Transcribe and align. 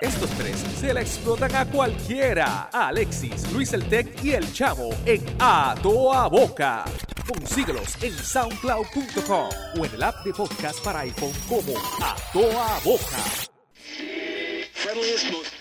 Estos 0.00 0.30
tres 0.30 0.64
se 0.78 0.94
la 0.94 1.00
explotan 1.00 1.52
a 1.56 1.64
cualquiera. 1.66 2.68
A 2.72 2.86
Alexis, 2.86 3.50
Luis 3.50 3.72
el 3.72 3.84
Tech 3.88 4.06
y 4.22 4.32
el 4.32 4.52
Chavo 4.52 4.90
en 5.04 5.24
A 5.40 5.74
Toa 5.82 6.28
Boca. 6.28 6.84
Consíguelos 7.26 8.00
en 8.00 8.16
soundcloud.com 8.16 9.48
o 9.76 9.84
en 9.84 9.92
el 9.92 10.02
app 10.04 10.24
de 10.24 10.32
podcast 10.32 10.84
para 10.84 11.00
iPhone 11.00 11.32
como 11.48 11.76
A 12.00 12.14
Toa 12.32 12.78
Boca. 12.84 13.18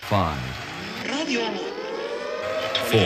Five, 0.08 0.38
Radio 1.04 1.48
Amor. 1.48 1.62
four, 2.92 3.02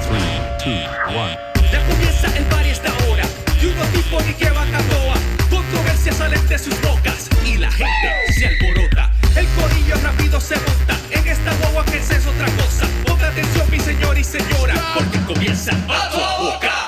three, 0.00 0.30
two, 0.62 0.70
one. 1.18 1.36
Ya 1.72 1.84
comienza 1.88 2.36
el 2.38 2.44
bar 2.44 2.64
y 2.66 2.70
esta 2.70 2.90
hora 3.10 3.24
Y 3.60 3.66
unos 3.66 3.88
tipos 3.88 4.24
ni 4.24 4.32
que 4.34 4.48
van 4.50 4.74
a 4.74 4.78
toa 5.78 5.84
Controversias 5.84 6.16
salen 6.16 6.48
de 6.48 6.58
sus 6.58 6.80
bocas 6.82 7.28
Y 7.44 7.56
la 7.56 7.70
gente 7.70 8.32
se 8.32 8.46
alborota. 8.46 9.10
El 9.36 9.46
corillo 9.48 9.94
rápido 10.02 10.40
se 10.40 10.56
monta 10.56 10.98
En 11.10 11.26
esta 11.26 11.52
guagua 11.54 11.84
que 11.84 11.98
es 11.98 12.26
otra 12.26 12.46
cosa. 12.56 12.86
Ponga 13.06 13.28
atención 13.28 13.70
mi 13.70 13.80
señor 13.80 14.18
y 14.18 14.24
señora 14.24 14.74
Porque 14.94 15.18
comienza 15.20 15.72
a 15.72 16.10
tu 16.10 16.44
boca 16.44 16.87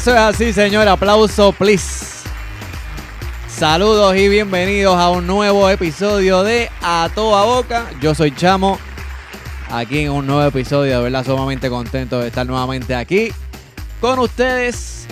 Eso 0.00 0.12
es 0.12 0.18
así, 0.18 0.52
señor. 0.54 0.88
Aplauso, 0.88 1.52
please. 1.52 2.24
Saludos 3.48 4.16
y 4.16 4.30
bienvenidos 4.30 4.96
a 4.96 5.10
un 5.10 5.26
nuevo 5.26 5.68
episodio 5.68 6.42
de 6.42 6.70
A 6.80 7.10
Toda 7.14 7.44
Boca. 7.44 7.84
Yo 8.00 8.14
soy 8.14 8.34
Chamo. 8.34 8.78
Aquí 9.70 9.98
en 9.98 10.12
un 10.12 10.26
nuevo 10.26 10.42
episodio, 10.42 10.96
de 10.96 11.02
verdad, 11.02 11.22
sumamente 11.26 11.68
contento 11.68 12.18
de 12.18 12.28
estar 12.28 12.46
nuevamente 12.46 12.94
aquí 12.94 13.30
con 14.00 14.18
ustedes. 14.20 15.06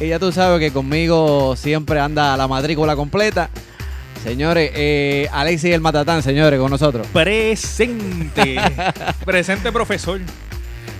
Y 0.00 0.08
ya 0.08 0.18
tú 0.18 0.32
sabes 0.32 0.58
que 0.58 0.72
conmigo 0.72 1.54
siempre 1.54 2.00
anda 2.00 2.36
la 2.36 2.48
matrícula 2.48 2.96
completa. 2.96 3.48
Señores, 4.24 4.72
eh, 4.74 5.28
Alexis 5.30 5.72
el 5.72 5.80
Matatán, 5.80 6.24
señores, 6.24 6.58
con 6.58 6.72
nosotros. 6.72 7.06
Presente. 7.12 8.56
Presente, 9.24 9.70
profesor. 9.70 10.20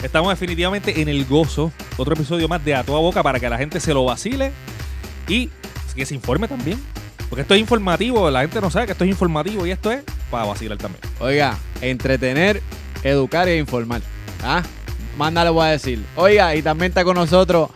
Estamos 0.03 0.31
definitivamente 0.31 1.01
en 1.01 1.09
el 1.09 1.25
gozo. 1.25 1.73
Otro 1.97 2.15
episodio 2.15 2.49
más 2.49 2.65
de 2.65 2.75
A 2.75 2.85
Toda 2.85 3.01
Boca 3.01 3.23
para 3.23 3.41
que 3.41 3.49
la 3.49 3.59
gente 3.59 3.81
se 3.81 3.95
lo 3.95 4.05
vacile 4.05 4.53
y 5.29 5.51
que 5.95 6.07
se 6.07 6.15
informe 6.15 6.47
también. 6.47 6.81
Porque 7.29 7.43
esto 7.43 7.55
es 7.55 7.61
informativo. 7.61 8.31
La 8.31 8.43
gente 8.43 8.61
no 8.61 8.71
sabe 8.71 8.87
que 8.87 8.93
esto 8.93 9.05
es 9.05 9.11
informativo 9.11 9.67
y 9.67 9.71
esto 9.71 9.91
es 9.91 10.03
para 10.31 10.45
vacilar 10.45 10.79
también. 10.79 11.03
Oiga, 11.19 11.57
entretener, 11.81 12.63
educar 13.03 13.49
e 13.49 13.57
informar. 13.57 14.03
¿Ah? 14.45 14.63
Más 15.17 15.33
nada 15.33 15.47
le 15.47 15.51
voy 15.51 15.67
a 15.67 15.71
decir. 15.71 16.05
Oiga, 16.15 16.55
y 16.55 16.63
también 16.63 16.91
está 16.91 17.03
con 17.03 17.17
nosotros 17.17 17.71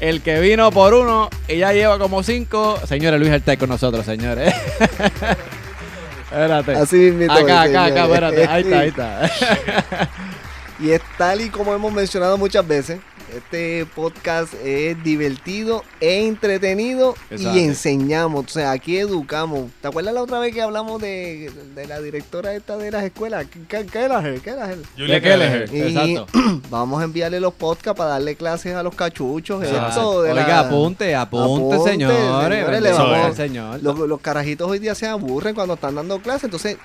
el 0.00 0.22
que 0.22 0.40
vino 0.40 0.70
por 0.72 0.94
uno 0.94 1.28
y 1.46 1.58
ya 1.58 1.72
lleva 1.72 1.98
como 1.98 2.22
cinco. 2.22 2.80
Señores, 2.86 3.20
Luis 3.20 3.32
está 3.32 3.56
con 3.56 3.68
nosotros, 3.68 4.04
señores. 4.06 4.54
espérate. 6.24 6.72
Así 6.72 6.96
mismito, 6.96 7.32
Acá, 7.32 7.62
acá, 7.62 7.84
acá, 7.84 8.04
espérate. 8.04 8.46
Ahí 8.46 8.62
está, 8.62 8.78
ahí 8.80 8.88
está. 8.88 9.30
Y 10.82 10.90
es 10.92 11.00
tal 11.18 11.40
y 11.42 11.50
como 11.50 11.74
hemos 11.74 11.92
mencionado 11.92 12.38
muchas 12.38 12.66
veces, 12.66 13.00
este 13.36 13.86
podcast 13.94 14.54
es 14.64 15.00
divertido 15.04 15.84
e 16.00 16.26
entretenido 16.26 17.14
Exacto. 17.30 17.56
y 17.58 17.62
enseñamos, 17.62 18.46
o 18.46 18.48
sea, 18.48 18.72
aquí 18.72 18.96
educamos. 18.96 19.70
¿Te 19.82 19.88
acuerdas 19.88 20.14
la 20.14 20.22
otra 20.22 20.38
vez 20.40 20.54
que 20.54 20.62
hablamos 20.62 21.00
de, 21.02 21.50
de 21.74 21.86
la 21.86 22.00
directora 22.00 22.54
esta 22.54 22.76
de 22.78 22.90
las 22.90 23.04
escuelas? 23.04 23.46
¿Qué, 23.68 23.86
qué 23.86 23.98
era 24.00 24.26
él? 24.26 24.40
¿Qué 24.40 24.50
era 24.50 24.72
él? 24.72 24.82
De 24.96 25.20
Kelleher. 25.20 25.68
Exacto. 25.72 26.26
vamos 26.70 27.00
a 27.00 27.04
enviarle 27.04 27.40
los 27.40 27.52
podcasts 27.52 27.96
para 27.98 28.10
darle 28.10 28.34
clases 28.34 28.74
a 28.74 28.82
los 28.82 28.94
cachuchos. 28.94 29.62
Esto 29.62 30.22
de 30.22 30.32
Oiga, 30.32 30.46
la- 30.46 30.58
apunte, 30.60 31.14
apunte, 31.14 31.74
Apunte, 31.76 31.90
señores. 31.90 32.16
señores, 32.18 32.64
le 32.66 32.70
Bendición 32.80 33.10
vamos- 33.10 33.26
al 33.26 33.36
señor. 33.36 33.82
Los, 33.82 33.98
los 33.98 34.20
carajitos 34.22 34.68
hoy 34.68 34.78
día 34.78 34.94
se 34.94 35.06
aburren 35.06 35.54
cuando 35.54 35.74
están 35.74 35.94
dando 35.94 36.20
clases, 36.20 36.44
entonces... 36.44 36.78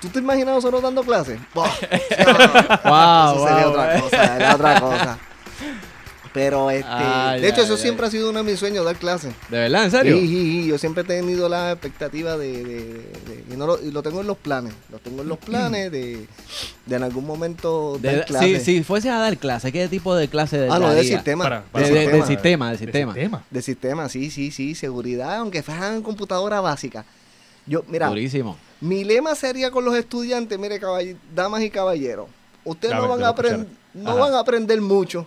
¿Tú 0.00 0.08
te 0.08 0.18
imaginas 0.20 0.54
nosotros 0.54 0.82
dando 0.82 1.02
clases? 1.02 1.38
Wow, 1.54 1.64
eso 1.90 3.46
sería 3.46 3.64
wow, 3.66 3.70
otra 3.70 3.96
eh. 3.96 4.00
cosa, 4.00 4.36
era 4.36 4.54
otra 4.54 4.80
cosa. 4.80 5.18
Pero 6.32 6.70
este, 6.70 7.40
de 7.40 7.48
hecho, 7.48 7.62
eso 7.62 7.76
siempre 7.76 8.06
ha 8.06 8.10
sido 8.10 8.30
uno 8.30 8.38
de 8.44 8.48
mis 8.48 8.60
sueños, 8.60 8.84
dar 8.84 8.94
clases. 8.94 9.34
¿De 9.48 9.58
verdad? 9.58 9.86
¿En 9.86 9.90
serio? 9.90 10.14
Sí, 10.16 10.28
sí, 10.28 10.36
sí, 10.62 10.66
yo 10.68 10.78
siempre 10.78 11.02
he 11.02 11.06
tenido 11.06 11.48
la 11.48 11.72
expectativa 11.72 12.36
de, 12.36 12.62
de- 12.62 12.84
de- 12.84 13.44
y, 13.52 13.56
no 13.56 13.66
lo, 13.66 13.82
y 13.82 13.90
lo 13.90 14.00
tengo 14.04 14.20
en 14.20 14.28
los 14.28 14.36
planes, 14.38 14.72
lo 14.92 15.00
tengo 15.00 15.22
en 15.22 15.28
los 15.28 15.38
planes 15.38 15.90
de, 15.90 16.24
de 16.86 16.96
en 16.96 17.02
algún 17.02 17.26
momento 17.26 17.98
De- 18.00 18.14
dar 18.18 18.26
clases. 18.26 18.62
si, 18.62 18.76
si 18.76 18.84
fuese 18.84 19.10
a 19.10 19.18
dar 19.18 19.38
clase, 19.38 19.72
¿qué 19.72 19.88
tipo 19.88 20.14
de 20.14 20.28
clase 20.28 20.56
de 20.56 20.68
ah, 20.70 20.78
no, 20.78 20.90
de 20.94 21.02
sistema. 21.02 21.42
Para- 21.44 21.56
De- 21.62 21.64
para- 21.72 21.88
de- 21.88 21.94
sistema. 21.96 22.12
del 22.16 22.26
sistema, 22.28 22.68
del 22.70 22.78
De 22.78 22.84
sistema. 22.84 23.12
sistema. 23.12 23.42
De 23.50 23.62
sistema, 23.62 24.08
sí, 24.08 24.30
sí, 24.30 24.50
sí, 24.52 24.76
seguridad, 24.76 25.34
aunque 25.34 25.64
fueran 25.64 26.00
computadora 26.00 26.60
básica. 26.60 27.04
Yo, 27.70 27.84
mira, 27.88 28.08
Durísimo. 28.08 28.58
mi 28.80 29.04
lema 29.04 29.34
sería 29.36 29.70
con 29.70 29.84
los 29.84 29.94
estudiantes, 29.96 30.58
mire, 30.58 30.80
caball- 30.80 31.16
damas 31.34 31.62
y 31.62 31.70
caballeros, 31.70 32.26
ustedes 32.64 32.94
no 32.96 33.08
van 33.08 33.22
a 33.22 33.32
no 33.94 34.16
van 34.16 34.34
a 34.34 34.40
aprender 34.40 34.80
mucho, 34.80 35.24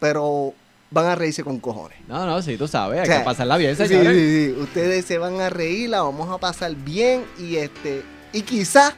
pero 0.00 0.54
van 0.90 1.06
a 1.06 1.14
reírse 1.14 1.44
con 1.44 1.58
cojones. 1.60 1.98
No, 2.08 2.24
no, 2.26 2.40
sí, 2.42 2.56
tú 2.56 2.66
sabes, 2.66 2.98
hay 3.00 3.02
O 3.04 3.06
sea, 3.06 3.18
que 3.18 3.24
pasarla 3.24 3.56
bien, 3.58 3.76
Sí, 3.76 3.86
señores. 3.86 4.16
sí, 4.16 4.46
sí. 4.54 4.60
Ustedes 4.60 5.04
se 5.04 5.18
van 5.18 5.40
a 5.40 5.50
reír, 5.50 5.90
la 5.90 6.00
vamos 6.02 6.30
a 6.30 6.38
pasar 6.38 6.74
bien 6.74 7.24
y 7.38 7.56
este 7.56 8.02
y 8.32 8.40
quizás 8.42 8.94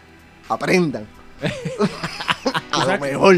aprendan. 0.49 1.07
a 2.71 2.85
lo 2.87 2.99
mejor. 3.01 3.37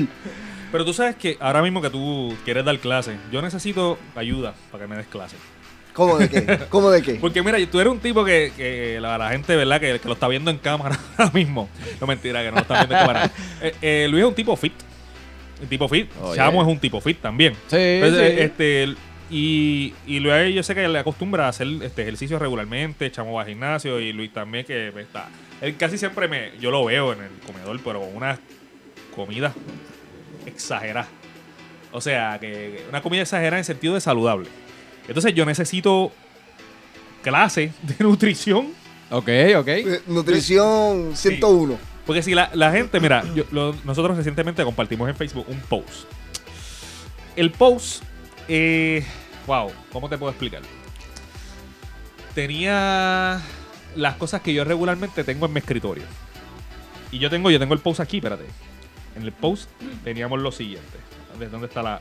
Pero 0.73 0.85
tú 0.85 0.93
sabes 0.93 1.17
que 1.17 1.37
ahora 1.41 1.63
mismo 1.63 1.81
que 1.81 1.91
tú 1.91 2.35
quieres 2.45 2.65
dar 2.65 2.79
clases, 2.79 3.17
yo 3.33 3.41
necesito 3.41 3.99
ayuda 4.15 4.55
para 4.71 4.85
que 4.85 4.89
me 4.89 4.97
des 4.97 5.07
clases. 5.07 5.39
¿Cómo 5.97 6.19
de 6.19 6.29
qué? 6.29 6.59
¿Cómo 6.69 6.91
de 6.91 7.01
qué? 7.01 7.15
Porque 7.21 7.43
mira, 7.43 7.59
tú 7.71 7.81
eres 7.81 7.91
un 7.91 7.99
tipo 7.99 8.23
que, 8.23 8.53
que 8.55 8.99
la, 9.01 9.17
la 9.17 9.31
gente, 9.31 9.57
¿verdad? 9.57 9.81
Que, 9.81 9.99
que 9.99 10.07
lo 10.07 10.13
está 10.13 10.29
viendo 10.29 10.51
en 10.51 10.59
cámara 10.59 10.99
ahora 11.17 11.33
mismo. 11.33 11.71
No 11.99 12.07
mentira, 12.07 12.43
que 12.43 12.51
no 12.51 12.57
lo 12.57 12.61
está 12.61 12.75
viendo 12.75 12.95
en 12.95 13.01
cámara. 13.01 13.31
Eh, 13.63 13.75
eh, 13.81 14.07
Luis 14.11 14.23
es 14.23 14.29
un 14.29 14.35
tipo 14.35 14.55
fit. 14.55 14.75
Un 15.63 15.69
tipo 15.69 15.89
fit. 15.89 16.11
Oye. 16.21 16.37
Chamo 16.37 16.61
es 16.61 16.69
un 16.69 16.79
tipo 16.79 17.01
fit 17.01 17.19
también. 17.23 17.55
Sí, 17.69 17.77
Entonces, 17.79 18.35
sí. 18.35 18.41
este, 18.43 18.95
y, 19.31 19.95
y 20.07 20.21
Luis 20.21 20.55
yo 20.55 20.63
sé 20.63 20.75
que 20.75 20.87
le 20.87 20.99
acostumbra 20.99 21.47
a 21.47 21.49
hacer 21.49 21.67
este 21.83 22.03
ejercicio 22.03 22.39
regularmente. 22.39 23.11
Chamo 23.11 23.33
va 23.33 23.43
al 23.43 23.49
gimnasio 23.49 23.99
y 23.99 24.13
Luis 24.13 24.31
también 24.35 24.67
que 24.67 24.89
está. 25.01 25.31
Él 25.63 25.77
casi 25.79 25.97
siempre 25.97 26.29
me, 26.29 26.53
yo 26.61 26.71
lo 26.71 26.85
veo 26.85 27.15
en 27.15 27.23
el 27.23 27.31
comedor, 27.47 27.81
pero 27.83 28.01
con 28.01 28.15
una 28.15 28.39
comida 29.15 29.55
exagerada. 30.45 31.09
O 31.93 32.03
sea, 32.03 32.37
que 32.39 32.85
una 32.91 33.01
comida 33.01 33.23
exagerada 33.23 33.57
en 33.57 33.65
sentido 33.65 33.95
de 33.95 34.03
saludable. 34.03 34.51
Entonces 35.09 35.35
yo 35.35 35.45
necesito 35.45 36.13
clase 37.23 37.73
de 37.83 37.95
nutrición. 38.05 38.69
Ok, 39.11 39.29
ok. 39.59 39.69
Eh, 39.69 40.03
Nutrición 40.09 41.13
101. 41.17 41.79
Porque 42.05 42.23
si 42.23 42.35
la, 42.35 42.51
la 42.55 42.71
gente, 42.73 42.99
mira, 43.01 43.25
yo- 43.35 43.45
lo- 43.51 43.75
nosotros 43.85 44.17
recientemente 44.17 44.65
compartimos 44.65 45.09
en 45.09 45.15
Facebook 45.17 45.47
un 45.49 45.61
post. 45.61 46.07
El 47.37 47.51
post, 47.53 48.03
eh, 48.49 49.05
wow, 49.47 49.71
¿cómo 49.93 50.09
te 50.09 50.17
puedo 50.19 50.31
explicar? 50.31 50.63
Tenía 52.35 53.41
las 53.95 54.15
cosas 54.17 54.43
que 54.43 54.53
yo 54.53 54.65
regularmente 54.65 55.25
tengo 55.25 55.47
en 55.47 55.53
mi 55.53 55.59
escritorio. 55.61 56.05
Y 57.11 57.19
yo 57.19 57.31
tengo, 57.31 57.51
yo 57.51 57.59
tengo 57.59 57.75
el 57.75 57.81
post 57.81 58.01
aquí, 58.01 58.19
espérate. 58.19 58.45
En 59.17 59.23
el 59.23 59.33
post 59.33 59.71
teníamos 60.05 60.41
lo 60.43 60.53
siguiente. 60.53 60.99
¿Dónde, 61.31 61.49
dónde 61.49 61.67
está 61.69 61.83
la...? 61.83 62.01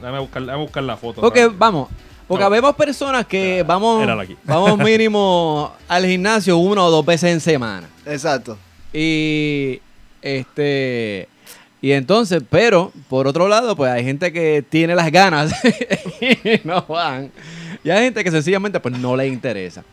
Déjame 0.00 0.18
buscar, 0.20 0.42
déjame 0.42 0.62
buscar 0.62 0.82
la 0.82 0.96
foto. 0.96 1.20
Ok, 1.20 1.36
rápido. 1.36 1.54
vamos. 1.58 1.88
Porque 2.28 2.44
No. 2.44 2.50
vemos 2.50 2.76
personas 2.76 3.26
que 3.26 3.64
vamos, 3.66 4.06
vamos 4.44 4.78
mínimo 4.78 5.72
al 5.88 6.04
gimnasio 6.06 6.58
una 6.58 6.84
o 6.84 6.90
dos 6.90 7.04
veces 7.04 7.32
en 7.32 7.40
semana. 7.40 7.88
Exacto. 8.06 8.56
Y 8.92 9.80
este 10.22 11.28
y 11.80 11.92
entonces, 11.92 12.42
pero 12.50 12.92
por 13.08 13.26
otro 13.28 13.46
lado, 13.48 13.76
pues 13.76 13.90
hay 13.92 14.04
gente 14.04 14.32
que 14.32 14.64
tiene 14.68 14.94
las 14.96 15.10
ganas 15.12 15.52
y 16.20 16.60
no 16.64 16.82
van. 16.88 17.30
Y 17.84 17.90
hay 17.90 18.04
gente 18.04 18.24
que 18.24 18.30
sencillamente 18.32 18.80
pues 18.80 18.98
no 18.98 19.16
le 19.16 19.28
interesa. 19.28 19.84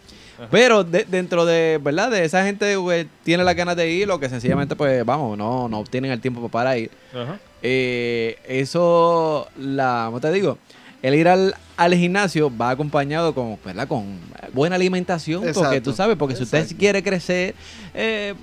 Pero 0.52 0.84
de- 0.84 1.06
dentro 1.06 1.46
de, 1.46 1.80
¿verdad? 1.82 2.10
De 2.12 2.26
esa 2.26 2.44
gente 2.44 2.66
que 2.76 3.08
tiene 3.24 3.44
las 3.44 3.56
ganas 3.56 3.76
de 3.78 3.90
ir, 3.90 4.10
o 4.12 4.20
que 4.20 4.28
sencillamente 4.28 4.76
pues 4.76 5.06
vamos, 5.06 5.38
no, 5.38 5.70
no 5.70 5.84
tienen 5.86 6.12
el 6.12 6.20
tiempo 6.20 6.50
para 6.50 6.78
ir. 6.78 6.90
Ajá. 7.14 7.38
Eh, 7.62 8.38
eso, 8.48 9.48
la, 9.58 10.04
¿cómo 10.08 10.20
te 10.20 10.32
digo? 10.32 10.58
El 11.06 11.14
ir 11.14 11.28
al, 11.28 11.54
al 11.78 11.94
gimnasio 11.94 12.52
va 12.58 12.72
acompañado 12.72 13.36
con, 13.36 13.60
¿verdad? 13.64 13.88
con 13.88 14.18
buena 14.54 14.76
alimentación, 14.76 15.44
porque 15.54 15.80
tú 15.80 15.94
sabes, 15.94 16.18
porque 16.18 16.36
si 16.36 16.42
usted 16.42 16.68
quiere 16.80 17.04
crecer, 17.04 17.54
eh, 17.94 18.34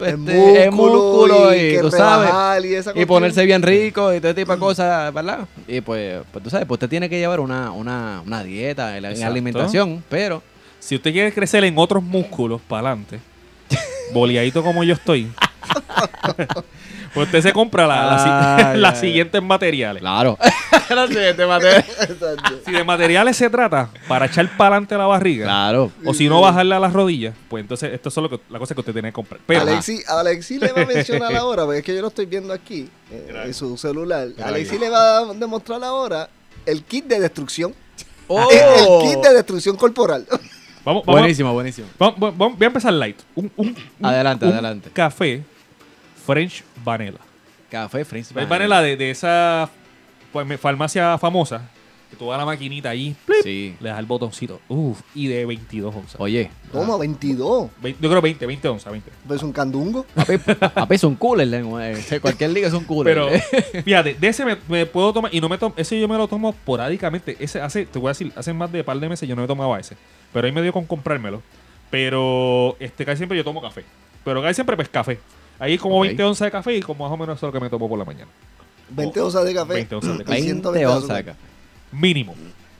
El 0.00 0.06
este, 0.06 0.64
el 0.64 0.72
músculo 0.72 1.54
y, 1.54 1.58
que 1.72 1.78
tú 1.82 1.90
sabes, 1.90 2.64
y 2.64 2.74
esa 2.74 2.90
y 2.90 2.94
cuestión. 2.94 3.06
ponerse 3.06 3.44
bien 3.44 3.60
rico 3.60 4.14
y 4.14 4.20
todo 4.22 4.34
tipo 4.34 4.50
de 4.50 4.58
cosas, 4.58 5.12
¿verdad? 5.12 5.46
Y 5.68 5.82
pues, 5.82 6.22
pues 6.32 6.42
tú 6.42 6.48
sabes, 6.48 6.66
pues 6.66 6.76
usted 6.76 6.88
tiene 6.88 7.10
que 7.10 7.18
llevar 7.18 7.38
una, 7.38 7.70
una, 7.70 8.22
una 8.24 8.42
dieta 8.42 8.96
en 8.96 9.04
alimentación, 9.22 10.02
pero 10.08 10.42
Si 10.78 10.94
usted 10.94 11.12
quiere 11.12 11.34
crecer 11.34 11.64
en 11.64 11.76
otros 11.76 12.02
músculos 12.02 12.62
para 12.66 12.88
adelante, 12.88 13.20
boleadito 14.14 14.62
como 14.62 14.84
yo 14.84 14.94
estoy, 14.94 15.30
pues 17.16 17.26
usted 17.28 17.40
se 17.42 17.52
compra 17.52 17.86
la, 17.86 18.74
las 18.76 19.00
siguientes 19.00 19.42
materiales. 19.42 20.00
Claro. 20.00 20.38
La 20.88 21.08
siguiente 21.08 21.44
materia. 21.46 21.78
Exacto. 22.00 22.60
Si 22.64 22.70
de 22.70 22.84
materiales 22.84 23.36
se 23.36 23.50
trata 23.50 23.88
para 24.06 24.26
echar 24.26 24.48
para 24.56 24.76
adelante 24.76 24.96
la 24.96 25.06
barriga, 25.06 25.46
Claro. 25.46 25.90
o 26.04 26.14
si 26.14 26.28
no 26.28 26.40
bajarle 26.40 26.76
a 26.76 26.78
las 26.78 26.92
rodillas, 26.92 27.34
pues 27.48 27.62
entonces 27.62 27.92
esto 27.92 28.08
es 28.08 28.16
lo 28.18 28.30
que, 28.30 28.38
la 28.50 28.60
cosa 28.60 28.72
que 28.74 28.80
usted 28.82 28.92
tiene 28.92 29.08
que 29.08 29.12
comprar. 29.14 29.40
Pero, 29.46 29.62
Alexi, 29.62 30.00
Alexi 30.06 30.58
le 30.60 30.70
va 30.70 30.82
a 30.82 30.86
mencionar 30.86 31.34
ahora, 31.36 31.64
porque 31.64 31.78
es 31.80 31.84
que 31.84 31.92
yo 31.96 32.02
lo 32.02 32.08
estoy 32.08 32.26
viendo 32.26 32.52
aquí 32.52 32.88
eh, 33.10 33.42
en 33.46 33.52
su 33.54 33.76
celular. 33.76 34.28
Mira 34.36 34.46
Alexi 34.46 34.78
le 34.78 34.88
va 34.88 35.18
a 35.18 35.24
demostrar 35.34 35.82
ahora 35.82 36.28
el 36.64 36.84
kit 36.84 37.06
de 37.06 37.18
destrucción. 37.18 37.74
Oh. 38.28 38.48
El, 38.50 38.58
el 38.58 39.10
kit 39.14 39.24
de 39.24 39.34
destrucción 39.34 39.74
corporal. 39.76 40.24
vamos, 40.84 41.02
vamos, 41.04 41.06
Buenísimo, 41.06 41.52
buenísimo. 41.52 41.88
vamos- 41.98 42.14
vamos- 42.20 42.38
vamos- 42.38 42.58
voy 42.58 42.64
a 42.64 42.68
empezar 42.68 42.92
light. 42.92 43.18
Un, 43.34 43.50
un- 43.56 43.76
un- 43.98 44.06
Adelante, 44.06 44.46
un 44.46 44.52
adelante. 44.52 44.90
Café 44.92 45.42
French 46.26 46.64
Vanilla. 46.84 47.18
Café 47.70 48.04
French 48.04 48.26
French 48.26 48.48
Vanilla 48.48 48.80
de, 48.80 48.96
de 48.96 49.10
esa 49.10 49.68
pues, 50.32 50.46
me- 50.46 50.58
farmacia 50.58 51.16
famosa, 51.18 51.68
que 52.10 52.16
tú 52.16 52.26
vas 52.26 52.36
a 52.36 52.38
la 52.38 52.44
maquinita 52.44 52.90
ahí, 52.90 53.16
plip, 53.24 53.42
Sí. 53.42 53.74
le 53.80 53.88
das 53.88 53.98
el 53.98 54.06
botoncito. 54.06 54.60
Uf, 54.68 55.00
y 55.14 55.26
de 55.26 55.44
22 55.46 55.94
onzas. 55.94 56.20
Oye. 56.20 56.50
Toma, 56.70 56.96
22. 56.96 57.70
Ve- 57.82 57.96
Yo 58.00 58.08
creo 58.08 58.20
20, 58.22 58.46
20 58.46 58.68
onzas, 58.68 58.92
20. 58.92 59.10
Es 59.34 59.42
un 59.42 59.52
candungo. 59.52 60.06
Papi 60.74 60.94
es 60.94 61.02
un 61.04 61.16
cooler. 61.16 61.48
eh, 61.52 62.20
Cualquier 62.20 62.50
liga 62.50 62.68
es 62.68 62.74
un 62.74 62.84
cooler. 62.84 63.14
Pero, 63.14 63.82
fíjate, 63.84 64.14
de 64.14 64.28
ese 64.28 64.44
me, 64.44 64.56
me 64.68 64.86
puedo 64.86 65.12
tomar, 65.12 65.34
y 65.34 65.40
no 65.40 65.48
me 65.48 65.58
tomo, 65.58 65.74
ese 65.76 65.98
yo 65.98 66.06
me 66.06 66.16
lo 66.16 66.28
tomo 66.28 66.52
porádicamente. 66.52 67.36
Ese 67.40 67.60
hace, 67.60 67.86
te 67.86 67.98
voy 67.98 68.08
a 68.08 68.10
decir, 68.10 68.32
hace 68.36 68.52
más 68.52 68.70
de 68.70 68.84
par 68.84 68.98
de 69.00 69.08
meses 69.08 69.28
yo 69.28 69.34
no 69.34 69.42
me 69.42 69.48
tomaba 69.48 69.78
ese. 69.80 69.96
Pero 70.32 70.46
ahí 70.46 70.52
me 70.52 70.62
dio 70.62 70.72
con 70.72 70.84
comprármelo. 70.84 71.42
Pero, 71.90 72.76
este, 72.78 73.04
casi 73.04 73.18
siempre 73.18 73.36
yo 73.38 73.44
tomo 73.44 73.60
café. 73.62 73.84
Pero 74.24 74.42
casi 74.42 74.54
siempre, 74.54 74.76
pues, 74.76 74.88
café. 74.88 75.18
Ahí 75.58 75.78
como 75.78 75.98
Ok. 75.98 76.06
20 76.06 76.22
onzas 76.24 76.46
de 76.46 76.50
café 76.50 76.76
y 76.76 76.80
como 76.80 77.04
más 77.04 77.12
o 77.12 77.16
menos 77.16 77.36
eso 77.36 77.46
es 77.46 77.52
lo 77.54 77.58
que 77.58 77.64
me 77.64 77.70
tomo 77.70 77.88
por 77.88 77.98
la 77.98 78.04
mañana. 78.04 78.30
20 78.90 79.20
onzas 79.20 79.44
de 79.44 79.54
café. 79.54 79.74
20 79.74 79.94
onzas 79.96 80.18
de 80.18 80.24
café. 80.24 80.42
120 80.42 80.70
20 80.70 80.78
de 80.78 80.86
onzas 80.86 81.16
de 81.16 81.24
café. 81.24 81.38
Mínimo. 81.92 82.34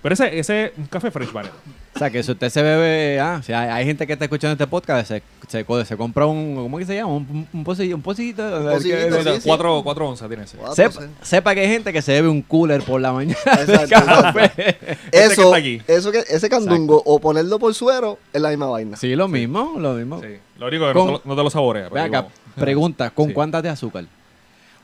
Pero 0.07 0.15
ese, 0.15 0.39
ese 0.39 0.65
es 0.67 0.73
un 0.79 0.87
café 0.87 1.11
French 1.11 1.33
Vanilla. 1.33 1.53
O 1.97 1.99
sea, 1.99 2.11
que 2.11 2.23
si 2.23 2.31
usted 2.31 2.49
se 2.49 2.63
bebe, 2.63 3.19
ah, 3.19 3.41
si 3.45 3.53
hay, 3.53 3.69
hay 3.71 3.85
gente 3.85 4.07
que 4.07 4.13
está 4.13 4.27
escuchando 4.27 4.53
este 4.53 4.69
podcast, 4.69 5.09
se, 5.09 5.23
se, 5.49 5.65
se 5.85 5.97
compra 5.97 6.27
un, 6.27 6.55
¿cómo 6.55 6.79
que 6.79 6.85
se 6.87 6.95
llama? 6.95 7.15
Un, 7.15 7.27
un, 7.29 7.49
un 7.53 7.65
pocillito, 7.65 7.97
un 7.97 8.03
pocillito. 8.03 8.45
pocillito, 8.71 9.17
que- 9.17 9.23
sí, 9.25 9.41
sí. 9.41 9.49
Cuatro, 9.49 9.81
cuatro 9.83 10.09
onzas 10.09 10.29
tiene 10.29 10.45
ese. 10.45 10.59
Cuatro, 10.59 10.77
sepa, 10.77 11.01
sí. 11.03 11.09
sepa 11.23 11.55
que 11.55 11.61
hay 11.63 11.69
gente 11.69 11.93
que 11.93 12.03
se 12.03 12.13
bebe 12.13 12.29
un 12.29 12.43
cooler 12.43 12.83
por 12.83 13.01
la 13.01 13.13
mañana. 13.13 13.37
Exacto, 13.47 14.07
café. 14.23 14.77
Este 15.11 15.11
que 15.11 15.23
Eso, 15.25 15.57
eso 15.89 16.13
que, 16.13 16.19
ese 16.29 16.49
candungo 16.49 17.03
o 17.05 17.19
ponerlo 17.19 17.59
por 17.59 17.75
suero 17.75 18.21
es 18.33 18.41
la 18.41 18.51
misma 18.51 18.67
vaina. 18.67 18.97
Sí, 18.97 19.17
lo 19.17 19.27
mismo, 19.27 19.75
lo 19.77 19.95
mismo. 19.95 20.21
Sí. 20.21 20.37
Lo 20.59 20.69
único 20.69 20.87
que 20.87 20.93
Con- 20.93 21.07
no, 21.13 21.19
te 21.19 21.25
lo- 21.27 21.35
no 21.35 21.37
te 21.37 21.43
lo 21.43 21.51
saborea. 21.51 21.85
Ve 21.85 21.91
pero 21.95 22.05
acá, 22.05 22.27
pregunta, 22.55 23.11
¿con 23.11 23.27
Sí. 23.31 23.33
cuántas 23.35 23.61
de 23.65 23.71
azúcar? 23.71 24.05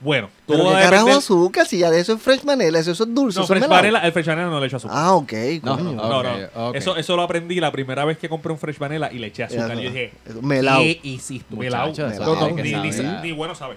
Bueno, 0.02 0.28
Pero 0.46 0.58
todo 0.58 0.68
qué 0.70 0.74
va 0.74 0.80
a 0.80 0.82
carajo 0.82 1.06
depender- 1.06 1.18
azúcar, 1.18 1.66
si 1.66 1.78
ya 1.78 1.90
de 1.90 2.00
eso 2.00 2.14
es 2.14 2.20
French 2.22 2.42
vanilla, 2.44 2.76
eso, 2.78 2.90
eso 2.90 3.04
es 3.04 3.14
dulce. 3.14 3.38
No, 3.38 3.46
melado. 3.48 3.70
Vanilla, 3.70 3.98
el 4.00 4.12
French 4.12 4.26
Vanilla 4.26 4.48
no 4.48 4.58
le 4.60 4.66
echo 4.66 4.76
azúcar. 4.78 4.96
Ah, 4.98 5.14
ok, 5.14 5.32
No, 5.62 5.76
coño. 5.76 5.92
no, 5.92 6.08
No, 6.08 6.18
Ok, 6.18 6.24
no. 6.56 6.68
ok. 6.70 6.74
Eso, 6.76 6.96
eso 6.96 7.14
lo 7.16 7.22
aprendí 7.22 7.60
la 7.60 7.70
primera 7.70 8.04
vez 8.04 8.18
que 8.18 8.28
compré 8.28 8.52
un 8.52 8.58
Fresh 8.58 8.78
Vanilla 8.78 9.12
y 9.12 9.18
le 9.18 9.28
eché 9.28 9.44
azúcar. 9.44 9.78
Y 9.78 9.82
yo 9.84 9.90
dije, 9.90 10.12
melao. 10.42 10.80
¿qué 10.82 11.00
hiciste? 11.04 11.54
Melao. 11.54 11.92
Ni, 12.56 12.72
ni, 12.74 12.92
saber. 12.92 13.20
ni 13.22 13.32
bueno 13.32 13.54
sabe. 13.54 13.76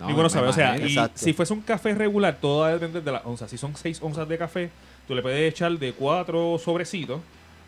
No, 0.00 0.06
ni 0.08 0.12
bueno 0.14 0.28
sabe. 0.28 0.48
O 0.48 0.52
sea, 0.52 0.76
y 0.78 0.96
si 1.14 1.32
fuese 1.32 1.52
un 1.52 1.60
café 1.60 1.94
regular, 1.94 2.36
todo 2.40 2.60
va 2.62 2.68
a 2.68 2.72
depender 2.72 3.02
de 3.04 3.12
las 3.12 3.24
onzas. 3.24 3.48
Si 3.50 3.56
son 3.56 3.76
6 3.76 4.00
onzas 4.02 4.28
de 4.28 4.36
café, 4.38 4.70
tú 5.06 5.14
le 5.14 5.22
puedes 5.22 5.48
echar 5.52 5.70
de 5.78 5.92
4 5.92 6.58
sobrecitos 6.58 7.20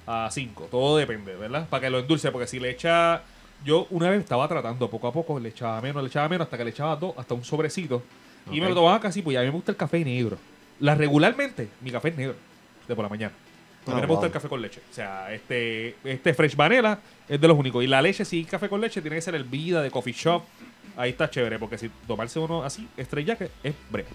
a 0.06 0.29
5. 0.32 0.67
Todo 0.70 0.96
depende, 0.96 1.35
¿verdad? 1.37 1.67
Para 1.69 1.82
que 1.82 1.91
lo 1.91 2.00
endulce. 2.00 2.32
Porque 2.32 2.46
si 2.49 2.58
le 2.58 2.70
echa. 2.70 3.23
Yo 3.64 3.87
una 3.90 4.11
vez 4.11 4.20
estaba 4.20 4.46
tratando 4.46 4.88
poco 4.90 5.08
a 5.08 5.12
poco, 5.12 5.40
le 5.40 5.49
echaba 5.49 5.81
menos, 5.81 6.02
le 6.02 6.08
echaba 6.08 6.28
menos, 6.28 6.46
hasta 6.46 6.58
que 6.58 6.64
le 6.64 6.70
echaba 6.70 6.96
dos, 6.96 7.14
hasta 7.16 7.34
un 7.34 7.44
sobrecito. 7.44 8.02
Y 8.52 8.61
me 8.61 8.69
lo 8.69 8.75
tomaba 8.75 9.00
casi, 9.00 9.22
pues 9.22 9.34
ya 9.34 9.40
a 9.40 9.43
mí 9.43 9.49
me 9.49 9.55
gusta 9.55 9.70
el 9.72 9.76
café 9.76 10.05
negro. 10.05 10.37
La 10.81 10.94
regularmente, 10.94 11.69
mi 11.81 11.90
café 11.90 12.08
es 12.11 12.16
negro, 12.16 12.34
de 12.87 12.94
por 12.94 13.02
la 13.05 13.08
mañana. 13.08 13.32
A 13.87 13.90
mí 13.90 13.93
Ah, 13.93 13.94
no 13.96 14.00
me 14.00 14.06
gusta 14.06 14.26
el 14.26 14.32
café 14.32 14.49
con 14.49 14.61
leche. 14.61 14.81
O 14.90 14.94
sea, 14.94 15.32
este, 15.32 15.96
este 16.05 16.34
Fresh 16.34 16.56
Vanilla 16.56 16.99
es 17.28 17.40
de 17.40 17.49
los 17.49 17.58
únicos. 17.58 17.82
Y 17.82 17.87
la 17.87 18.00
leche, 18.02 18.25
si 18.25 18.44
café 18.44 18.69
con 18.69 18.81
leche, 18.81 19.00
tiene 19.00 19.16
que 19.16 19.22
ser 19.22 19.34
el 19.34 19.44
vida 19.44 19.81
de 19.82 19.90
coffee 19.90 20.12
shop. 20.14 20.43
Ahí 20.96 21.10
está 21.10 21.28
chévere, 21.31 21.58
porque 21.58 21.76
si 21.78 21.90
tomarse 22.06 22.38
uno 22.38 22.62
así, 22.64 22.87
estrella, 22.96 23.37
que 23.37 23.50
es 23.62 23.75
breve. 23.90 24.08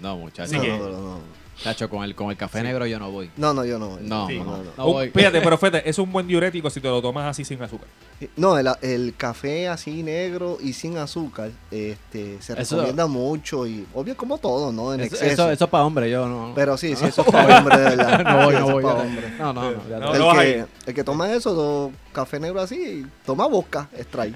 No, 0.00 0.16
muchacho. 0.16 0.42
Así 0.44 0.56
no, 0.56 0.62
que- 0.62 0.68
no, 0.68 0.88
no, 0.88 1.00
no. 1.00 1.20
Chacho, 1.62 1.90
con 1.90 2.04
el, 2.04 2.14
con 2.14 2.30
el 2.30 2.36
café 2.36 2.62
negro 2.62 2.86
yo 2.86 2.98
no 3.00 3.10
voy. 3.10 3.30
No, 3.36 3.52
no, 3.52 3.64
yo 3.64 3.78
no. 3.78 3.98
No, 4.00 4.28
Sí. 4.28 4.38
no, 4.38 4.44
no. 4.44 4.62
no 4.76 4.86
Un- 4.86 4.92
voy. 4.92 5.10
fíjate, 5.10 5.40
pero 5.40 5.58
fíjate, 5.58 5.88
es 5.90 5.98
un 5.98 6.12
buen 6.12 6.26
diurético 6.26 6.70
si 6.70 6.80
te 6.80 6.86
lo 6.88 7.02
tomas 7.02 7.26
así 7.28 7.44
sin 7.44 7.60
azúcar. 7.62 7.88
No, 8.36 8.56
el, 8.58 8.68
el 8.82 9.14
café 9.16 9.68
así 9.68 10.02
negro 10.02 10.58
y 10.60 10.72
sin 10.72 10.96
azúcar 10.98 11.50
este, 11.70 12.40
se 12.40 12.52
Eso- 12.60 12.76
recomienda 12.76 13.06
mucho 13.06 13.66
y 13.66 13.86
obvio 13.94 14.16
como 14.16 14.38
todo, 14.38 14.72
¿no? 14.72 14.94
En 14.94 15.00
Eso, 15.00 15.14
exceso. 15.16 15.32
eso, 15.44 15.50
eso 15.50 15.64
es 15.64 15.70
para 15.70 15.84
hombre, 15.84 16.10
yo 16.10 16.26
no. 16.28 16.52
Pero 16.54 16.76
sí, 16.76 16.94
sí, 16.96 17.04
eso 17.06 17.22
es 17.22 17.28
para 17.30 17.58
hombre, 17.58 17.76
de 17.76 17.84
verdad. 17.96 18.24
no 18.24 18.36
voy, 18.44 18.54
Sí, 18.54 18.60
no 18.60 18.64
eso 18.66 18.72
voy. 18.72 18.82
pa' 18.84 18.94
ya. 18.94 19.00
hombre. 19.02 19.30
No, 19.38 19.52
no, 19.52 19.70
no. 19.72 19.88
ya 19.88 19.98
No, 19.98 20.14
el, 20.14 20.22
vas 20.22 20.38
que, 20.38 20.64
el 20.86 20.94
que 20.94 21.04
toma 21.04 21.32
eso, 21.32 21.54
do- 21.54 21.92
café 22.12 22.38
negro 22.40 22.60
así, 22.60 23.04
toma 23.26 23.46
vodka, 23.46 23.88
extrae. 23.96 24.32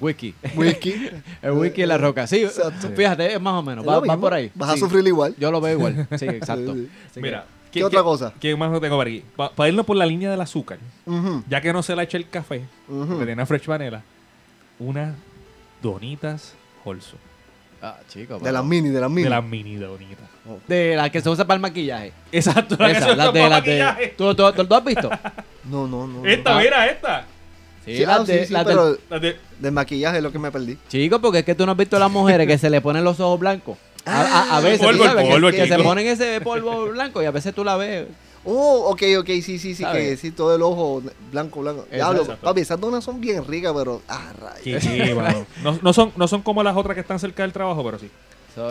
Whisky. 0.00 0.34
Whisky. 0.54 1.10
El 1.42 1.52
whisky 1.52 1.82
y 1.82 1.86
la 1.86 1.98
roca. 1.98 2.26
Sí, 2.26 2.42
Exacto. 2.44 2.88
fíjate, 2.94 3.34
es 3.34 3.40
más 3.40 3.54
o 3.54 3.62
menos. 3.62 3.86
Va, 3.86 4.16
por 4.16 4.32
ahí. 4.34 4.50
Vas 4.54 4.70
a 4.70 4.76
sufrir 4.76 5.06
igual. 5.06 5.34
Yo 5.38 5.50
lo 5.50 5.60
veo 5.60 5.72
igual. 5.76 6.06
Sí, 6.18 6.26
exacto. 6.26 6.74
Sí, 6.74 7.20
Mira. 7.20 7.46
¿Qué 7.70 7.84
otra 7.84 8.02
cosa? 8.02 8.32
¿Qué 8.40 8.56
más 8.56 8.70
no 8.70 8.80
tengo 8.80 8.96
para 8.96 9.10
aquí? 9.10 9.22
Para 9.36 9.68
irnos 9.68 9.84
por 9.84 9.96
la 9.96 10.06
línea 10.06 10.30
del 10.30 10.40
azúcar, 10.40 10.78
ya 11.48 11.60
que 11.60 11.72
no 11.72 11.82
se 11.82 11.94
le 11.94 12.02
echa 12.02 12.16
el 12.16 12.28
café, 12.28 12.64
que 13.18 13.26
tiene 13.26 13.44
Fresh 13.44 13.66
Vanilla, 13.66 14.02
unas 14.78 15.14
donitas 15.82 16.54
Holso. 16.84 17.16
Ah, 17.82 17.96
chico. 18.08 18.38
De 18.38 18.50
las 18.50 18.64
mini, 18.64 18.88
de 18.88 19.00
las 19.00 19.10
mini. 19.10 19.22
De 19.24 19.30
las 19.30 19.44
mini 19.44 19.76
donitas. 19.76 20.24
De 20.66 20.96
las 20.96 21.10
que 21.10 21.20
se 21.20 21.28
usa 21.28 21.46
para 21.46 21.56
el 21.56 21.60
maquillaje. 21.60 22.12
Exacto, 22.32 22.74
la 22.78 22.86
que 22.86 22.92
Esa, 22.92 23.06
se 23.06 23.12
usa 23.12 23.48
las 23.48 23.64
de, 23.64 23.70
de. 23.72 24.14
¿tú, 24.16 24.34
tú, 24.34 24.44
has 24.46 24.84
visto? 24.84 25.10
No, 25.64 25.86
no, 25.86 26.06
no. 26.06 26.22
no. 26.22 26.26
Esta, 26.26 26.56
Ah. 26.56 26.60
mira, 26.60 26.86
esta. 26.86 27.26
Sí, 27.96 28.04
ah, 28.04 28.18
de, 28.24 28.40
sí, 28.46 28.54
sí, 28.54 28.60
pero 28.64 28.96
del 29.60 29.72
maquillaje 29.72 30.18
es 30.18 30.22
lo 30.22 30.30
que 30.32 30.38
me 30.38 30.50
perdí. 30.50 30.76
Chico, 30.88 31.20
porque 31.20 31.40
es 31.40 31.44
que 31.44 31.54
tú 31.54 31.64
no 31.66 31.72
has 31.72 31.78
visto 31.78 31.96
a 31.96 32.00
las 32.00 32.10
mujeres 32.10 32.46
que 32.46 32.58
se 32.58 32.70
le 32.70 32.80
ponen 32.80 33.04
los 33.04 33.18
ojos 33.20 33.38
blancos. 33.40 33.76
A, 34.04 34.20
a- 34.22 34.56
a 34.56 34.60
veces, 34.60 34.80
polvo, 34.86 35.04
sabes, 35.04 35.26
polvo, 35.28 35.50
que, 35.50 35.66
se 35.68 35.78
ponen 35.78 36.06
ese 36.06 36.40
polvo 36.40 36.86
blanco 36.86 37.22
y 37.22 37.26
a 37.26 37.30
veces 37.30 37.54
tú 37.54 37.62
la 37.64 37.76
ves. 37.76 38.06
Oh, 38.44 38.90
ok, 38.90 39.02
ok, 39.18 39.26
sí, 39.26 39.42
sí, 39.42 39.58
sí, 39.58 39.74
¿Sabes? 39.76 40.10
que 40.10 40.16
sí, 40.16 40.30
todo 40.30 40.54
el 40.54 40.62
ojo 40.62 41.02
blanco, 41.30 41.60
blanco. 41.60 41.86
Diablo, 41.92 42.20
Exacto. 42.22 42.46
papi, 42.46 42.60
esas 42.62 42.80
donas 42.80 43.04
son 43.04 43.20
bien 43.20 43.44
ricas, 43.46 43.72
pero. 43.76 44.00
Ah, 44.08 44.32
rayos. 44.40 44.82
Sí, 44.82 44.88
sí, 45.04 45.12
mano. 45.14 45.44
no, 45.62 45.78
no 45.82 45.92
son, 45.92 46.12
no 46.16 46.26
son 46.28 46.40
como 46.42 46.62
las 46.62 46.74
otras 46.76 46.94
que 46.94 47.00
están 47.00 47.18
cerca 47.18 47.42
del 47.42 47.52
trabajo, 47.52 47.84
pero 47.84 47.98
sí. 47.98 48.08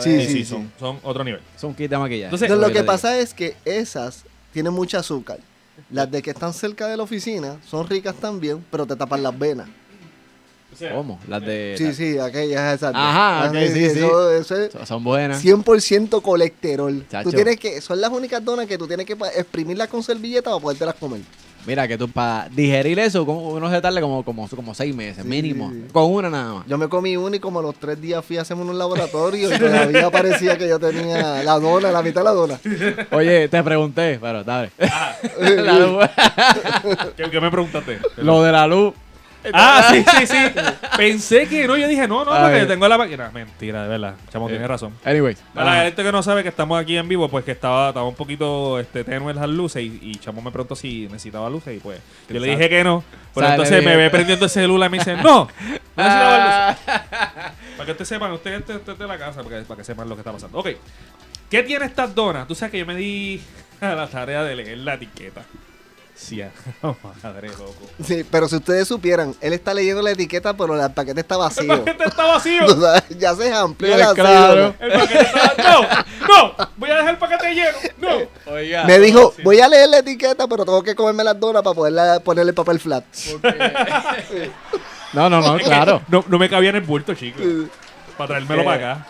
Sí, 0.00 0.26
sí, 0.26 0.32
sí. 0.38 0.44
son, 0.44 0.72
son 0.80 0.98
otro 1.02 1.22
nivel. 1.24 1.40
Son 1.56 1.74
kit 1.74 1.88
de 1.90 1.96
maquillaje. 1.96 2.24
Entonces, 2.24 2.46
Entonces, 2.50 2.68
lo 2.68 2.72
que 2.72 2.80
digo. 2.82 2.92
pasa 2.92 3.18
es 3.18 3.32
que 3.32 3.56
esas 3.64 4.24
tienen 4.52 4.72
mucho 4.72 4.98
azúcar. 4.98 5.38
Las 5.90 6.10
de 6.10 6.22
que 6.22 6.30
están 6.30 6.52
cerca 6.52 6.86
de 6.86 6.96
la 6.96 7.02
oficina 7.02 7.58
son 7.66 7.88
ricas 7.88 8.14
también, 8.16 8.64
pero 8.70 8.86
te 8.86 8.96
tapan 8.96 9.22
las 9.22 9.38
venas. 9.38 9.68
¿Cómo? 10.94 11.18
Las 11.26 11.40
de. 11.44 11.74
Sí, 11.76 11.92
sí, 11.92 12.18
aquellas 12.18 12.74
esas. 12.76 12.94
Ajá, 12.94 13.44
Ah, 13.44 13.50
sí, 13.52 13.68
sí. 13.72 13.84
Eso, 13.84 14.30
eso 14.30 14.54
es 14.56 14.70
Son- 14.86 15.02
buenas. 15.02 15.42
100% 15.42 16.20
colesterol. 16.22 17.04
Chacho. 17.10 17.30
Tú 17.30 17.34
tienes 17.34 17.58
que, 17.58 17.80
son 17.80 18.00
las 18.00 18.10
únicas 18.10 18.44
donas 18.44 18.66
que 18.66 18.78
tú 18.78 18.86
tienes 18.86 19.04
que 19.04 19.14
exprimirlas 19.34 19.88
con 19.88 20.02
servilleta 20.04 20.50
para 20.50 20.60
podértelas 20.62 20.94
comer. 20.94 21.20
Mira, 21.66 21.86
que 21.86 21.98
tú 21.98 22.08
para 22.08 22.48
digerir 22.50 22.98
eso, 22.98 23.26
como- 23.26 23.48
uno 23.50 23.70
se 23.70 23.80
tarda 23.80 24.00
como, 24.00 24.24
como, 24.24 24.48
como 24.48 24.74
seis 24.74 24.94
meses, 24.94 25.22
Sí, 25.22 25.28
mínimo. 25.28 25.70
Con 25.92 26.10
una 26.12 26.30
nada 26.30 26.54
más. 26.54 26.66
Yo 26.66 26.78
me 26.78 26.88
comí 26.88 27.16
una 27.16 27.36
y 27.36 27.40
como 27.40 27.58
a 27.58 27.62
los 27.62 27.74
tres 27.74 28.00
días 28.00 28.24
fui 28.24 28.38
a 28.38 28.42
hacerme 28.42 28.62
un 28.62 28.78
laboratorio 28.78 29.54
y 29.54 29.58
todavía 29.58 30.10
parecía 30.10 30.56
que 30.56 30.66
yo 30.68 30.78
tenía 30.78 31.42
la 31.42 31.58
dona, 31.58 31.90
la 31.90 32.02
mitad 32.02 32.20
de 32.22 32.24
la 32.24 32.30
dona. 32.32 32.60
Oye, 33.10 33.48
te 33.48 33.62
pregunté, 33.62 34.18
pero 34.20 34.44
dale. 34.44 34.70
Ah. 34.80 35.14
La 35.40 35.78
luz- 35.78 36.08
¿Qué, 37.16 37.30
qué 37.30 37.40
me 37.40 37.50
preguntaste? 37.50 37.98
lo 38.16 38.42
de 38.42 38.52
la 38.52 38.66
luz. 38.66 38.94
Ah, 39.52 39.88
sí, 39.90 40.04
sí, 40.18 40.26
sí. 40.26 40.36
Pensé 40.96 41.46
que 41.48 41.66
no. 41.66 41.76
Yo 41.76 41.86
dije, 41.88 42.06
no, 42.08 42.24
no, 42.24 42.32
A 42.32 42.40
porque 42.42 42.56
ver. 42.56 42.68
tengo 42.68 42.86
la 42.88 42.98
máquina. 42.98 43.30
Mentira, 43.32 43.82
de 43.84 43.88
verdad. 43.88 44.14
Chamo, 44.30 44.48
tiene 44.48 44.66
razón. 44.66 44.92
Anyway. 45.04 45.36
Para 45.54 45.66
la 45.66 45.72
ajá. 45.74 45.82
gente 45.84 46.02
que 46.02 46.12
no 46.12 46.22
sabe 46.22 46.42
que 46.42 46.48
estamos 46.48 46.80
aquí 46.80 46.96
en 46.96 47.08
vivo, 47.08 47.28
pues 47.28 47.44
que 47.44 47.52
estaba, 47.52 47.88
estaba 47.88 48.06
un 48.06 48.14
poquito 48.14 48.78
este, 48.78 49.04
tenue 49.04 49.32
las 49.34 49.48
luces 49.48 49.82
y, 49.82 49.98
y 50.02 50.14
Chamo 50.16 50.42
me 50.42 50.50
preguntó 50.50 50.74
si 50.76 51.04
necesitaba 51.06 51.48
luces 51.48 51.76
y 51.76 51.80
pues 51.80 51.98
yo 52.28 52.34
le 52.34 52.38
Exacto. 52.40 52.58
dije 52.58 52.68
que 52.68 52.84
no. 52.84 53.04
Pero 53.34 53.48
entonces 53.48 53.84
me 53.84 53.96
ve 53.96 54.10
prendiendo 54.10 54.44
el 54.44 54.50
celular 54.50 54.88
y 54.88 54.92
me 54.92 54.98
dice, 54.98 55.16
no, 55.16 55.22
no 55.22 55.48
necesitaba 55.96 56.68
luces. 56.74 56.78
Ah, 56.86 57.52
Para 57.76 57.86
que 57.86 57.92
ustedes 57.92 58.08
sepan, 58.08 58.32
ustedes 58.32 58.60
usted, 58.60 58.74
usted 58.76 58.96
de 58.96 59.06
la 59.06 59.18
casa, 59.18 59.42
para 59.42 59.58
que, 59.60 59.64
para 59.64 59.78
que 59.78 59.84
sepan 59.84 60.08
lo 60.08 60.14
que 60.16 60.20
está 60.20 60.32
pasando. 60.32 60.58
Ok, 60.58 60.68
¿qué 61.48 61.62
tiene 61.62 61.86
estas 61.86 62.14
donas? 62.14 62.46
Tú 62.48 62.54
sabes 62.54 62.72
que 62.72 62.78
yo 62.78 62.86
me 62.86 62.96
di 62.96 63.40
a 63.80 63.94
la 63.94 64.06
tarea 64.08 64.42
de 64.42 64.56
leer 64.56 64.78
la 64.78 64.94
etiqueta. 64.94 65.42
Sí, 66.20 66.42
madre, 67.22 67.48
loco. 67.50 67.76
Sí, 68.04 68.24
pero 68.28 68.48
si 68.48 68.56
ustedes 68.56 68.88
supieran, 68.88 69.36
él 69.40 69.52
está 69.52 69.72
leyendo 69.72 70.02
la 70.02 70.10
etiqueta, 70.10 70.52
pero 70.52 70.74
el 70.84 70.90
paquete 70.92 71.20
está 71.20 71.36
El 71.36 71.40
vacío. 71.40 71.84
paquete 71.84 72.04
está 72.08 72.24
vacío. 72.24 72.66
Tú 72.66 72.80
sabes, 72.80 73.04
ya 73.10 73.34
se 73.36 73.54
amplió 73.54 73.96
la 73.96 74.12
claro. 74.14 74.74
El 74.80 74.92
paquete 74.92 75.20
está 75.20 75.54
No, 75.62 75.82
no, 76.26 76.68
voy 76.76 76.90
a 76.90 76.94
dejar 76.96 77.10
el 77.10 77.18
paquete 77.18 77.54
lleno. 77.54 77.78
No. 77.98 78.52
Oiga. 78.52 78.84
Me 78.84 78.98
dijo, 78.98 79.32
voy 79.44 79.60
a 79.60 79.68
leer 79.68 79.88
la 79.88 79.98
etiqueta, 79.98 80.48
pero 80.48 80.64
tengo 80.64 80.82
que 80.82 80.96
comerme 80.96 81.22
las 81.22 81.38
donas 81.38 81.62
para 81.62 81.74
poderla 81.74 82.18
ponerle 82.20 82.52
papel 82.52 82.80
flat. 82.80 83.04
No, 85.12 85.30
no, 85.30 85.40
no, 85.40 85.56
claro. 85.58 86.02
No, 86.08 86.22
no 86.28 86.38
me 86.38 86.50
cabía 86.50 86.68
en 86.70 86.76
el 86.76 86.82
bulto, 86.82 87.14
chico. 87.14 87.40
Para 88.18 88.28
traérmelo 88.28 88.60
Eh, 88.60 88.64
para 88.64 88.92
acá. 88.92 89.06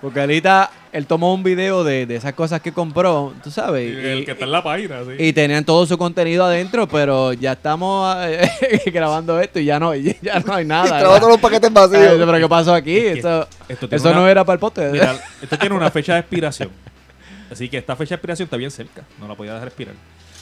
Porque 0.00 0.20
ahorita 0.20 0.70
él 0.96 1.06
tomó 1.06 1.34
un 1.34 1.42
video 1.42 1.84
de, 1.84 2.06
de 2.06 2.16
esas 2.16 2.32
cosas 2.34 2.60
que 2.60 2.72
compró, 2.72 3.34
tú 3.44 3.50
sabes. 3.50 3.92
Y 3.92 3.96
el 4.06 4.18
y- 4.20 4.24
que 4.24 4.32
está 4.32 4.44
en 4.44 4.52
la 4.52 4.62
página, 4.62 5.00
sí. 5.04 5.10
y 5.24 5.32
tenían 5.32 5.64
todo 5.64 5.84
su 5.86 5.96
contenido 5.98 6.44
adentro, 6.44 6.88
pero 6.88 7.32
ya 7.32 7.52
estamos 7.52 8.16
eh, 8.26 8.48
grabando 8.86 9.38
esto 9.40 9.58
y 9.60 9.64
ya 9.66 9.78
no, 9.78 9.94
y 9.94 10.16
ya 10.22 10.40
no 10.40 10.54
hay 10.54 10.64
nada. 10.64 10.96
¿verdad? 10.96 11.18
todos 11.18 11.28
los 11.32 11.40
paquetes 11.40 11.72
vacíos. 11.72 12.14
pero 12.18 12.38
¿qué 12.38 12.48
pasó 12.48 12.74
aquí? 12.74 12.96
Es 12.96 13.18
Eso, 13.18 13.46
esto 13.68 13.88
eso 13.90 14.08
una- 14.10 14.18
no 14.20 14.28
era 14.28 14.44
para 14.44 14.54
el 14.54 14.60
pote. 14.60 14.90
Mira, 14.90 15.16
esto 15.42 15.58
tiene 15.58 15.74
una 15.74 15.90
fecha 15.90 16.14
de 16.14 16.20
expiración. 16.20 16.70
Así 17.50 17.68
que 17.68 17.78
esta 17.78 17.94
fecha 17.94 18.10
de 18.10 18.14
expiración 18.16 18.46
está 18.46 18.56
bien 18.56 18.70
cerca. 18.70 19.02
No 19.20 19.28
la 19.28 19.34
podía 19.34 19.52
dejar 19.52 19.68
expirar. 19.68 19.94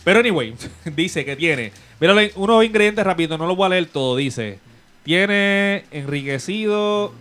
Pero 0.04 0.20
anyway, 0.20 0.54
dice 0.96 1.24
que 1.24 1.34
tiene. 1.36 1.72
Mira, 2.00 2.14
unos 2.36 2.64
ingredientes 2.64 3.04
rápido, 3.04 3.36
no 3.38 3.46
los 3.46 3.56
voy 3.56 3.66
a 3.66 3.68
leer 3.70 3.86
todo. 3.86 4.16
Dice: 4.16 4.58
Tiene 5.02 5.84
enriquecido. 5.90 7.12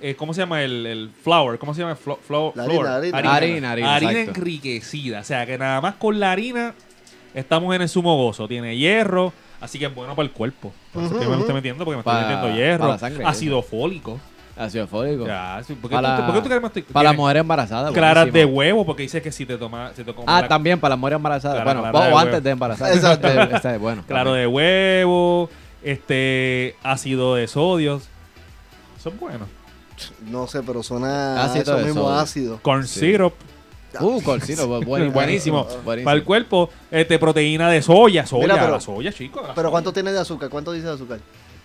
Eh, 0.00 0.14
¿Cómo 0.16 0.32
se 0.34 0.40
llama 0.42 0.62
el, 0.62 0.86
el 0.86 1.10
flour? 1.22 1.58
¿Cómo 1.58 1.74
se 1.74 1.80
llama 1.80 1.92
el 1.92 1.98
flo- 1.98 2.18
flo- 2.26 2.52
La 2.54 2.64
flour? 2.64 2.86
harina, 2.86 3.16
harina. 3.18 3.72
Harina, 3.72 3.94
harina, 3.96 4.20
enriquecida. 4.20 5.20
O 5.20 5.24
sea, 5.24 5.44
que 5.46 5.58
nada 5.58 5.80
más 5.80 5.94
con 5.96 6.18
la 6.20 6.32
harina 6.32 6.74
estamos 7.34 7.74
en 7.74 7.82
el 7.82 7.88
sumo 7.88 8.16
gozo. 8.16 8.46
Tiene 8.48 8.76
hierro, 8.76 9.32
así 9.60 9.78
que 9.78 9.86
es 9.86 9.94
bueno 9.94 10.14
para 10.14 10.26
el 10.28 10.32
cuerpo. 10.32 10.72
Por 10.92 11.04
eso 11.04 11.14
es 11.14 11.20
que 11.20 11.26
me 11.26 11.34
lo 11.34 11.40
estoy 11.40 11.54
metiendo, 11.54 11.84
porque 11.84 11.96
me 11.96 12.00
estoy 12.00 12.14
metiendo 12.14 12.42
para 12.46 12.54
hierro. 12.56 12.88
la 12.88 12.98
sangre, 12.98 13.24
ácido 13.24 13.62
fólico. 13.62 14.18
Ácido 14.56 14.88
fólico. 14.88 15.24
Ya, 15.24 15.60
sí, 15.64 15.74
¿por 15.74 15.88
qué 15.88 15.94
Para, 15.94 16.16
tú- 16.16 16.22
por 16.26 16.34
qué 16.34 16.40
tú 16.42 16.48
crees 16.48 16.64
estoy- 16.64 16.82
para 16.82 17.10
las 17.10 17.16
mujeres 17.16 17.40
embarazadas. 17.42 17.92
Claras 17.92 18.32
de 18.32 18.44
huevo, 18.44 18.84
porque 18.84 19.02
dice 19.02 19.22
que 19.22 19.30
si 19.30 19.46
te 19.46 19.56
tomas. 19.56 19.94
Si 19.94 20.02
Ah, 20.26 20.40
la- 20.42 20.48
también 20.48 20.80
para 20.80 20.90
las 20.94 20.98
mujeres 20.98 21.16
embarazadas. 21.16 21.62
Clara, 21.62 21.80
bueno, 21.80 21.90
clara 21.92 22.06
de 22.08 22.12
o 22.12 22.18
antes 22.18 22.32
huevo. 22.34 22.44
de 22.44 22.50
embarazar. 22.50 22.92
Exacto. 22.92 23.28
Este- 23.28 23.54
este 23.56 23.74
es 23.74 23.80
bueno. 23.80 24.02
Claro 24.06 24.30
también. 24.30 24.42
de 24.42 24.46
huevo, 24.48 25.50
este 25.84 26.74
ácido 26.82 27.36
de 27.36 27.46
sodio. 27.46 28.00
Son 29.00 29.16
buenos. 29.18 29.48
No 30.30 30.46
sé, 30.46 30.62
pero 30.62 30.82
suena 30.82 31.42
Ácido 31.44 31.76
eso 31.76 31.86
mismo 31.86 32.02
sodio. 32.02 32.18
ácido. 32.18 32.58
Corn 32.62 32.86
Sí. 32.86 33.00
syrup. 33.00 33.34
Uh, 34.00 34.20
bu- 34.20 34.84
buen- 34.84 35.12
Buenísimo. 35.12 35.64
buenísimo. 35.84 36.04
Para 36.04 36.16
el 36.16 36.24
cuerpo, 36.24 36.70
este, 36.90 37.18
proteína 37.18 37.70
de 37.70 37.80
soya. 37.82 38.26
Soya, 38.26 38.42
Mira, 38.44 38.54
pero- 38.60 38.72
la 38.72 38.80
soya, 38.80 39.12
chicos. 39.12 39.42
la 39.42 39.54
Pero 39.54 39.68
soya. 39.68 39.70
¿cuánto 39.70 39.92
tiene 39.92 40.12
de 40.12 40.18
azúcar? 40.20 40.48
¿Cuánto 40.50 40.72
dice 40.72 40.86
de 40.86 40.92
azúcar? 40.94 41.20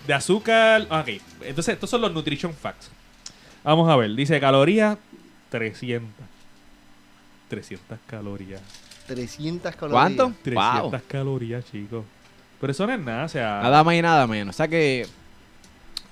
De 0.07 0.13
azúcar. 0.13 0.87
Ok, 0.89 1.21
entonces 1.41 1.73
estos 1.73 1.89
son 1.89 2.01
los 2.01 2.13
nutrition 2.13 2.53
facts. 2.53 2.89
Vamos 3.63 3.89
a 3.89 3.95
ver, 3.95 4.13
dice 4.15 4.39
calorías 4.39 4.97
300. 5.49 6.25
300 7.49 7.99
calorías. 8.07 8.61
300 9.07 9.75
calorías. 9.75 10.01
¿Cuánto? 10.01 10.33
300 10.43 10.91
Wow. 10.91 11.01
calorías, 11.07 11.65
chicos. 11.71 12.03
Pero 12.59 12.71
eso 12.71 12.87
no 12.87 12.93
es 12.93 12.99
nada, 12.99 13.25
o 13.25 13.29
sea. 13.29 13.59
Nada 13.61 13.83
más 13.83 13.95
y 13.95 14.01
nada 14.01 14.25
menos. 14.27 14.55
O 14.55 14.57
sea 14.57 14.67
que. 14.67 15.05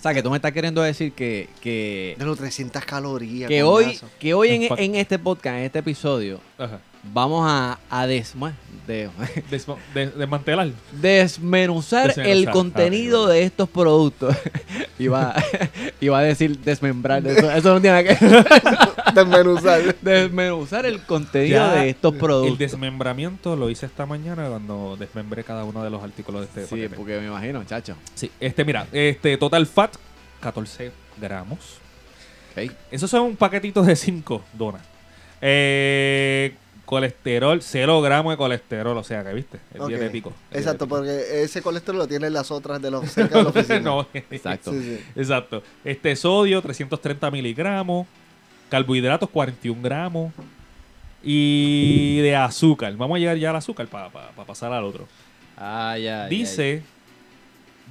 O 0.01 0.03
sea 0.03 0.15
que 0.15 0.23
tú 0.23 0.31
me 0.31 0.37
estás 0.37 0.51
queriendo 0.51 0.81
decir 0.81 1.11
que. 1.13 1.47
que 1.61 2.15
De 2.17 2.25
los 2.25 2.35
300 2.35 2.83
calorías. 2.85 3.47
que 3.47 3.61
hoy, 3.61 3.99
que 4.19 4.33
hoy 4.33 4.49
en, 4.49 4.67
en 4.79 4.95
este 4.95 5.19
podcast, 5.19 5.57
en 5.59 5.63
este 5.65 5.77
episodio, 5.77 6.39
Ajá. 6.57 6.79
vamos 7.13 7.45
a, 7.47 7.77
a 7.87 8.07
des- 8.07 8.33
bueno, 8.33 8.55
de- 8.87 9.09
Desmo- 9.51 9.77
de- 9.93 10.09
desmantelar. 10.09 10.69
desmenuzar 10.93 12.07
Desmenuzar. 12.07 12.25
el 12.35 12.47
Ah, 12.47 12.51
contenido 12.51 13.23
ok, 13.25 13.29
de 13.29 13.43
estos 13.43 13.69
productos. 13.69 14.35
iba, 14.97 15.35
iba 16.01 16.17
a 16.17 16.23
decir 16.23 16.57
desmembrar. 16.57 17.25
Eso, 17.27 17.51
eso 17.51 17.73
no 17.75 17.79
tiene 17.79 18.01
nada 18.03 18.17
que 18.17 18.25
ver. 18.25 18.47
Desmenuzar. 19.15 19.95
Desmenuzar 20.01 20.85
el 20.85 21.01
contenido 21.03 21.57
Ya, 21.57 21.73
de 21.73 21.89
estos 21.89 22.13
El 22.13 22.19
productos. 22.19 22.57
desmembramiento 22.59 23.55
lo 23.55 23.69
hice 23.69 23.85
esta 23.85 24.05
mañana 24.05 24.47
cuando 24.49 24.95
desmembré 24.97 25.43
cada 25.43 25.63
uno 25.63 25.83
de 25.83 25.89
los 25.89 26.03
artículos 26.03 26.41
de 26.41 26.47
este 26.47 26.63
Sí, 26.65 26.69
paquete. 26.81 26.95
porque 26.95 27.19
me 27.19 27.27
imagino, 27.27 27.63
chacho. 27.63 27.95
Sí, 28.15 28.31
este, 28.39 28.63
mira, 28.65 28.87
este 28.91 29.37
total 29.37 29.65
fat, 29.67 29.95
14 30.39 30.91
gramos. 31.19 31.59
Ok. 32.55 32.71
Esos 32.91 33.09
son 33.09 33.21
un 33.23 33.35
paquetito 33.35 33.81
de 33.83 33.95
5 33.95 34.41
donas. 34.53 34.81
Eh, 35.41 36.53
colesterol, 36.85 37.61
0 37.61 38.01
gramos 38.01 38.33
de 38.33 38.37
colesterol, 38.37 38.97
o 38.97 39.03
sea 39.03 39.23
que 39.23 39.33
viste, 39.33 39.59
el 39.73 39.81
Ok. 39.81 39.87
dietético. 39.89 40.33
el 40.51 40.57
Exacto, 40.59 40.85
dietético. 40.85 40.97
porque 40.97 41.43
ese 41.43 41.61
colesterol 41.61 41.99
lo 41.99 42.07
tienen 42.07 42.33
las 42.33 42.51
otras 42.51 42.81
de 42.81 42.91
los 42.91 43.09
cerca 43.09 43.37
de 43.37 43.43
la 43.43 43.49
oficina. 43.51 43.79
no, 43.79 44.07
Exacto. 44.13 44.71
Sí, 44.73 44.81
sí. 44.81 45.03
Exacto. 45.15 45.63
Este 45.85 46.15
sodio, 46.15 46.61
330 46.61 47.31
miligramos. 47.31 48.07
Carbohidratos, 48.71 49.29
41 49.29 49.81
gramos. 49.81 50.33
Y 51.21 52.19
de 52.21 52.35
azúcar. 52.35 52.95
Vamos 52.95 53.17
a 53.17 53.19
llegar 53.19 53.37
ya 53.37 53.49
al 53.49 53.57
azúcar 53.57 53.85
para 53.87 54.09
pasar 54.47 54.71
al 54.71 54.85
otro. 54.85 55.07
Ah, 55.57 55.95
ya. 55.97 56.03
ya, 56.03 56.23
ya. 56.23 56.27
Dice 56.29 56.81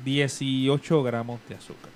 18 0.04 1.02
gramos 1.02 1.38
de 1.48 1.54
azúcar. 1.54 1.90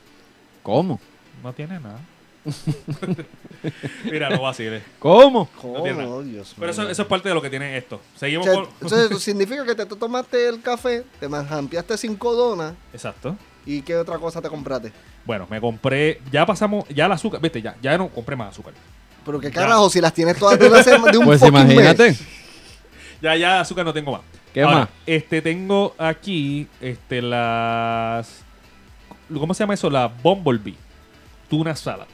¿Cómo? 0.62 1.00
No 1.42 1.52
tiene 1.54 1.80
nada. 1.80 1.98
Mira, 4.04 4.28
no 4.28 4.42
vaciles. 4.42 4.82
¿Cómo? 4.98 5.48
¿Cómo? 5.60 5.82
tiene 5.82 6.02
nada. 6.02 6.10
Oh, 6.10 6.22
Dios 6.22 6.54
Pero 6.58 6.70
eso, 6.70 6.88
eso 6.88 7.02
es 7.02 7.08
parte 7.08 7.30
de 7.30 7.34
lo 7.34 7.40
que 7.40 7.48
tiene 7.48 7.76
esto. 7.78 7.96
O 7.96 8.18
Seguimos 8.18 8.44
sea, 8.44 8.54
con. 8.54 8.64
entonces, 8.66 9.10
eso 9.10 9.18
significa 9.18 9.64
que 9.64 9.74
te, 9.74 9.86
tú 9.86 9.96
tomaste 9.96 10.46
el 10.46 10.60
café, 10.60 11.04
te 11.18 11.26
jampeaste 11.28 11.96
cinco 11.96 12.34
donas 12.34 12.74
Exacto. 12.92 13.34
Y 13.66 13.82
¿qué 13.82 13.96
otra 13.96 14.18
cosa 14.18 14.40
te 14.42 14.48
compraste? 14.48 14.92
Bueno, 15.24 15.46
me 15.50 15.60
compré. 15.60 16.20
Ya 16.30 16.44
pasamos. 16.46 16.84
Ya 16.88 17.06
el 17.06 17.12
azúcar. 17.12 17.40
Viste, 17.40 17.62
ya, 17.62 17.76
ya 17.82 17.96
no 17.98 18.08
compré 18.08 18.36
más 18.36 18.50
azúcar. 18.50 18.74
Pero 19.24 19.40
qué 19.40 19.48
Ya. 19.48 19.54
carajo, 19.54 19.88
si 19.90 20.00
las 20.00 20.12
tienes 20.12 20.38
todas 20.38 20.58
de, 20.58 20.68
una 20.68 20.82
sema- 20.82 21.10
de 21.10 21.18
un 21.18 21.24
Pues 21.24 21.40
fucking 21.40 21.54
imagínate. 21.70 22.08
mes. 22.10 22.20
Ya, 23.22 23.36
ya 23.36 23.60
azúcar 23.60 23.84
no 23.84 23.92
tengo 23.92 24.12
más. 24.12 24.20
¿Qué 24.52 24.62
Ahora, 24.62 24.80
más? 24.80 24.88
Este, 25.06 25.40
tengo 25.42 25.94
aquí 25.98 26.68
este, 26.80 27.22
las. 27.22 28.42
¿Cómo 29.32 29.54
se 29.54 29.60
llama 29.62 29.74
eso? 29.74 29.88
La 29.88 30.06
Bumblebee. 30.08 30.76
Tuna 31.48 31.74
salad. 31.74 32.06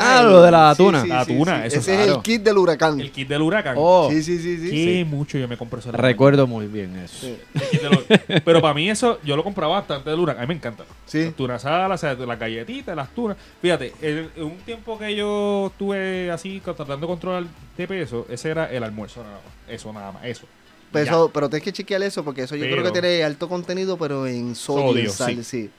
Ah, 0.00 0.22
lo 0.22 0.42
de 0.42 0.50
la 0.50 0.74
tuna. 0.74 1.02
sí, 1.02 1.08
La 1.08 1.24
tuna, 1.26 1.60
sí. 1.62 1.66
eso 1.68 1.78
Ese 1.78 1.94
es 1.94 2.00
es 2.00 2.06
el 2.16 2.22
kit 2.22 2.42
del 2.42 2.58
huracán. 2.58 3.00
El 3.00 3.10
kit 3.12 3.28
del 3.28 3.42
huracán. 3.42 3.74
Oh, 3.78 4.08
Sí, 4.10 4.22
sí, 4.22 4.38
sí, 4.38 4.56
sí. 4.58 4.70
Qué 4.70 5.04
mucho 5.04 5.36
yo 5.38 5.46
me 5.46 5.56
compré 5.56 5.80
eso. 5.80 5.92
recuerdo 5.92 6.46
muy 6.46 6.66
bien 6.66 6.96
eso. 6.96 7.26
Sí. 7.26 7.36
mañana. 7.54 7.60
El 7.64 7.70
kit 7.70 7.82
del 7.82 7.92
huracán. 7.98 8.42
Pero 8.44 8.60
para 8.62 8.74
mí 8.74 8.88
eso, 8.90 9.18
yo 9.24 9.36
lo 9.36 9.44
compraba 9.44 9.74
bastante 9.76 10.08
del 10.10 10.18
huracán. 10.18 10.42
A 10.44 10.46
mí 10.46 10.48
me 10.48 10.54
encanta. 10.54 10.84
Sí. 11.06 11.24
Las 11.24 11.34
tuna 11.34 11.58
salad, 11.58 11.90
o 11.92 11.98
sea, 11.98 12.14
las 12.14 12.38
galletitas, 12.38 12.96
las 12.96 13.10
tunas. 13.14 13.36
Fíjate, 13.60 13.92
en, 14.00 14.30
en 14.36 14.42
un 14.44 14.56
tiempo 14.58 14.98
que 14.98 15.14
yo 15.14 15.68
estuve 15.72 16.30
así 16.30 16.60
co- 16.64 16.74
tratando 16.74 17.06
de 17.06 17.10
controlar 17.12 17.44
de 17.76 17.86
peso, 17.86 18.26
ese 18.30 18.50
era 18.50 18.70
el 18.70 18.82
almuerzo 18.82 19.22
nada 19.22 19.34
más. 19.34 19.74
Eso 19.74 19.92
nada 19.92 20.12
más, 20.12 20.24
eso. 20.24 20.46
Pero, 20.92 21.26
Ya. 21.28 21.32
pero 21.32 21.48
tienes 21.48 21.62
que 21.64 21.72
chequear 21.72 22.02
eso 22.02 22.24
porque 22.24 22.42
eso 22.42 22.56
yo 22.56 22.64
creo 22.64 22.82
que 22.82 22.90
tiene 22.90 23.22
alto 23.22 23.48
contenido, 23.48 23.96
pero 23.96 24.26
en 24.26 24.56
sodio, 24.56 24.88
Sodio, 24.88 25.02
en 25.04 25.10
sal, 25.10 25.34
sí. 25.36 25.44
sí. 25.44 25.70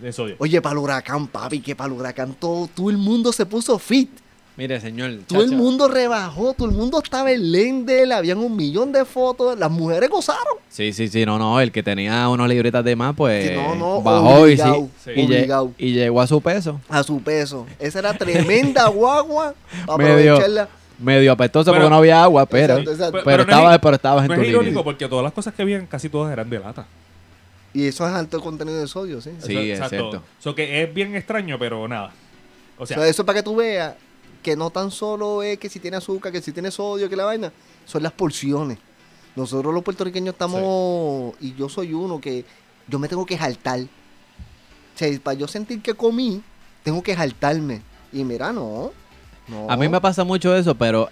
De 0.00 0.12
sodio. 0.12 0.36
Oye, 0.38 0.60
para 0.62 0.72
el 0.74 0.78
huracán, 0.78 1.26
papi, 1.26 1.60
que 1.60 1.74
para 1.74 1.92
el 1.92 1.98
huracán 1.98 2.34
todo, 2.38 2.68
todo 2.74 2.90
el 2.90 2.96
mundo 2.98 3.32
se 3.32 3.44
puso 3.46 3.78
fit. 3.78 4.10
Mire, 4.56 4.80
señor. 4.80 5.12
Todo 5.28 5.44
el 5.44 5.52
mundo 5.52 5.86
rebajó, 5.86 6.52
todo 6.52 6.68
el 6.68 6.74
mundo 6.74 7.00
estaba 7.00 7.30
en 7.30 7.52
Lendel, 7.52 8.10
habían 8.10 8.38
un 8.38 8.56
millón 8.56 8.90
de 8.90 9.04
fotos, 9.04 9.56
las 9.56 9.70
mujeres 9.70 10.10
gozaron. 10.10 10.54
Sí, 10.68 10.92
sí, 10.92 11.06
sí, 11.06 11.24
no, 11.24 11.38
no. 11.38 11.60
El 11.60 11.70
que 11.70 11.80
tenía 11.80 12.28
unas 12.28 12.48
libretas 12.48 12.82
de 12.84 12.96
más, 12.96 13.14
pues 13.14 13.48
Sí, 13.50 13.54
no, 13.54 13.76
no, 13.76 14.02
bajó 14.02 14.40
obligado, 14.42 14.76
y, 14.78 14.88
sí, 15.04 15.10
sí. 15.14 15.64
y, 15.78 15.92
llegó 15.92 16.20
a 16.20 16.26
su 16.26 16.40
peso. 16.40 16.80
A 16.88 17.04
su 17.04 17.20
peso. 17.22 17.66
Esa 17.78 18.00
era 18.00 18.14
tremenda 18.14 18.88
guagua 18.88 19.54
para 19.86 19.98
Medio- 20.04 20.32
aprovecharla. 20.34 20.68
Medio 20.98 21.30
apestoso 21.30 21.70
Pero- 21.70 21.82
porque 21.84 21.90
no 21.90 21.96
había 21.98 22.20
agua, 22.24 22.44
pero, 22.46 22.72
Exacto, 22.78 22.90
exacto. 22.90 23.12
pero, 23.12 23.24
Pero 23.24 23.36
no 23.44 23.52
estaba, 23.52 23.74
es- 23.74 23.80
pero 23.80 23.94
estabas 23.94 24.28
en 24.28 24.34
tu 24.34 24.40
es 24.42 24.48
irónico 24.48 24.82
porque 24.82 25.06
todas 25.06 25.22
las 25.22 25.32
cosas 25.32 25.54
que 25.54 25.62
habían 25.62 25.86
casi 25.86 26.08
todas 26.08 26.32
eran 26.32 26.50
de 26.50 26.58
lata. 26.58 26.84
Y 27.74 27.86
eso 27.86 28.06
es 28.06 28.14
alto 28.14 28.40
contenido 28.40 28.78
de 28.80 28.88
sodio, 28.88 29.20
sí. 29.20 29.30
Sí, 29.40 29.70
es 29.70 29.88
cierto. 29.88 30.22
Eso 30.38 30.54
que 30.54 30.82
es 30.82 30.92
bien 30.94 31.14
extraño, 31.14 31.58
pero 31.58 31.86
nada. 31.86 32.12
O 32.78 32.84
O 32.84 32.86
sea, 32.86 32.96
sea, 32.98 33.06
eso 33.08 33.22
es 33.22 33.26
para 33.26 33.38
que 33.38 33.42
tú 33.42 33.56
veas 33.56 33.94
que 34.42 34.56
no 34.56 34.70
tan 34.70 34.90
solo 34.90 35.42
es 35.42 35.58
que 35.58 35.68
si 35.68 35.80
tiene 35.80 35.96
azúcar, 35.96 36.32
que 36.32 36.40
si 36.40 36.52
tiene 36.52 36.70
sodio, 36.70 37.08
que 37.08 37.16
la 37.16 37.24
vaina, 37.24 37.52
son 37.84 38.02
las 38.02 38.12
porciones. 38.12 38.78
Nosotros 39.36 39.72
los 39.74 39.82
puertorriqueños 39.82 40.32
estamos, 40.32 41.34
y 41.40 41.54
yo 41.54 41.68
soy 41.68 41.92
uno 41.92 42.20
que 42.20 42.44
yo 42.88 42.98
me 42.98 43.08
tengo 43.08 43.26
que 43.26 43.36
jaltar. 43.36 43.80
O 43.80 44.98
sea, 44.98 45.20
para 45.20 45.38
yo 45.38 45.46
sentir 45.46 45.80
que 45.82 45.94
comí, 45.94 46.42
tengo 46.82 47.02
que 47.02 47.14
jaltarme. 47.14 47.82
Y 48.12 48.24
mira, 48.24 48.52
no. 48.52 48.90
no. 49.46 49.70
A 49.70 49.76
mí 49.76 49.88
me 49.88 50.00
pasa 50.00 50.24
mucho 50.24 50.56
eso, 50.56 50.74
pero 50.74 51.08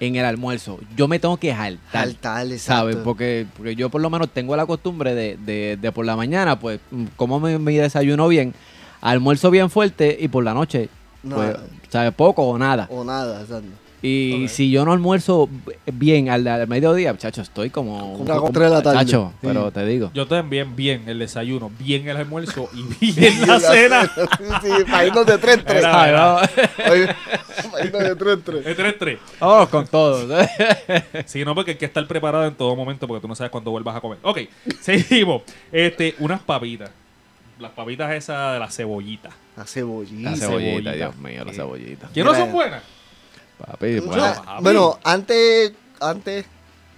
en 0.00 0.16
el 0.16 0.24
almuerzo 0.24 0.78
yo 0.96 1.06
me 1.08 1.18
tengo 1.18 1.36
que 1.36 1.54
jaltar. 1.54 2.06
Jaltar, 2.06 2.46
exacto. 2.46 2.80
¿Sabes? 2.80 2.96
Porque, 2.96 3.46
porque 3.56 3.76
yo 3.76 3.90
por 3.90 4.00
lo 4.00 4.10
menos 4.10 4.30
tengo 4.30 4.56
la 4.56 4.66
costumbre 4.66 5.14
de, 5.14 5.36
de, 5.36 5.76
de 5.80 5.92
por 5.92 6.04
la 6.06 6.16
mañana, 6.16 6.58
pues, 6.58 6.80
mm, 6.90 7.04
como 7.16 7.38
mi 7.38 7.76
desayuno 7.76 8.26
bien, 8.28 8.54
almuerzo 9.00 9.50
bien 9.50 9.70
fuerte 9.70 10.16
y 10.18 10.28
por 10.28 10.42
la 10.42 10.54
noche, 10.54 10.88
No, 11.22 11.36
pues, 11.36 11.56
¿sabes? 11.90 12.12
Poco 12.14 12.42
o 12.42 12.58
nada. 12.58 12.88
O 12.90 13.04
nada, 13.04 13.42
exacto. 13.42 13.68
Y 14.02 14.44
Ok. 14.44 14.48
si 14.50 14.70
yo 14.70 14.84
no 14.86 14.92
almuerzo 14.92 15.48
bien 15.92 16.30
al, 16.30 16.46
al 16.46 16.66
mediodía, 16.68 17.14
chacho, 17.18 17.42
estoy 17.42 17.68
como... 17.68 18.14
Como 18.16 18.32
a 18.32 18.36
las 18.40 18.52
tres 18.52 18.70
de 18.70 18.74
la 18.76 18.82
tarde. 18.82 18.98
Chacho, 19.00 19.32
Sí. 19.40 19.46
pero 19.48 19.70
te 19.70 19.84
digo. 19.84 20.10
Yo 20.14 20.26
también 20.26 20.74
bien 20.74 21.06
el 21.08 21.18
desayuno, 21.18 21.70
bien 21.78 22.08
el 22.08 22.16
almuerzo 22.16 22.70
y 22.72 22.82
bien 23.12 23.46
la 23.46 23.60
cena. 23.60 24.10
sí, 24.62 24.68
para 24.90 25.06
irnos 25.06 25.26
de 25.26 25.36
tres, 25.38 25.64
tres. 25.64 25.78
Era- 25.84 26.02
Ay, 26.02 26.12
vamos, 26.12 26.48
Para 27.72 27.84
irnos 27.84 28.02
de 28.02 28.16
tres, 28.16 28.38
tres. 28.44 28.66
Es 28.66 28.76
3-3. 28.78 29.18
vámonos 29.38 29.68
con 29.68 29.86
todo. 29.86 30.26
Sí, 31.26 31.44
no, 31.44 31.54
porque 31.54 31.72
hay 31.72 31.76
que 31.76 31.84
estar 31.84 32.06
preparado 32.06 32.46
en 32.46 32.54
todo 32.54 32.74
momento 32.74 33.06
porque 33.06 33.20
tú 33.20 33.28
no 33.28 33.34
sabes 33.34 33.50
cuándo 33.50 33.70
vuelvas 33.70 33.96
a 33.96 34.00
comer. 34.00 34.18
Ok, 34.22 34.38
seguimos. 34.80 35.42
Este, 35.70 36.14
unas 36.20 36.40
papitas. 36.40 36.90
Las 37.58 37.72
papitas 37.72 38.10
esas 38.12 38.54
de 38.54 38.58
la 38.60 38.70
cebollita. 38.70 39.28
La 39.56 39.66
cebollita. 39.66 40.30
La 40.30 40.36
cebollita. 40.36 40.70
cebollita, 40.70 40.92
Dios 40.92 41.16
mío, 41.18 41.44
la 41.44 41.50
Eh, 41.50 41.54
cebollita. 41.54 42.08
Que 42.14 42.24
no 42.24 42.34
son 42.34 42.50
buenas. 42.52 42.82
Papi, 43.66 44.00
bueno, 44.00 44.22
papi. 44.22 44.62
bueno, 44.62 44.98
antes, 45.04 45.72
antes, 46.00 46.46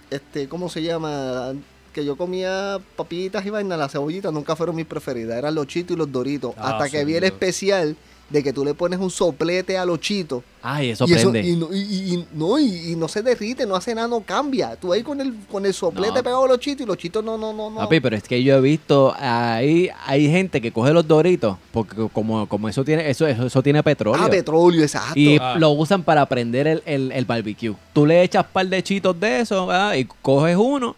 este, 0.09 0.47
¿cómo 0.47 0.69
se 0.69 0.81
llama? 0.81 1.53
Que 1.93 2.05
yo 2.05 2.15
comía 2.15 2.79
papitas 2.95 3.45
y 3.45 3.49
vainas, 3.49 3.77
las 3.77 3.91
cebollitas 3.91 4.33
nunca 4.33 4.55
fueron 4.55 4.75
mis 4.75 4.85
preferidas, 4.85 5.37
eran 5.37 5.53
los 5.53 5.67
chitos 5.67 5.95
y 5.95 5.97
los 5.97 6.11
doritos. 6.11 6.53
Ah, 6.57 6.71
hasta 6.71 6.89
que 6.89 7.05
vi 7.05 7.15
el 7.15 7.21
Dios. 7.21 7.95
De 8.29 8.41
que 8.41 8.51
tú 8.51 8.65
le 8.65 8.73
pones 8.73 8.99
un 8.99 9.11
soplete 9.11 9.77
a 9.77 9.85
los 9.85 9.99
chitos. 9.99 10.41
Ay, 10.63 10.89
eso 10.91 11.05
y, 11.07 11.13
eso, 11.13 11.29
prende. 11.29 11.47
y, 11.47 11.55
no, 11.55 11.67
y, 11.71 11.79
y- 11.81 12.13
y- 12.15 12.25
no, 12.33 12.57
y, 12.57 12.91
y 12.93 12.95
no 12.95 13.07
se 13.07 13.21
derrite, 13.21 13.65
no 13.67 13.75
hace 13.75 13.93
nada, 13.93 14.07
no 14.07 14.21
cambia. 14.21 14.75
Tú 14.75 14.91
ahí 14.91 15.03
con 15.03 15.21
el, 15.21 15.35
con 15.51 15.65
el 15.65 15.73
soplete 15.73 16.15
No. 16.15 16.23
pegado 16.23 16.45
a 16.45 16.47
los 16.47 16.59
chitos 16.59 16.81
y 16.83 16.87
los 16.87 16.97
chitos 16.97 17.23
no, 17.23 17.37
no, 17.37 17.53
no, 17.53 17.69
no. 17.69 17.77
Papi, 17.81 17.99
pero 17.99 18.15
es 18.15 18.23
que 18.23 18.41
yo 18.41 18.55
he 18.55 18.61
visto 18.61 19.13
ahí 19.19 19.89
hay 20.07 20.27
gente 20.31 20.61
que 20.61 20.71
coge 20.71 20.91
los 20.93 21.07
doritos 21.07 21.57
porque 21.71 22.07
como, 22.11 22.47
como 22.47 22.69
eso 22.69 22.83
tiene 22.83 23.07
eso, 23.09 23.27
eso, 23.27 23.45
eso 23.45 23.61
tiene 23.61 23.83
petróleo 23.83 24.23
ah, 24.25 24.29
petróleo, 24.29 24.81
exacto. 24.81 25.19
y 25.19 25.37
Ah. 25.39 25.55
lo 25.59 25.69
usan 25.71 26.01
para 26.01 26.25
prender 26.25 26.65
el, 26.65 26.83
el, 26.85 27.11
el 27.11 27.25
barbecue. 27.25 27.75
Tú 27.93 28.05
le 28.07 28.23
echas 28.23 28.45
par 28.45 28.65
de 28.65 28.81
chitos 28.81 29.19
de 29.19 29.41
eso 29.41 29.67
¿verdad? 29.67 29.93
y 29.95 30.05
coges 30.23 30.55
uno 30.57 30.95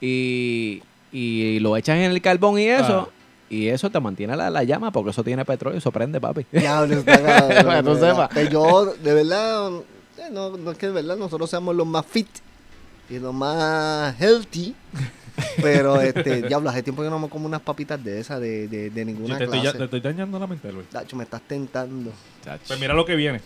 y, 0.00 0.82
y 1.12 1.58
lo 1.60 1.76
echas 1.76 1.96
en 1.98 2.10
el 2.10 2.20
carbón 2.20 2.58
y 2.58 2.64
eso 2.66 3.08
Ah. 3.08 3.13
Y 3.54 3.68
eso 3.68 3.90
te 3.90 4.00
mantiene 4.00 4.36
la, 4.36 4.50
la 4.50 4.64
llama 4.64 4.90
porque 4.90 5.10
eso 5.10 5.22
tiene 5.22 5.44
petróleo, 5.44 5.78
eso 5.78 5.92
prende, 5.92 6.20
papi. 6.20 6.46
Diablo, 6.52 6.96
está 6.98 7.22
cabrón, 7.22 7.64
Para 7.66 7.82
que 7.82 7.88
tú 7.88 7.94
sepas. 7.96 8.28
Que 8.30 8.48
yo, 8.48 8.94
de 8.94 9.14
verdad, 9.14 9.70
eh, 10.18 10.28
no, 10.32 10.56
no 10.56 10.70
es 10.72 10.78
que 10.78 10.86
de 10.86 10.92
verdad 10.92 11.16
nosotros 11.16 11.48
seamos 11.50 11.74
los 11.76 11.86
más 11.86 12.04
fit 12.06 12.28
y 13.10 13.18
los 13.18 13.34
más 13.34 14.18
healthy. 14.20 14.74
Pero, 15.60 16.00
este, 16.00 16.42
diablo, 16.42 16.70
hace 16.70 16.82
tiempo 16.84 17.02
que 17.02 17.10
no 17.10 17.18
me 17.18 17.28
como 17.28 17.46
unas 17.46 17.60
papitas 17.60 18.02
de 18.02 18.20
esas, 18.20 18.40
de, 18.40 18.68
de, 18.68 18.90
de 18.90 19.04
ninguna 19.04 19.36
te, 19.36 19.44
estoy, 19.44 19.58
ya- 19.58 19.62
clase. 19.72 19.78
te 19.78 19.84
estoy 19.84 20.00
dañando 20.00 20.38
la 20.38 20.46
mente, 20.46 20.70
Luis. 20.72 20.86
Tacho, 20.88 21.16
me 21.16 21.24
estás 21.24 21.42
tentando. 21.42 22.12
Pues 22.66 22.78
mira 22.78 22.94
lo 22.94 23.04
que 23.04 23.16
viene. 23.16 23.40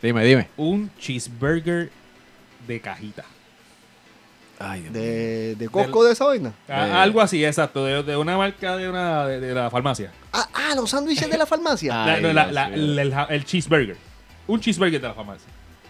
Dime, 0.00 0.24
dime. 0.24 0.48
Un 0.56 0.90
cheeseburger 0.98 1.90
de 2.66 2.80
cajita. 2.80 3.24
Ay, 4.66 4.82
¿De, 4.90 5.56
de 5.56 5.68
Costco 5.68 6.04
de 6.04 6.12
esa 6.12 6.24
vaina? 6.24 6.52
Ah. 6.68 7.02
Algo 7.02 7.20
así, 7.20 7.44
exacto. 7.44 7.84
De, 7.84 8.02
de 8.02 8.16
una 8.16 8.36
marca 8.38 8.76
de 8.76 8.88
una 8.88 9.26
de, 9.26 9.40
de 9.40 9.52
la 9.54 9.68
farmacia. 9.70 10.10
Ah, 10.32 10.48
ah, 10.54 10.74
los 10.74 10.88
sándwiches 10.90 11.28
de 11.28 11.36
la 11.36 11.44
farmacia. 11.44 11.92
La- 12.06 12.14
Ay, 12.14 12.22
no, 12.22 12.32
la- 12.32 12.44
Dios 12.44 12.54
la- 12.54 12.68
mío. 12.68 13.26
el, 13.30 13.44
cheeseburger. 13.44 13.96
Un 14.46 14.60
cheeseburger 14.60 15.00
de 15.00 15.08
la 15.08 15.14
farmacia. 15.14 15.46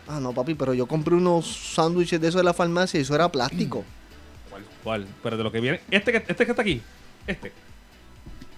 Ah, 0.09 0.19
no, 0.21 0.33
papi, 0.33 0.55
pero 0.55 0.75
yo 0.75 0.87
compré 0.87 1.15
unos 1.15 1.47
sándwiches 1.75 2.21
de 2.21 2.29
eso 2.29 2.39
de 2.39 2.45
la 2.45 2.53
farmacia 2.55 2.99
y 2.99 3.03
eso 3.03 3.15
era 3.15 3.29
plástico. 3.31 3.85
¿Cuál? 4.51 4.63
¿Cuál? 4.83 5.07
Pero 5.23 5.37
de 5.37 5.45
lo 5.45 5.53
que 5.53 5.61
viene. 5.61 5.81
Este 5.91 6.11
que, 6.13 6.19
este 6.27 6.45
que 6.45 6.51
está 6.53 6.63
aquí. 6.63 6.83
Este. 7.27 7.53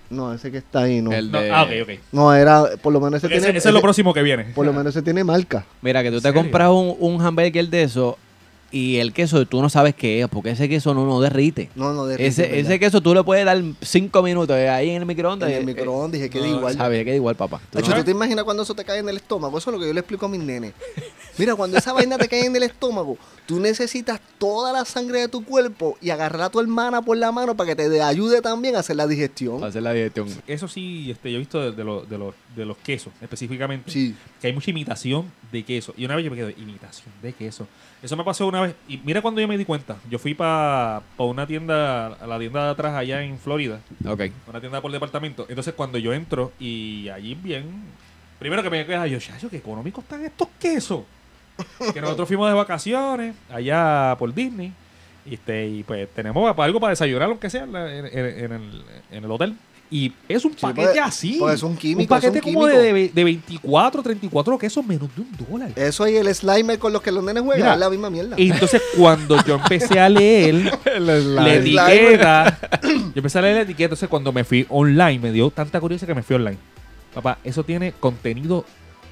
No, 0.09 0.33
ese 0.33 0.53
que 0.53 0.59
está 0.59 0.81
ahí, 0.83 1.03
no. 1.03 1.13
El 1.13 1.31
No, 1.33 1.41
de- 1.41 1.51
ah, 1.51 1.65
ok, 1.65 1.71
ok. 1.83 1.91
No, 2.13 2.33
era, 2.33 2.65
por 2.81 2.93
lo 2.93 3.01
menos 3.01 3.19
ese 3.23 3.27
Ese, 3.27 3.43
tiene... 3.45 3.59
ese 3.59 3.69
es 3.69 3.75
lo 3.75 3.81
próximo 3.83 4.15
que 4.15 4.23
viene. 4.23 4.45
Por 4.45 4.65
lo 4.65 4.73
menos 4.73 4.95
ese 4.95 5.03
tiene 5.03 5.25
marca. 5.25 5.65
Mira, 5.83 6.03
que 6.03 6.11
tú 6.11 6.17
te 6.17 6.23
serio? 6.29 6.41
compras 6.43 6.71
un, 6.71 6.97
un 7.01 7.21
hamburger 7.21 7.69
de 7.69 7.83
eso 7.83 8.17
y 8.73 8.97
el 8.97 9.13
queso 9.13 9.47
tú 9.47 9.63
no 9.63 9.69
sabes 9.71 9.95
qué 9.95 10.21
es, 10.23 10.29
porque 10.29 10.51
ese 10.51 10.69
queso 10.69 10.93
no, 10.95 11.07
no 11.07 11.21
derrite. 11.21 11.71
No, 11.75 11.93
no, 11.95 12.07
de 12.07 12.27
Ese, 12.27 12.59
ese 12.59 12.79
queso 12.79 13.01
tú 13.01 13.15
le 13.15 13.23
puedes 13.23 13.45
dar 13.45 13.63
cinco 13.81 14.23
minutos 14.23 14.57
eh, 14.57 14.69
ahí 14.69 14.91
en 14.91 14.97
el 15.03 15.07
microondas. 15.07 15.49
En 15.51 15.57
el 15.57 15.63
y- 15.63 15.67
microondas 15.67 16.21
y 16.21 16.25
que 16.25 16.31
quede 16.31 16.51
no, 16.51 16.57
igual. 16.59 16.75
Sabes, 16.75 17.05
queda 17.05 17.15
igual, 17.15 17.37
papá. 17.37 17.61
Tú 17.71 17.79
Hacho, 17.79 17.91
no- 17.91 17.97
¿tú 17.99 18.05
te 18.05 18.11
imaginas 18.11 18.45
cuando 18.45 18.63
eso 18.65 18.75
te 18.75 18.85
cae 18.85 18.99
en 18.99 19.09
el 19.09 19.17
estómago? 19.17 19.57
Eso 19.59 19.71
es 19.71 19.75
lo 19.75 19.81
que 19.81 19.87
yo 19.87 19.93
le 19.93 20.01
explico 20.01 20.27
a 20.27 20.29
mis 20.29 20.41
nenes. 20.41 20.73
Mira, 21.39 21.55
cuando 21.55 21.77
esa 21.79 21.93
vaina 21.93 22.17
te 22.19 22.29
cae 22.29 22.47
en 22.47 22.57
el 22.57 22.63
estómago, 22.63 23.19
tú 23.47 23.61
necesitas 23.61 24.21
toda 24.39 24.73
la 24.73 24.85
sangre 24.85 25.21
de 25.21 25.29
tu 25.29 25.45
cuerpo 25.45 25.97
y 26.01 26.11
agarrar 26.11 26.43
a 26.43 26.51
tu 26.51 26.61
hermana 26.61 27.03
por 27.03 27.17
la 27.17 27.31
mano 27.33 27.57
para 27.57 27.69
que 27.69 27.77
te 27.77 27.89
de- 27.89 28.03
ayude 28.03 28.41
también 28.43 28.75
a 28.77 28.81
hacer 28.81 28.97
la 28.97 29.07
digestión. 29.07 29.63
hacer 29.63 29.83
la 29.83 29.93
digestión. 29.93 30.29
Eso 30.47 30.67
sí, 30.69 31.11
este, 31.11 31.31
yo 31.31 31.37
he 31.37 31.39
visto 31.41 31.61
de, 31.61 31.73
de 31.73 31.85
los- 31.85 32.09
de 32.09 32.19
los, 32.19 32.35
de 32.57 32.65
los 32.65 32.77
quesos 32.79 33.13
específicamente. 33.21 33.91
Sí. 33.91 34.15
Que 34.41 34.47
hay 34.49 34.53
mucha 34.53 34.71
imitación 34.71 35.31
de 35.53 35.63
queso. 35.65 35.93
Y 35.97 36.05
una 36.05 36.17
vez 36.17 36.25
yo 36.25 36.31
me 36.31 36.37
quedé, 36.37 36.55
imitación 36.59 37.13
de 37.23 37.33
queso. 37.33 37.67
Eso 38.03 38.17
me 38.17 38.25
pasó 38.25 38.47
una 38.47 38.61
vez. 38.63 38.75
Y 38.89 38.99
mira 38.99 39.21
cuando 39.23 39.41
yo 39.41 39.49
me 39.49 39.57
di 39.59 39.65
cuenta. 39.65 39.97
Yo 40.11 40.19
fui 40.19 40.35
para 40.35 41.03
una 41.19 41.47
tienda, 41.47 42.07
a 42.15 42.27
la 42.27 42.39
tienda 42.39 42.65
de 42.65 42.71
atrás 42.71 42.95
allá 42.95 43.23
en 43.23 43.39
Florida. 43.39 43.81
Ok. 44.07 44.23
Una 44.49 44.61
tienda 44.61 44.81
por 44.81 44.91
departamento. 44.93 45.47
Entonces 45.49 45.75
cuando 45.75 45.99
yo 45.99 46.13
entro 46.13 46.53
y 46.59 47.09
allí 47.11 47.35
bien... 47.35 48.07
Primero 48.39 48.63
que 48.63 48.69
me 48.69 48.85
quedé 48.85 49.09
yo, 49.11 49.19
chacho, 49.19 49.49
qué 49.49 49.57
económicos 49.57 50.05
están 50.05 50.23
estos 50.23 50.49
quesos. 50.61 51.05
Que 51.93 52.01
nosotros 52.01 52.29
fuimos 52.29 52.49
de 52.49 52.55
vacaciones 52.55 53.35
allá 53.51 54.17
por 54.19 54.33
Disney. 54.35 54.73
Y, 55.25 55.35
este, 55.35 55.67
y 55.67 55.83
pues 55.83 56.09
tenemos 56.15 56.57
algo 56.57 56.81
para 56.81 56.91
desayunar, 56.91 57.29
aunque 57.29 57.51
sea 57.51 57.65
en, 57.65 57.75
el, 57.75 58.85
en 59.11 59.25
el 59.25 59.31
hotel. 59.31 59.57
Y 59.91 60.13
es 60.29 60.45
un 60.45 60.53
paquete 60.55 60.89
pues, 60.89 61.01
así. 61.01 61.37
pues 61.39 61.55
es 61.55 61.63
un 61.63 61.77
químico, 61.77 62.03
Un 62.03 62.21
paquete 62.21 62.41
un 62.45 62.55
como 62.55 62.67
de, 62.67 62.75
químico. 62.75 62.95
de, 62.95 63.09
de 63.15 63.25
24, 63.25 64.03
34 64.03 64.59
quesos 64.59 64.85
menos 64.85 65.09
de 65.15 65.23
un 65.23 65.31
dólar. 65.49 65.71
Eso 65.77 66.09
y 66.09 66.17
el 66.17 66.33
slime 66.35 66.79
con 66.79 66.93
los 66.93 67.03
que 67.03 67.13
los 67.13 67.23
nenes 67.23 67.43
juegan 67.45 67.63
Mira, 67.63 67.75
es 67.75 67.81
la 67.81 67.91
misma 67.91 68.11
mierda. 68.11 68.35
Y 68.37 68.51
entonces 68.51 68.83
cuando 68.97 69.43
yo 69.45 69.55
empecé 69.55 70.01
a 70.01 70.09
leer 70.09 70.77
la 70.99 71.55
etiqueta, 71.55 72.59
yo 72.83 73.13
empecé 73.15 73.39
a 73.39 73.43
leer 73.43 73.57
la 73.57 73.63
etiqueta, 73.63 73.85
entonces 73.85 74.09
cuando 74.09 74.33
me 74.33 74.43
fui 74.43 74.67
online, 74.71 75.21
me 75.21 75.31
dio 75.31 75.51
tanta 75.51 75.81
curiosidad 75.81 76.09
que 76.09 76.15
me 76.15 76.23
fui 76.25 76.35
online. 76.35 76.59
Papá, 77.15 77.39
eso 77.45 77.63
tiene 77.63 77.93
contenido 77.93 78.65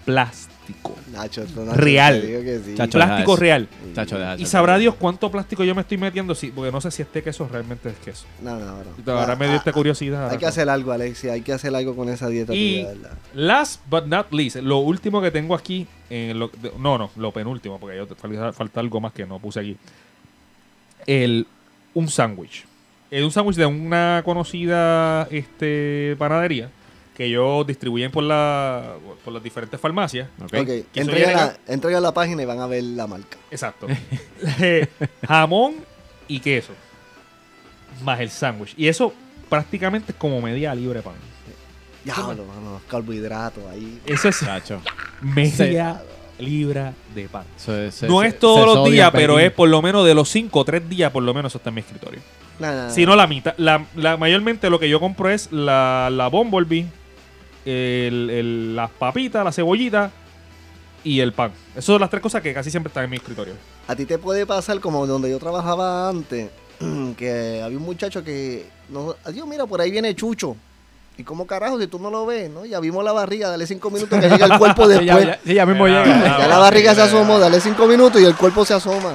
plástico. 0.05 0.95
Nacho, 1.13 1.45
Real. 1.75 2.21
te 2.21 2.27
digo 2.27 2.41
que 2.43 2.59
sí. 2.65 2.75
Chacho, 2.75 2.97
deja 2.99 3.09
Plástico 3.09 3.37
real. 3.37 3.69
Chacho, 3.95 4.19
deja 4.19 4.37
Y 4.39 4.47
sabrá 4.47 4.79
Dios 4.79 4.95
cuánto 4.95 5.31
plástico 5.31 5.63
yo 5.65 5.75
me 5.75 5.83
estoy 5.83 5.99
metiendo, 5.99 6.35
sí, 6.35 6.51
porque 6.55 6.73
no 6.73 6.81
sé 6.81 6.91
si 6.91 7.03
este 7.03 7.23
queso 7.23 7.49
realmente 7.51 7.91
es 7.91 7.97
queso. 7.97 8.25
No, 8.43 8.59
no, 8.59 8.67
no. 8.79 8.83
Y 9.07 9.11
Ahora 9.11 9.37
me 9.37 9.45
dio 9.47 9.55
Ah, 9.55 9.59
esta 9.59 9.73
curiosidad. 9.73 10.31
Hay 10.31 10.39
que 10.39 10.47
hacer 10.47 10.69
algo, 10.71 10.93
Alexia. 10.93 11.35
Hay 11.35 11.43
que 11.43 11.53
hacer 11.53 11.75
algo 11.75 11.95
con 11.95 12.09
esa 12.09 12.29
dieta. 12.29 12.55
Y 12.55 12.83
tuya, 12.83 12.89
¿verdad? 12.95 13.19
last 13.35 13.81
but 13.91 14.07
not 14.07 14.33
least, 14.33 14.57
lo 14.57 14.79
último 14.79 15.21
que 15.21 15.31
tengo 15.31 15.55
aquí, 15.55 15.87
en 16.09 16.39
lo- 16.39 16.49
de- 16.49 16.73
no, 16.79 16.97
no, 16.99 17.11
lo 17.17 17.31
penúltimo, 17.33 17.79
porque 17.79 17.97
yo 17.99 18.07
te- 18.07 18.15
falta, 18.15 18.53
falta 18.53 18.81
algo 18.81 19.01
más 19.01 19.13
que 19.13 19.27
no 19.27 19.39
puse 19.39 19.61
aquí. 19.61 19.77
El, 21.07 21.47
un 21.93 22.09
sándwich. 22.09 22.65
Es 23.11 23.23
un 23.23 23.31
sándwich 23.31 23.57
de 23.57 23.67
una 23.67 24.23
conocida 24.25 25.29
este, 25.31 26.17
panadería 26.19 26.71
que 27.15 27.27
ellos 27.27 27.67
distribuyen 27.67 28.11
por, 28.11 28.25
la, 28.25 28.95
por 29.25 29.33
las 29.33 29.43
diferentes 29.43 29.81
farmacias. 29.81 30.29
Ok. 30.43 30.45
Ok, 30.45 30.67
Que 30.67 30.79
eso 30.81 30.87
entren 30.95 31.17
viene 31.17 31.33
a, 31.99 32.01
la, 32.01 32.13
página 32.15 32.43
y 32.43 32.45
van 32.45 32.61
a 32.61 32.67
ver 32.67 32.83
la 32.83 33.07
marca. 33.07 33.39
Exacto. 33.51 33.87
Eh, 34.61 34.87
Jamón 35.27 35.77
y 36.29 36.41
queso. 36.41 36.73
Más 38.03 38.21
el 38.21 38.31
sándwich. 38.31 38.75
Y 38.77 38.89
eso 38.89 39.13
prácticamente 39.49 40.13
es 40.13 40.19
como 40.19 40.41
media 40.41 40.75
libre 40.75 40.99
de 40.99 41.03
pan. 41.03 41.15
Ya, 42.05 42.21
bueno, 42.21 42.45
mano, 42.45 42.81
carbohidratos 42.89 43.65
ahí. 43.71 43.99
Eso 44.05 44.29
es 44.29 44.41
Chacho. 44.41 44.81
media 45.23 46.03
libra 46.39 46.93
de 47.15 47.29
pan. 47.29 47.45
Se- 47.57 47.91
no 48.07 48.23
es 48.23 48.39
todos 48.39 48.67
los 48.75 48.91
días, 48.91 49.11
pero 49.13 49.39
es 49.39 49.51
por 49.53 49.69
lo 49.69 49.81
menos 49.81 50.05
de 50.05 50.15
los 50.15 50.29
5 50.29 50.59
o 50.59 50.65
3 50.65 50.89
días, 50.89 51.11
por 51.13 51.23
lo 51.23 51.33
menos 51.33 51.51
eso 51.53 51.59
está 51.59 51.71
en 51.71 51.75
mi 51.77 51.81
escritorio. 51.81 52.21
Nah, 52.59 52.73
nah, 52.73 52.91
Si 52.91 53.07
no 53.07 53.17
la 53.17 53.27
mitad, 53.27 53.55
la, 53.57 53.87
la- 53.97 54.17
mayormente 54.17 54.69
lo 54.69 54.79
que 54.79 54.89
yo 54.89 55.01
compro 55.01 55.31
es 55.31 55.51
la, 55.51 56.11
la 56.13 56.29
Bumblebee, 56.29 56.87
el- 57.65 58.31
el- 58.31 58.77
las 58.77 58.91
papitas, 58.91 59.45
la 59.45 59.53
cebollita 59.53 60.11
y 61.03 61.21
el 61.21 61.33
pan. 61.33 61.53
Esas 61.73 61.85
son 61.85 62.01
las 62.01 62.11
tres 62.11 62.23
cosas 62.23 62.43
que 62.43 62.53
casi 62.55 62.71
siempre 62.71 62.89
están 62.89 63.05
en 63.05 63.11
mi 63.11 63.17
escritorio. 63.17 63.55
A 63.89 63.95
ti 63.97 64.07
te 64.07 64.19
puede 64.19 64.47
pasar 64.47 64.81
como 64.81 65.07
donde 65.07 65.31
yo 65.31 65.39
trabajaba 65.39 66.09
antes, 66.09 66.51
que 67.17 67.61
había 67.63 67.77
un 67.79 67.85
muchacho 67.85 68.23
que, 68.25 68.67
no, 68.89 69.15
adiós, 69.25 69.47
mira, 69.47 69.67
por 69.67 69.81
ahí 69.81 69.91
viene 69.91 70.15
Chucho. 70.15 70.57
¿Y 71.17 71.23
cómo 71.23 71.47
carajo 71.47 71.79
si 71.79 71.87
tú 71.87 72.01
no 72.01 72.11
lo 72.11 72.27
ves? 72.27 72.51
¿no? 72.51 72.65
Ya 72.65 72.81
vimos 72.81 73.05
la 73.05 73.13
barriga, 73.13 73.49
dale 73.49 73.69
cinco 73.69 73.89
minutos 73.89 74.19
que 74.19 74.29
llega 74.29 74.47
el 74.47 74.59
cuerpo 74.59 74.83
Sí, 74.89 74.95
ya, 74.95 74.99
después. 75.17 75.27
ya- 75.27 75.39
sí, 75.47 75.55
ya 75.55 75.65
mismo 75.65 75.87
Ya, 75.87 76.03
llega. 76.03 76.21
ya. 76.25 76.39
Ya 76.39 76.49
la 76.49 76.59
barriga 76.59 76.93
se 76.93 77.03
asomó, 77.03 77.39
dale 77.39 77.61
cinco 77.61 77.87
minutos 77.87 78.21
y 78.21 78.25
el 78.25 78.35
cuerpo 78.35 78.65
se 78.65 78.75
asoma. 78.75 79.13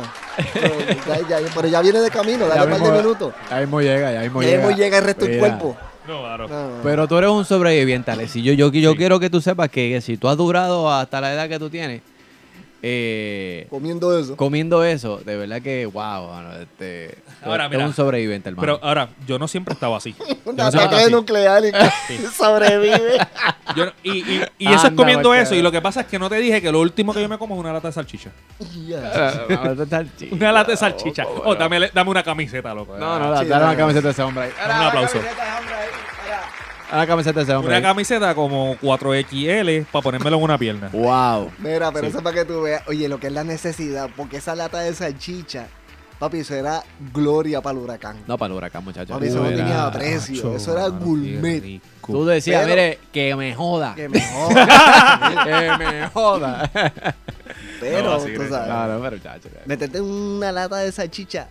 Pero 0.54 1.28
ya, 1.28 1.42
ya- 1.42 1.50
pero 1.54 1.68
ya 1.68 1.82
viene 1.82 2.00
de 2.00 2.10
camino, 2.10 2.48
Ya 2.48 2.56
dale 2.56 2.62
un 2.64 2.70
par 2.70 2.80
mismo- 2.80 2.96
de 2.96 3.02
minutos. 3.04 3.34
Ya 3.50 3.58
mismo 3.60 3.82
llega, 3.82 4.14
ya 4.14 4.22
mismo 4.22 4.42
Ya 4.42 4.48
llega. 4.48 4.66
mismo 4.68 4.78
llega 4.78 4.98
el 5.00 5.04
resto 5.04 5.26
del 5.26 5.40
cuerpo. 5.40 5.76
No, 6.08 6.20
claro. 6.22 6.48
No, 6.48 6.70
no, 6.70 6.78
no. 6.78 6.84
Pero 6.84 7.08
tú 7.08 7.18
eres 7.18 7.30
un 7.30 7.46
sobreviviente, 7.46 8.10
Alex. 8.12 8.36
Y 8.38 8.42
yo, 8.44 8.54
yo, 8.54 8.72
yo 8.72 8.92
Sí. 8.92 8.98
quiero 8.98 9.20
que 9.20 9.30
tú 9.30 9.42
sepas 9.42 9.70
que, 9.70 10.00
si 10.02 10.18
tú 10.18 10.28
has 10.28 10.38
durado 10.38 10.92
hasta 10.92 11.22
la 11.22 11.34
edad 11.34 11.48
que 11.50 11.60
tú 11.60 11.70
tienes, 11.70 12.02
eh, 12.82 13.68
Comiendo 13.70 14.18
eso. 14.18 14.36
comiendo 14.38 14.84
eso, 14.84 15.18
de 15.18 15.36
verdad 15.38 15.62
que, 15.62 15.86
wow, 15.86 16.30
mano, 16.30 16.54
este, 16.58 17.18
Ahora, 17.44 17.66
es 17.66 17.72
mira, 17.72 17.86
un 17.86 17.94
sobreviviente, 17.94 18.50
hermano. 18.50 18.62
Pero 18.62 18.80
ahora, 18.88 19.10
yo 19.28 19.38
no 19.40 19.48
siempre 19.48 19.74
estaba 19.74 19.98
así. 19.98 20.16
Un 20.46 20.56
no 20.56 20.64
ataque 20.64 20.96
así. 20.96 21.12
nuclear 21.12 21.64
y 21.66 21.72
sobrevive. 22.38 23.18
Yo 23.76 23.86
no- 23.86 23.92
y, 24.02 24.12
y- 24.20 24.44
y 24.58 24.68
eso 24.74 24.88
es 24.88 24.94
comiendo 24.94 25.32
eso. 25.36 25.54
Y 25.54 25.62
lo 25.62 25.72
que 25.72 25.80
pasa 25.80 26.02
es 26.02 26.08
que 26.08 26.18
no 26.18 26.28
te 26.28 26.38
dije 26.38 26.60
que 26.62 26.72
lo 26.72 26.80
último 26.80 27.14
que 27.14 27.22
yo 27.22 27.30
me 27.30 27.38
como 27.38 27.54
es 27.54 27.60
una 27.60 27.72
lata 27.72 27.90
de 27.90 27.94
salchicha. 27.94 28.32
A 28.60 30.04
chido. 30.18 30.36
Una 30.36 30.52
lata 30.52 30.72
de 30.72 30.78
salchicha. 30.78 31.26
Oh, 31.28 31.42
Oh, 31.52 31.56
dame, 31.56 31.90
dame 31.94 32.10
una 32.10 32.24
camiseta, 32.24 32.74
loco. 32.74 32.98
No, 32.98 33.20
no, 33.20 33.40
Sí, 33.40 33.46
dale 33.46 33.66
una 33.66 33.78
camiseta 33.78 34.08
de 34.08 34.12
ese 34.12 34.24
hombre 34.24 34.46
ahí. 34.46 34.52
Un 34.66 34.72
aplauso. 34.72 35.20
Una 36.92 37.06
camiseta 37.08 37.40
de 37.40 37.44
ese 37.44 37.54
hombre 37.56 37.72
Una 37.78 37.82
camiseta 37.88 38.34
como 38.36 38.76
4XL 38.78 39.86
para 39.86 40.04
ponérmelo 40.04 40.38
en 40.38 40.44
una 40.44 40.58
pierna. 40.58 40.90
Wow. 40.92 41.52
Mira, 41.60 41.92
pero 41.92 42.06
Sí. 42.06 42.10
eso 42.10 42.18
es 42.18 42.24
para 42.24 42.36
que 42.36 42.46
tú 42.46 42.62
veas, 42.64 42.84
oye, 42.88 43.08
lo 43.08 43.20
que 43.20 43.28
es 43.28 43.34
la 43.34 43.44
necesidad, 43.44 44.10
porque 44.18 44.38
esa 44.38 44.56
lata 44.56 44.80
de 44.80 44.94
salchicha, 44.96 45.68
papi, 46.18 46.40
eso 46.40 46.56
era 46.56 46.84
gloria 47.14 47.62
para 47.62 47.78
el 47.78 47.84
huracán. 47.86 48.18
No, 48.28 48.38
para 48.38 48.52
el 48.54 48.58
huracán, 48.58 48.84
muchachos. 48.84 49.16
Papi, 49.16 49.28
eso 49.28 49.38
no 49.40 49.48
Era- 49.48 49.58
tenía 49.58 49.92
precio, 49.92 50.56
eso 50.56 50.72
era 50.74 50.88
gourmet. 50.88 51.82
Tú 52.06 52.26
decías, 52.26 52.64
Pero- 52.64 52.70
mire, 52.76 53.00
que 53.14 53.36
me 53.36 53.54
joda. 53.54 53.94
Que 53.96 54.10
mejor. 54.10 54.50
que 55.46 55.72
me 55.78 56.08
joda. 56.08 56.72
pero, 57.80 58.04
No, 58.14 58.20
sí, 58.20 58.34
tú 58.36 58.42
sabes, 58.50 58.66
Claro, 58.66 59.00
pero 59.02 59.16
muchachos. 59.18 59.52
meterte 59.66 60.02
una 60.02 60.52
lata 60.52 60.78
de 60.78 60.92
salchicha 60.92 61.48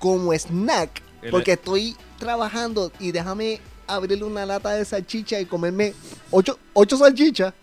como 0.00 0.32
snack, 0.32 1.00
El- 1.22 1.30
porque 1.30 1.52
estoy 1.52 1.96
trabajando 2.18 2.90
y 2.98 3.12
déjame 3.12 3.60
abrirle 3.94 4.24
una 4.24 4.44
lata 4.46 4.70
de 4.70 4.84
salchicha 4.84 5.38
y 5.40 5.46
comerme 5.46 5.94
ocho, 6.30 6.58
ocho 6.72 6.96
salchichas. 6.96 7.52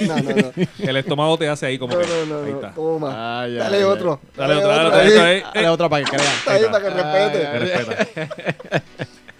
No, 0.00 0.16
no, 0.16 0.30
no. 0.34 0.52
El 0.78 0.96
estómago 0.96 1.36
te 1.36 1.46
hace 1.46 1.66
ahí 1.66 1.78
como 1.78 1.92
No, 1.94 2.00
que. 2.00 2.06
no, 2.06 2.24
no, 2.26 2.44
ahí 2.46 2.52
está. 2.52 2.72
Toma. 2.72 3.42
Ay, 3.42 3.54
Dale 3.54 3.84
otro. 3.84 4.18
Dale 4.34 4.54
otro, 4.54 4.68
dale 4.68 4.86
otro, 4.88 4.98
ahí. 4.98 5.10
dale 5.10 5.18
otro, 5.20 5.26
eh. 5.30 5.44
Dale 5.54 5.68
otra 5.68 5.88
para 5.90 6.04
que 6.04 6.10
crean. 6.10 6.32
Ahí 6.46 6.62
para 6.72 6.80
que 6.80 6.90
respete. 6.90 7.58
Respeta. 7.58 8.82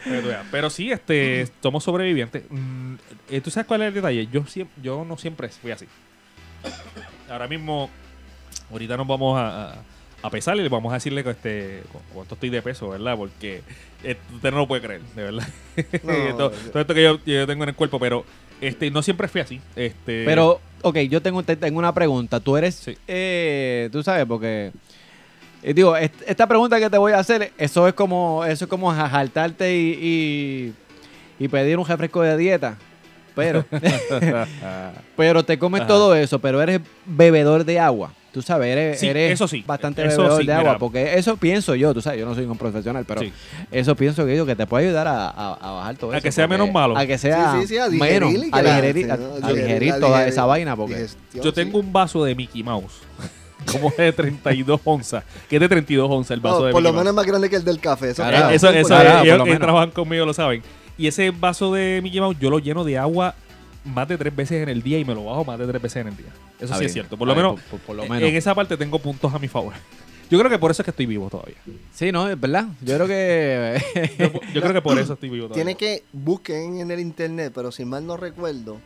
Tú 0.04 0.28
veas. 0.28 0.44
Pero 0.50 0.68
sí, 0.70 0.92
este, 0.92 1.48
somos 1.62 1.82
sobrevivientes. 1.82 2.44
Mm, 2.50 2.94
eh, 3.30 3.40
¿Tú 3.40 3.50
sabes 3.50 3.66
cuál 3.66 3.82
es 3.82 3.88
el 3.88 3.94
detalle? 3.94 4.28
Yo, 4.30 4.42
siem- 4.42 4.68
yo 4.82 5.04
no 5.08 5.16
siempre 5.16 5.48
fui 5.48 5.70
así. 5.70 5.86
Ahora 7.30 7.48
mismo, 7.48 7.88
ahorita 8.70 8.96
nos 8.98 9.06
vamos 9.06 9.38
a, 9.38 9.70
a- 9.70 9.74
a 10.26 10.30
pesar 10.30 10.56
le 10.56 10.66
vamos 10.70 10.90
a 10.90 10.94
decirle 10.94 11.22
que 11.22 11.30
este, 11.30 11.82
cu- 11.92 12.00
cuánto 12.14 12.34
estoy 12.34 12.48
de 12.48 12.62
peso, 12.62 12.88
¿verdad? 12.88 13.14
Porque 13.16 13.60
eh, 14.02 14.16
usted 14.34 14.50
no 14.50 14.56
lo 14.58 14.66
puede 14.66 14.80
creer, 14.80 15.02
de 15.14 15.22
verdad. 15.22 15.46
No, 16.02 16.34
todo, 16.36 16.50
todo 16.50 16.80
esto 16.80 16.94
que 16.94 17.02
yo, 17.02 17.18
yo 17.26 17.46
tengo 17.46 17.62
en 17.64 17.68
el 17.68 17.74
cuerpo, 17.74 17.98
pero 17.98 18.24
este, 18.60 18.90
no 18.90 19.02
siempre 19.02 19.28
fui 19.28 19.42
así. 19.42 19.60
Este, 19.76 20.24
Pero, 20.24 20.60
ok, 20.80 20.96
yo 21.10 21.20
tengo, 21.20 21.42
te- 21.42 21.56
tengo 21.56 21.78
una 21.78 21.92
pregunta. 21.92 22.40
Tú 22.40 22.56
eres, 22.56 22.74
Sí. 22.74 22.96
eh, 23.06 23.90
tú 23.92 24.02
sabes, 24.02 24.24
porque... 24.24 24.72
eh, 25.62 25.74
digo, 25.74 25.94
est- 25.96 26.22
esta 26.26 26.46
pregunta 26.46 26.80
que 26.80 26.88
te 26.88 26.96
voy 26.96 27.12
a 27.12 27.18
hacer, 27.18 27.52
eso 27.58 27.86
es 27.86 27.92
como, 27.94 28.44
eso 28.46 28.64
es 28.64 28.68
como 28.70 28.90
jaltarte 28.92 29.76
y, 29.76 30.72
y, 31.38 31.44
y 31.44 31.48
pedir 31.48 31.78
un 31.78 31.86
refresco 31.86 32.22
de 32.22 32.36
dieta. 32.38 32.78
Pero, 33.34 33.64
pero 35.16 35.44
te 35.44 35.58
comes 35.58 35.82
Ajá. 35.82 35.88
todo 35.88 36.14
eso, 36.14 36.38
pero 36.38 36.62
eres 36.62 36.80
bebedor 37.04 37.64
de 37.64 37.78
agua. 37.80 38.12
Tú 38.34 38.42
sabes, 38.42 38.66
eres, 38.68 38.98
Sí, 38.98 39.06
eres 39.06 39.32
eso 39.32 39.46
sí. 39.46 39.62
bastante 39.64 40.04
Eso 40.04 40.18
bebedor 40.22 40.40
sí, 40.40 40.46
de 40.48 40.52
agua. 40.52 40.64
mira. 40.70 40.78
Porque 40.80 41.14
eso 41.16 41.36
pienso 41.36 41.76
yo, 41.76 41.94
tú 41.94 42.02
sabes, 42.02 42.18
yo 42.18 42.26
no 42.26 42.34
soy 42.34 42.44
un 42.46 42.58
profesional, 42.58 43.04
pero 43.06 43.20
Sí. 43.20 43.32
eso 43.70 43.94
pienso 43.94 44.26
que, 44.26 44.36
yo, 44.36 44.44
que 44.44 44.56
te 44.56 44.66
puede 44.66 44.86
ayudar 44.88 45.06
a, 45.06 45.28
a- 45.28 45.54
a 45.54 45.70
bajar 45.70 45.96
todo 45.96 46.10
A 46.10 46.16
eso. 46.16 46.24
que 46.24 46.32
sea 46.32 46.48
menos 46.48 46.68
malo. 46.72 46.98
A 46.98 47.06
que 47.06 47.16
sea 47.16 47.52
Sí, 47.52 47.60
sí, 47.60 47.68
sí, 47.68 47.78
a 47.78 47.88
menos, 47.88 48.34
a 48.52 48.62
digerir, 48.62 49.08
a- 49.08 49.14
a 49.94 49.96
a 49.96 50.00
toda 50.00 50.26
esa 50.26 50.44
vaina. 50.46 50.74
Porque 50.74 50.94
Digestión, 50.96 51.44
Yo 51.44 51.50
sí. 51.50 51.54
tengo 51.54 51.78
un 51.78 51.92
vaso 51.92 52.24
de 52.24 52.34
Mickey 52.34 52.64
Mouse. 52.64 53.02
Como 53.70 53.90
de 53.96 54.12
32 54.12 54.80
onzas. 54.84 55.22
Que 55.48 55.56
es 55.56 55.60
de 55.60 55.68
32 55.68 56.10
onzas 56.10 56.32
el 56.32 56.40
vaso 56.40 56.58
No, 56.58 56.66
de 56.66 56.72
por 56.72 56.82
lo 56.82 56.92
menos 56.92 57.06
es 57.08 57.14
más 57.14 57.24
grande 57.26 57.48
que 57.48 57.56
el 57.56 57.64
del 57.64 57.78
café. 57.78 58.10
Eso, 58.10 58.24
eso, 58.28 58.68
eso, 58.70 58.88
por 58.96 59.26
ellos 59.46 59.58
trabajan 59.60 59.90
conmigo 59.92 60.26
lo 60.26 60.34
saben. 60.34 60.60
Y 60.98 61.06
ese 61.06 61.30
vaso 61.30 61.72
de 61.72 62.00
Mickey 62.02 62.20
Mouse 62.20 62.36
yo 62.40 62.50
lo 62.50 62.58
lleno 62.58 62.82
de 62.84 62.98
agua 62.98 63.34
más 63.84 64.08
de 64.08 64.16
tres 64.18 64.34
veces 64.34 64.62
en 64.62 64.68
el 64.68 64.82
día 64.82 64.98
y 64.98 65.04
me 65.04 65.14
lo 65.14 65.24
bajo 65.24 65.44
más 65.44 65.58
de 65.58 65.66
tres 65.66 65.80
veces 65.82 66.00
en 66.02 66.08
el 66.08 66.16
día. 66.16 66.26
Eso 66.58 66.72
sí 66.74 66.80
bien, 66.80 66.86
es 66.86 66.92
cierto. 66.92 67.16
Por 67.16 67.28
lo 67.28 67.34
bien, 67.34 67.46
menos, 67.46 67.60
por- 67.70 67.80
por 67.80 67.96
lo 67.96 68.02
menos. 68.04 68.28
en 68.28 68.34
esa 68.36 68.54
parte 68.54 68.76
tengo 68.76 68.98
puntos 68.98 69.32
a 69.32 69.38
mi 69.38 69.48
favor. 69.48 69.74
Yo 70.30 70.38
creo 70.38 70.50
que 70.50 70.58
por 70.58 70.70
eso 70.70 70.80
es 70.82 70.84
que 70.84 70.90
estoy 70.90 71.04
vivo 71.06 71.28
todavía. 71.28 71.56
Sí, 71.92 72.10
no, 72.10 72.28
es 72.28 72.40
verdad. 72.40 72.66
Yo 72.80 72.94
creo 72.94 73.06
que. 73.06 73.78
Yo, 74.18 74.40
yo 74.54 74.60
creo 74.62 74.72
que 74.72 74.80
por 74.80 74.98
eso 74.98 75.12
estoy 75.12 75.28
vivo 75.28 75.48
todavía. 75.48 75.64
Tiene 75.64 75.76
que 75.76 76.02
busquen 76.12 76.78
en 76.80 76.90
el 76.90 76.98
internet, 76.98 77.52
pero 77.54 77.70
si 77.70 77.84
mal 77.84 78.06
no 78.06 78.16
recuerdo, 78.16 78.78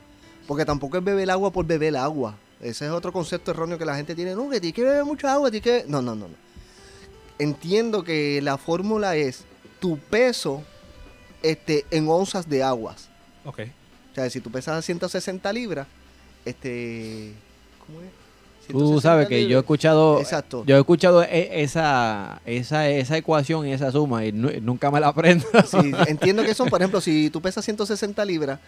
porque 0.49 0.65
tampoco 0.65 0.99
es 0.99 1.05
beber 1.05 1.31
agua 1.31 1.53
por 1.53 1.65
beber 1.65 1.97
agua. 1.97 2.35
Ese 2.61 2.87
es 2.87 2.91
otro 2.91 3.13
concepto 3.13 3.53
erróneo 3.53 3.79
que 3.79 3.85
la 3.85 3.95
gente 3.95 4.17
tiene. 4.17 4.35
No, 4.35 4.51
que 4.51 4.61
tienes 4.61 4.75
que 4.75 4.83
beber 4.83 5.05
mucha 5.05 5.33
agua, 5.33 5.49
tienes 5.49 5.63
que... 5.85 5.89
No, 5.89 6.03
no, 6.03 6.17
no, 6.17 6.27
no. 6.27 6.35
Entiendo 7.39 8.03
que 8.03 8.43
la 8.43 8.59
fórmula 8.59 9.15
es 9.15 9.45
tu 9.79 9.97
peso 9.97 10.65
este, 11.43 11.87
en 11.93 12.09
onzas 12.09 12.49
de 12.49 12.65
aguas. 12.65 13.09
Ok. 13.45 13.61
O 14.19 14.21
sea, 14.21 14.31
si 14.31 14.41
tú 14.41 14.51
pesas 14.51 14.85
160 14.85 15.53
libras, 15.53 15.87
este... 16.45 17.35
¿Cómo 17.87 18.01
es? 18.01 18.11
Tú 18.73 18.79
160 18.79 19.01
sabes 19.03 19.29
que 19.29 19.47
yo 19.49 19.57
he 19.59 19.61
escuchado. 19.61 20.19
Exacto. 20.21 20.65
Yo 20.67 20.77
he 20.77 20.79
escuchado 20.79 21.23
e- 21.23 21.63
esa, 21.63 22.41
esa, 22.47 22.89
esa 22.89 23.17
ecuación 23.17 23.67
y 23.67 23.73
esa 23.73 23.91
suma 23.93 24.25
y 24.25 24.33
nu- 24.33 24.51
nunca 24.63 24.91
me 24.91 25.01
la 25.01 25.09
aprendo. 25.09 25.45
Sí, 25.67 25.93
entiendo 26.07 26.43
que 26.45 26.55
son, 26.55 26.69
por 26.69 26.81
ejemplo, 26.81 27.01
si 27.01 27.31
tú 27.31 27.41
pesas 27.41 27.65
160 27.65 28.25
libras, 28.25 28.59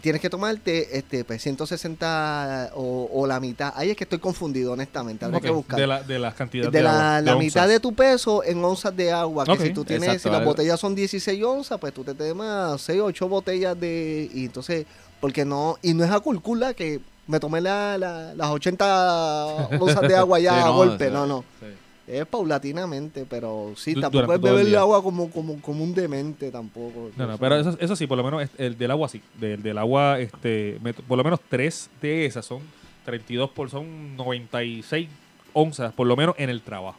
tienes 0.00 0.20
que 0.20 0.30
tomarte 0.30 0.96
este, 0.98 1.24
pues, 1.24 1.42
160 1.42 2.70
o, 2.74 3.08
o 3.12 3.26
la 3.26 3.40
mitad. 3.40 3.72
Ahí 3.76 3.90
es 3.90 3.96
que 3.96 4.04
estoy 4.04 4.18
confundido, 4.18 4.72
honestamente. 4.72 5.24
Habría 5.24 5.40
que 5.40 5.50
buscar. 5.50 5.78
De, 5.78 5.86
la, 5.86 6.02
de 6.02 6.18
las 6.18 6.34
cantidades 6.34 6.72
De 6.72 6.78
de, 6.78 6.84
la, 6.84 6.90
agua, 7.18 7.20
la 7.22 7.32
de 7.32 7.38
mitad 7.38 7.68
de 7.68 7.80
tu 7.80 7.92
peso 7.94 8.42
en 8.44 8.64
onzas 8.64 8.96
de 8.96 9.12
agua. 9.12 9.44
Que 9.44 9.56
si 9.58 9.72
tú 9.72 9.84
tienes, 9.84 10.04
exacto, 10.08 10.22
si 10.22 10.28
las 10.32 10.38
algo- 10.40 10.50
botellas 10.50 10.80
son 10.80 10.94
16 10.94 11.42
onzas, 11.44 11.78
pues 11.78 11.92
tú 11.92 12.04
te 12.04 12.14
tomas 12.14 12.80
6 12.80 13.00
o 13.00 13.04
8 13.06 13.28
botellas 13.28 13.78
de. 13.78 14.30
Y 14.32 14.46
entonces, 14.46 14.86
porque 15.20 15.44
no. 15.44 15.78
Y 15.82 15.94
no 15.94 16.04
es 16.04 16.10
a 16.10 16.20
culcula 16.20 16.74
que 16.74 17.00
me 17.30 17.40
tomé 17.40 17.60
la- 17.60 17.96
la- 17.96 18.34
las 18.34 18.48
80 18.50 19.68
onzas 19.80 20.02
de 20.02 20.16
agua 20.16 20.38
ya 20.40 20.52
Sí, 20.54 20.60
a 20.60 20.64
no, 20.66 20.74
golpe. 20.74 21.06
sí. 21.08 21.12
No, 21.12 21.26
no. 21.26 21.44
Sí. 21.60 21.66
Es 22.06 22.26
paulatinamente, 22.26 23.24
pero 23.30 23.72
sí, 23.76 23.94
Du- 23.94 24.00
tampoco 24.00 24.32
es 24.32 24.38
el 24.38 24.40
beber 24.42 24.66
día. 24.66 24.80
agua 24.80 25.00
como, 25.02 25.30
como, 25.30 25.60
como 25.62 25.84
un 25.84 25.94
demente 25.94 26.50
tampoco. 26.50 27.10
No, 27.16 27.26
no, 27.26 27.38
pero 27.38 27.54
eso, 27.56 27.76
eso 27.78 27.94
sí, 27.94 28.06
por 28.08 28.18
lo 28.18 28.24
menos 28.24 28.48
el 28.58 28.76
del 28.76 28.90
agua 28.90 29.08
sí. 29.08 29.22
Del, 29.38 29.62
del 29.62 29.78
agua, 29.78 30.18
este, 30.18 30.78
me- 30.82 30.92
por 30.92 31.16
lo 31.16 31.22
menos 31.22 31.38
tres 31.48 31.88
de 32.02 32.26
esas 32.26 32.44
son 32.44 32.60
32 33.04 33.50
por, 33.50 33.70
son 33.70 34.16
96 34.16 35.08
onzas, 35.52 35.92
por 35.92 36.06
lo 36.06 36.16
menos 36.16 36.34
en 36.38 36.50
el 36.50 36.62
trabajo. 36.62 36.98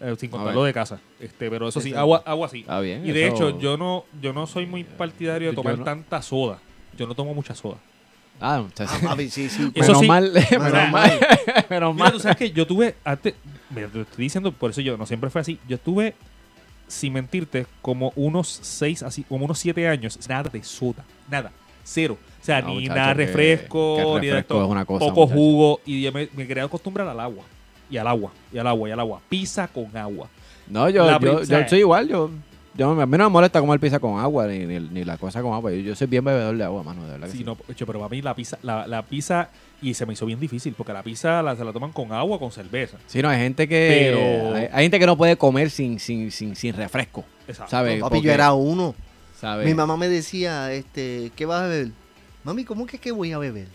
Eh, 0.00 0.14
sin 0.18 0.28
A 0.30 0.32
contar 0.32 0.54
lo 0.54 0.62
ver. 0.62 0.70
de 0.70 0.74
casa. 0.74 0.98
Este, 1.20 1.48
pero 1.48 1.68
eso 1.68 1.80
Sí, 1.80 1.88
sí, 1.88 1.92
sí. 1.92 1.96
agua, 1.98 2.22
agua 2.26 2.48
sí. 2.48 2.64
Bien. 2.82 3.06
Y 3.06 3.12
de 3.12 3.28
eso- 3.28 3.34
hecho, 3.48 3.58
yo 3.58 3.76
no, 3.78 4.04
yo 4.20 4.32
no 4.34 4.46
soy 4.46 4.66
muy 4.66 4.84
partidario 4.84 5.48
de 5.50 5.54
tomar 5.54 5.78
no. 5.78 5.84
tanta 5.84 6.20
soda. 6.20 6.58
Yo 6.96 7.06
no 7.06 7.14
tomo 7.14 7.32
mucha 7.34 7.54
soda. 7.54 7.76
Ah, 8.42 8.60
muchachos. 8.62 8.98
Ah, 9.08 9.14
sí, 9.18 9.30
sí. 9.30 9.48
Eso 9.74 9.92
menos 9.94 9.98
sí. 10.00 10.06
mal, 10.06 10.32
menos 10.50 10.50
Menos 10.72 10.90
mal. 10.90 11.12
menos 11.70 11.94
Mira, 11.94 12.04
mal. 12.04 12.12
tú 12.12 12.20
sabes 12.20 12.36
que 12.36 12.50
yo 12.50 12.66
tuve, 12.66 12.96
antes, 13.04 13.34
mira, 13.70 13.88
te 13.88 14.00
estoy 14.02 14.24
diciendo, 14.24 14.52
por 14.52 14.70
eso 14.70 14.80
yo 14.80 14.96
no 14.96 15.06
siempre 15.06 15.30
fue 15.30 15.40
así. 15.40 15.58
Yo 15.68 15.78
tuve, 15.78 16.14
sin 16.88 17.12
mentirte, 17.12 17.66
como 17.80 18.12
unos 18.16 18.48
seis, 18.62 19.02
así, 19.02 19.22
como 19.24 19.44
unos 19.44 19.58
siete 19.58 19.86
años, 19.88 20.18
nada 20.28 20.50
de 20.52 20.62
soda, 20.62 21.04
nada, 21.30 21.52
cero. 21.84 22.18
O 22.40 22.44
sea, 22.44 22.60
No, 22.60 22.68
ni 22.68 22.74
muchacho, 22.80 22.94
nada 22.94 23.14
que- 23.14 23.26
refresco, 23.26 23.96
que 23.96 24.02
el 24.02 24.08
ni 24.20 24.26
de 24.26 24.32
refresco 24.34 24.64
es 24.64 24.68
una 24.70 24.84
cosa, 24.84 25.06
poco 25.06 25.20
muchacho. 25.22 25.38
jugo. 25.38 25.80
Y 25.86 26.02
yo 26.02 26.12
me, 26.12 26.28
me 26.34 26.46
quería 26.46 26.64
acostumbrar 26.64 27.06
al 27.08 27.20
agua. 27.20 27.44
Y 27.88 27.96
al 27.98 28.06
agua, 28.08 28.32
y 28.52 28.58
al 28.58 28.66
agua, 28.66 28.88
y 28.88 28.92
al 28.92 29.00
agua. 29.00 29.20
Pizza 29.28 29.68
con 29.68 29.96
agua. 29.96 30.28
No, 30.66 30.88
yo, 30.88 31.04
La 31.08 31.20
yo, 31.20 31.44
sea, 31.44 31.68
soy 31.68 31.80
igual. 31.80 32.08
Yo, 32.08 32.30
yo, 32.74 32.90
a 32.90 33.06
mí 33.06 33.18
no 33.18 33.24
me 33.24 33.30
molesta 33.30 33.60
comer 33.60 33.78
pizza 33.80 33.98
con 33.98 34.18
agua 34.18 34.46
ni, 34.46 34.60
ni, 34.66 34.78
ni 34.80 35.04
la 35.04 35.16
cosa 35.18 35.42
con 35.42 35.52
agua. 35.52 35.70
Yo, 35.72 35.78
yo 35.78 35.94
soy 35.94 36.06
bien 36.06 36.24
bebedor 36.24 36.56
de 36.56 36.64
agua, 36.64 36.82
mano. 36.82 37.04
De 37.04 37.12
verdad 37.12 37.28
Sí, 37.30 37.44
no, 37.44 37.56
pero 37.56 37.98
para 37.98 38.08
mí 38.08 38.22
la 38.22 38.34
pizza, 38.34 38.58
la, 38.62 38.86
la 38.86 39.02
pizza, 39.02 39.50
y 39.80 39.94
se 39.94 40.06
me 40.06 40.12
hizo 40.14 40.24
bien 40.26 40.40
difícil, 40.40 40.74
porque 40.74 40.92
la 40.92 41.02
pizza 41.02 41.42
la, 41.42 41.54
se 41.56 41.64
la 41.64 41.72
toman 41.72 41.92
con 41.92 42.12
agua 42.12 42.36
o 42.36 42.38
con 42.38 42.50
cerveza. 42.52 42.98
Sí, 43.06 43.20
no, 43.20 43.28
hay 43.28 43.38
gente 43.38 43.68
que. 43.68 44.12
Pero- 44.14 44.54
Hay, 44.54 44.68
hay 44.72 44.84
gente 44.84 44.98
que 44.98 45.06
no 45.06 45.16
puede 45.16 45.36
comer 45.36 45.70
sin, 45.70 45.98
sin, 46.00 46.30
sin, 46.30 46.56
sin 46.56 46.74
refresco. 46.74 47.24
Exacto. 47.46 47.70
¿Sabes? 47.70 48.00
Papi, 48.00 48.14
Porque, 48.16 48.26
yo 48.28 48.32
era 48.32 48.52
uno. 48.52 48.94
¿sabes? 49.38 49.66
Mi 49.66 49.74
mamá 49.74 49.96
me 49.96 50.08
decía, 50.08 50.72
este, 50.72 51.32
¿qué 51.36 51.44
vas 51.46 51.62
a 51.62 51.66
beber? 51.66 51.90
Mami, 52.44 52.64
¿cómo 52.64 52.86
que 52.86 52.98
qué 52.98 53.10
voy 53.12 53.32
a 53.32 53.38
beber? 53.38 53.66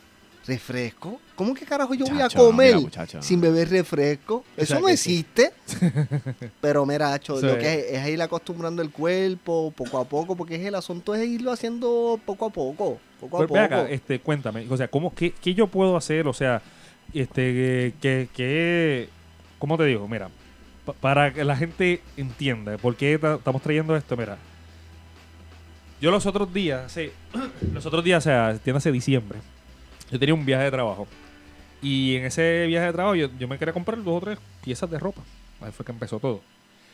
¿Refresco? 0.46 1.20
¿Cómo 1.38 1.54
que 1.54 1.66
carajo 1.66 1.94
yo 1.94 2.06
voy 2.06 2.18
a 2.20 2.28
Chacho, 2.28 2.48
comer 2.48 2.68
mira, 2.76 2.80
muchacho, 2.80 3.18
no. 3.18 3.24
sin 3.24 3.40
beber 3.40 3.70
refresco? 3.70 4.44
Eso 4.58 4.66
sea 4.74 4.80
no 4.80 4.88
que 4.88 4.94
existe. 4.94 5.52
Pero 6.62 6.86
mira, 6.86 7.14
Sí. 7.40 7.46
lo 7.46 7.58
que 7.58 7.74
es, 7.74 7.86
es 8.04 8.08
ir 8.10 8.22
acostumbrando 8.22 8.82
el 8.82 8.90
cuerpo 8.92 9.72
poco 9.78 10.00
a 10.00 10.06
poco, 10.06 10.36
porque 10.36 10.56
es 10.56 10.66
el 10.66 10.74
asunto 10.76 11.14
es 11.16 11.26
irlo 11.28 11.52
haciendo 11.52 12.20
poco 12.26 12.48
a 12.48 12.50
poco, 12.50 13.00
poco 13.20 13.38
a 13.38 13.40
Pues 13.40 13.48
poco. 13.48 13.54
ve 13.54 13.60
acá, 13.60 13.90
este, 13.90 14.20
cuéntame, 14.20 14.66
o 14.70 14.76
sea, 14.76 14.88
¿cómo, 14.90 15.14
qué, 15.14 15.32
qué 15.32 15.54
yo 15.54 15.68
puedo 15.68 15.96
hacer? 15.96 16.28
O 16.28 16.34
sea, 16.34 16.62
este, 17.14 17.94
que, 18.02 18.28
que, 18.36 19.08
¿cómo 19.60 19.78
te 19.78 19.86
digo? 19.86 20.08
Mira, 20.08 20.30
pa- 20.86 20.94
para 20.94 21.32
que 21.34 21.44
la 21.44 21.56
gente 21.56 22.02
entienda 22.18 22.78
por 22.80 22.96
qué 22.96 23.18
ta- 23.20 23.36
estamos 23.36 23.62
trayendo 23.62 23.96
esto, 23.96 24.18
mira, 24.18 24.38
yo 26.02 26.12
los 26.12 26.26
otros 26.26 26.54
días, 26.54 26.86
hace- 26.86 27.12
los 27.74 27.86
otros 27.86 28.04
días, 28.04 28.24
o 28.24 28.26
sea, 28.28 28.50
entiéndase 28.52 28.92
diciembre, 28.92 29.40
yo 30.12 30.18
tenía 30.20 30.34
un 30.34 30.46
viaje 30.46 30.64
de 30.66 30.72
trabajo 30.72 31.08
Y 31.82 32.16
en 32.16 32.26
ese 32.26 32.66
viaje 32.68 32.88
de 32.88 32.94
trabajo 32.94 33.16
yo, 33.16 33.30
yo 33.38 33.48
me 33.48 33.58
quería 33.58 33.74
comprar 33.74 34.02
dos 34.04 34.16
o 34.18 34.26
tres 34.26 34.40
piezas 34.64 34.90
de 34.90 34.98
ropa. 35.00 35.22
Ahí 35.62 35.72
fue 35.72 35.86
que 35.86 35.92
empezó 35.92 36.20
todo. 36.20 36.42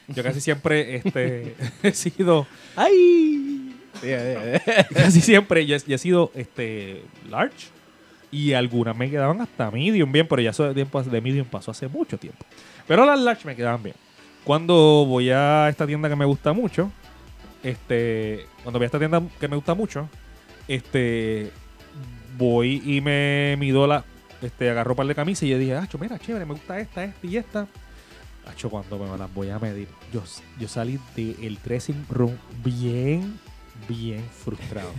Yo 0.10 0.24
casi 0.24 0.42
siempre 0.42 0.96
este, 0.98 1.56
he 1.84 1.92
sido, 1.94 2.46
¡Ay! 2.76 3.76
casi 4.94 5.22
siempre 5.22 5.66
yo, 5.66 5.76
he- 5.76 5.84
yo 5.88 5.96
he 5.96 6.00
sido 6.00 6.32
este, 6.36 7.04
large. 7.30 7.68
Y 8.32 8.54
algunas 8.54 8.98
me 8.98 9.10
quedaban 9.12 9.40
hasta 9.42 9.70
medium 9.70 10.12
bien, 10.12 10.28
pero 10.28 10.42
ya 10.42 10.50
eso 10.50 10.64
de, 10.68 10.74
tiempo, 10.74 11.02
de 11.04 11.22
medium 11.22 11.46
pasó 11.46 11.70
hace 11.72 11.88
mucho 11.88 12.18
tiempo. 12.18 12.44
Pero 12.88 13.06
las 13.06 13.20
large 13.20 13.46
me 13.46 13.56
quedaban 13.56 13.84
bien. 13.84 13.96
Cuando 14.44 15.06
voy 15.08 15.30
a 15.30 15.70
esta 15.70 15.86
tienda 15.86 16.10
que 16.10 16.16
me 16.16 16.26
gusta 16.26 16.52
mucho, 16.52 16.92
este, 17.62 18.46
cuando 18.64 18.80
voy 18.80 18.86
a 18.86 18.88
esta 18.88 18.98
tienda 19.00 19.22
que 19.40 19.48
me 19.48 19.56
gusta 19.56 19.76
mucho, 19.76 20.10
este, 20.68 21.52
voy 22.38 22.82
y 22.84 23.02
me 23.02 23.56
mido 23.60 23.86
la, 23.86 24.04
este, 24.44 24.70
agarro 24.70 24.92
un 24.92 24.98
par 24.98 25.08
de 25.08 25.16
camisas 25.16 25.44
y 25.44 25.50
yo 25.50 25.58
dije, 25.58 25.76
acho, 25.76 25.98
mira, 25.98 26.20
chévere, 26.20 26.46
me 26.46 26.54
gusta 26.54 26.80
esta, 26.80 27.04
esta 27.04 27.28
y 27.28 27.38
esta. 27.38 27.68
Acho, 28.48 28.70
cuando 28.70 28.98
me 29.00 29.18
las 29.18 29.34
voy 29.34 29.50
a 29.50 29.58
medir, 29.60 29.88
yo, 30.12 30.22
yo 30.60 30.68
salí 30.68 31.00
del 31.16 31.58
dressing 31.64 32.06
room 32.10 32.36
bien, 32.64 33.40
bien 33.88 34.24
frustrado. 34.44 34.92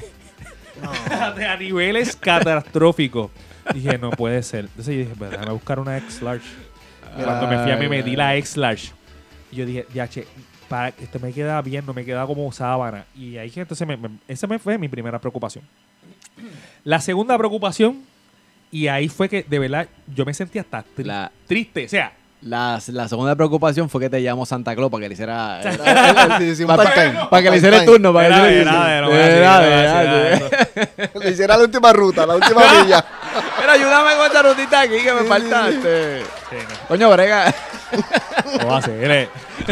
a 0.82 1.56
niveles 1.56 2.16
catastróficos. 2.16 3.30
Dije, 3.72 3.98
no 3.98 4.10
puede 4.10 4.42
ser. 4.42 4.66
Entonces 4.66 4.94
yo 4.94 5.00
dije, 5.02 5.14
pues, 5.16 5.30
déjame 5.30 5.52
buscar 5.52 5.78
una 5.78 5.96
X 5.98 6.22
large. 6.22 6.48
Cuando 7.22 7.46
me 7.46 7.62
fui 7.62 7.70
a 7.72 7.76
me 7.76 7.88
medí 7.88 8.16
la 8.16 8.34
X 8.36 8.56
large. 8.56 8.92
Y 9.52 9.56
yo 9.56 9.66
dije, 9.66 9.86
ya, 9.94 10.08
che, 10.08 10.26
para, 10.68 10.88
este 10.88 11.18
me 11.18 11.32
queda 11.32 11.60
bien, 11.62 11.86
no 11.86 11.94
me 11.94 12.04
queda 12.04 12.26
como 12.26 12.50
sábana. 12.50 13.04
Y 13.14 13.36
ahí 13.36 13.50
que 13.50 13.60
entonces 13.60 13.86
me, 13.86 13.96
me- 13.96 14.18
esa 14.26 14.46
me 14.46 14.58
fue 14.58 14.76
mi 14.78 14.88
primera 14.88 15.18
preocupación. 15.18 15.64
La 16.82 17.00
segunda 17.00 17.38
preocupación, 17.38 18.02
y 18.74 18.88
ahí 18.88 19.08
fue 19.08 19.28
que 19.28 19.44
de 19.48 19.58
verdad 19.60 19.86
yo 20.14 20.24
me 20.24 20.34
sentía 20.34 20.62
hasta 20.62 20.82
tri- 20.96 21.04
La, 21.04 21.30
triste. 21.46 21.84
O 21.84 21.88
sea, 21.88 22.12
la, 22.42 22.80
la 22.88 23.08
segunda 23.08 23.34
preocupación 23.36 23.88
fue 23.88 24.00
que 24.02 24.10
te 24.10 24.20
llamó 24.20 24.44
Santa 24.44 24.74
Claus 24.74 24.90
para 24.90 25.02
que 25.02 25.08
le 25.08 25.14
hiciera. 25.14 25.60
Para, 25.62 27.42
que 27.42 27.50
le 27.50 27.56
hiciera 27.56 27.78
el 27.78 27.86
turno. 27.86 28.12
Para 28.12 28.26
que 28.28 28.42
le 28.42 28.60
era, 28.60 28.70
hiciera- 31.30 31.56
la 31.56 31.62
última 31.62 31.92
ruta, 31.92 32.26
la 32.26 32.34
última 32.34 32.60
milla. 32.82 33.04
Mira, 33.60 33.72
ayúdame 33.72 34.16
con 34.16 34.26
esta 34.26 34.42
rutita 34.42 34.80
aquí 34.80 34.98
que 35.02 35.12
me 35.12 35.22
falta. 35.22 35.70
Sí, 35.70 35.78
no, 36.52 36.88
Coño, 36.88 37.10
brega. 37.10 37.46
a 38.70 38.82
ser, 38.82 39.10
eh. 39.10 39.28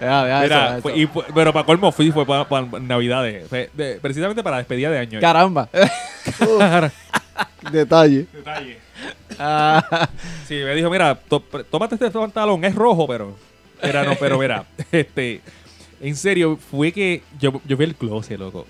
Mira, 0.00 0.44
eso, 0.44 0.82
fue- 0.82 0.92
eso. 0.92 1.00
y 1.00 1.32
pero 1.34 1.52
para 1.52 1.64
colmo 1.66 1.90
fui, 1.90 2.12
fue 2.12 2.24
para, 2.26 2.46
para 2.48 2.66
Navidades. 2.80 3.48
Fue 3.48 3.70
de- 3.72 3.98
precisamente 4.00 4.42
para 4.42 4.58
despedida 4.58 4.90
de 4.90 4.98
año. 4.98 5.20
Caramba. 5.20 5.68
Detalle. 7.72 8.26
Detalle. 8.32 8.78
Ah, 9.38 10.08
Sí, 10.46 10.54
me 10.54 10.74
dijo, 10.74 10.88
mira, 10.90 11.14
tómate 11.70 11.94
este 11.96 12.10
pantalón, 12.10 12.64
es 12.64 12.74
rojo, 12.74 13.06
pero... 13.06 13.36
Era, 13.82 14.04
no, 14.04 14.14
pero 14.16 14.38
mira, 14.38 14.64
este... 14.92 15.40
En 16.00 16.14
serio, 16.14 16.56
fue 16.56 16.92
que 16.92 17.22
yo, 17.38 17.60
yo 17.66 17.76
vi 17.76 17.84
el 17.84 17.94
closet, 17.94 18.38
loco. 18.38 18.66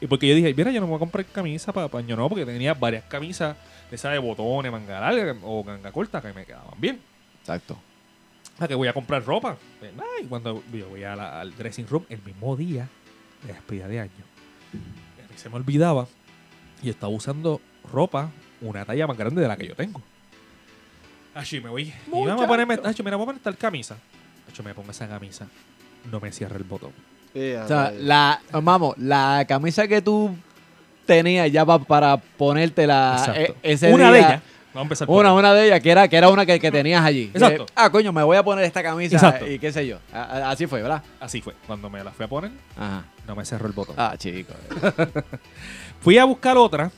Y 0.00 0.06
porque 0.06 0.28
yo 0.28 0.34
dije, 0.34 0.52
mira, 0.54 0.70
yo 0.70 0.80
no 0.80 0.86
me 0.86 0.90
voy 0.90 0.96
a 0.96 1.00
comprar 1.00 1.24
camisa 1.24 1.72
para 1.72 1.88
año 1.98 2.14
no, 2.14 2.28
porque 2.28 2.44
tenía 2.44 2.74
varias 2.74 3.04
camisas 3.04 3.56
de 3.90 3.96
esas 3.96 4.12
de 4.12 4.18
botones, 4.18 4.70
manga 4.70 5.00
larga 5.00 5.34
o 5.42 5.64
manga 5.64 5.90
corta 5.90 6.20
que 6.20 6.32
me 6.32 6.44
quedaban 6.44 6.78
bien. 6.78 7.00
Exacto. 7.40 7.76
¿A 8.60 8.68
que 8.68 8.74
voy 8.74 8.86
a 8.88 8.92
comprar 8.92 9.24
ropa? 9.24 9.56
¿verdad? 9.80 10.04
Y 10.22 10.26
cuando 10.26 10.62
yo 10.72 10.88
voy 10.88 11.04
a 11.04 11.16
la- 11.16 11.40
al 11.40 11.56
dressing 11.56 11.86
room 11.88 12.04
el 12.10 12.20
mismo 12.22 12.54
día 12.54 12.86
de 13.44 13.52
despedida 13.54 13.88
de 13.88 14.00
año, 14.00 14.24
a 14.74 15.32
mí 15.32 15.36
se 15.38 15.48
me 15.48 15.56
olvidaba 15.56 16.06
y 16.82 16.90
estaba 16.90 17.12
usando 17.12 17.60
ropa 17.88 18.30
una 18.60 18.84
talla 18.84 19.06
más 19.06 19.16
grande 19.16 19.40
de 19.42 19.48
la 19.48 19.56
que 19.56 19.66
yo 19.68 19.74
tengo. 19.74 20.00
Así 21.34 21.60
me 21.60 21.68
voy. 21.70 21.82
Y 21.84 21.94
vamos 22.26 22.42
a 22.44 22.46
ponerme. 22.48 22.78
Acho, 22.84 23.02
mira, 23.04 23.16
voy 23.16 23.24
a 23.24 23.26
poner 23.26 23.42
tal 23.42 23.56
camisa. 23.56 23.96
Acho, 24.50 24.62
me 24.62 24.74
pongo 24.74 24.90
esa 24.90 25.06
camisa. 25.08 25.46
No 26.10 26.20
me 26.20 26.32
cierra 26.32 26.56
el 26.56 26.64
botón. 26.64 26.90
O 27.34 27.68
sea, 27.68 27.92
la, 27.96 28.40
vamos, 28.52 28.96
la 28.98 29.44
camisa 29.46 29.86
que 29.86 30.02
tú 30.02 30.34
tenías 31.06 31.50
ya 31.52 31.64
pa- 31.64 31.78
para 31.78 32.16
ponerte 32.16 32.86
la 32.86 33.16
Exacto. 33.18 33.40
e- 33.62 33.72
ese 33.72 33.92
una 33.92 34.10
de 34.10 34.18
ellas. 34.18 34.42
Vamos 34.74 34.80
a 34.80 34.82
empezar 34.82 35.06
por 35.06 35.20
Una, 35.20 35.30
ahí. 35.30 35.36
una 35.38 35.54
de 35.54 35.66
ellas, 35.66 35.80
que 35.80 35.90
era, 35.90 36.08
que 36.08 36.16
era 36.16 36.28
una 36.30 36.44
que, 36.44 36.58
que 36.58 36.70
tenías 36.70 37.04
allí. 37.04 37.30
Exacto. 37.32 37.66
Que, 37.66 37.72
ah, 37.76 37.90
coño, 37.90 38.12
me 38.12 38.22
voy 38.22 38.36
a 38.36 38.42
poner 38.42 38.64
esta 38.64 38.82
camisa 38.82 39.16
Exacto. 39.16 39.46
y 39.48 39.58
qué 39.58 39.72
sé 39.72 39.86
yo. 39.86 39.98
A- 40.12 40.22
a- 40.22 40.50
así 40.50 40.66
fue, 40.66 40.82
¿verdad? 40.82 41.02
Así 41.20 41.40
fue. 41.40 41.54
Cuando 41.66 41.88
me 41.88 42.02
la 42.02 42.10
fui 42.10 42.24
a 42.24 42.28
poner, 42.28 42.50
Ajá. 42.76 43.04
no 43.26 43.36
me 43.36 43.44
cerró 43.44 43.66
el 43.66 43.72
botón. 43.72 43.94
Ah, 43.98 44.14
chico. 44.18 44.52
Fui 46.00 46.18
a 46.18 46.24
buscar 46.24 46.56
otra. 46.56 46.90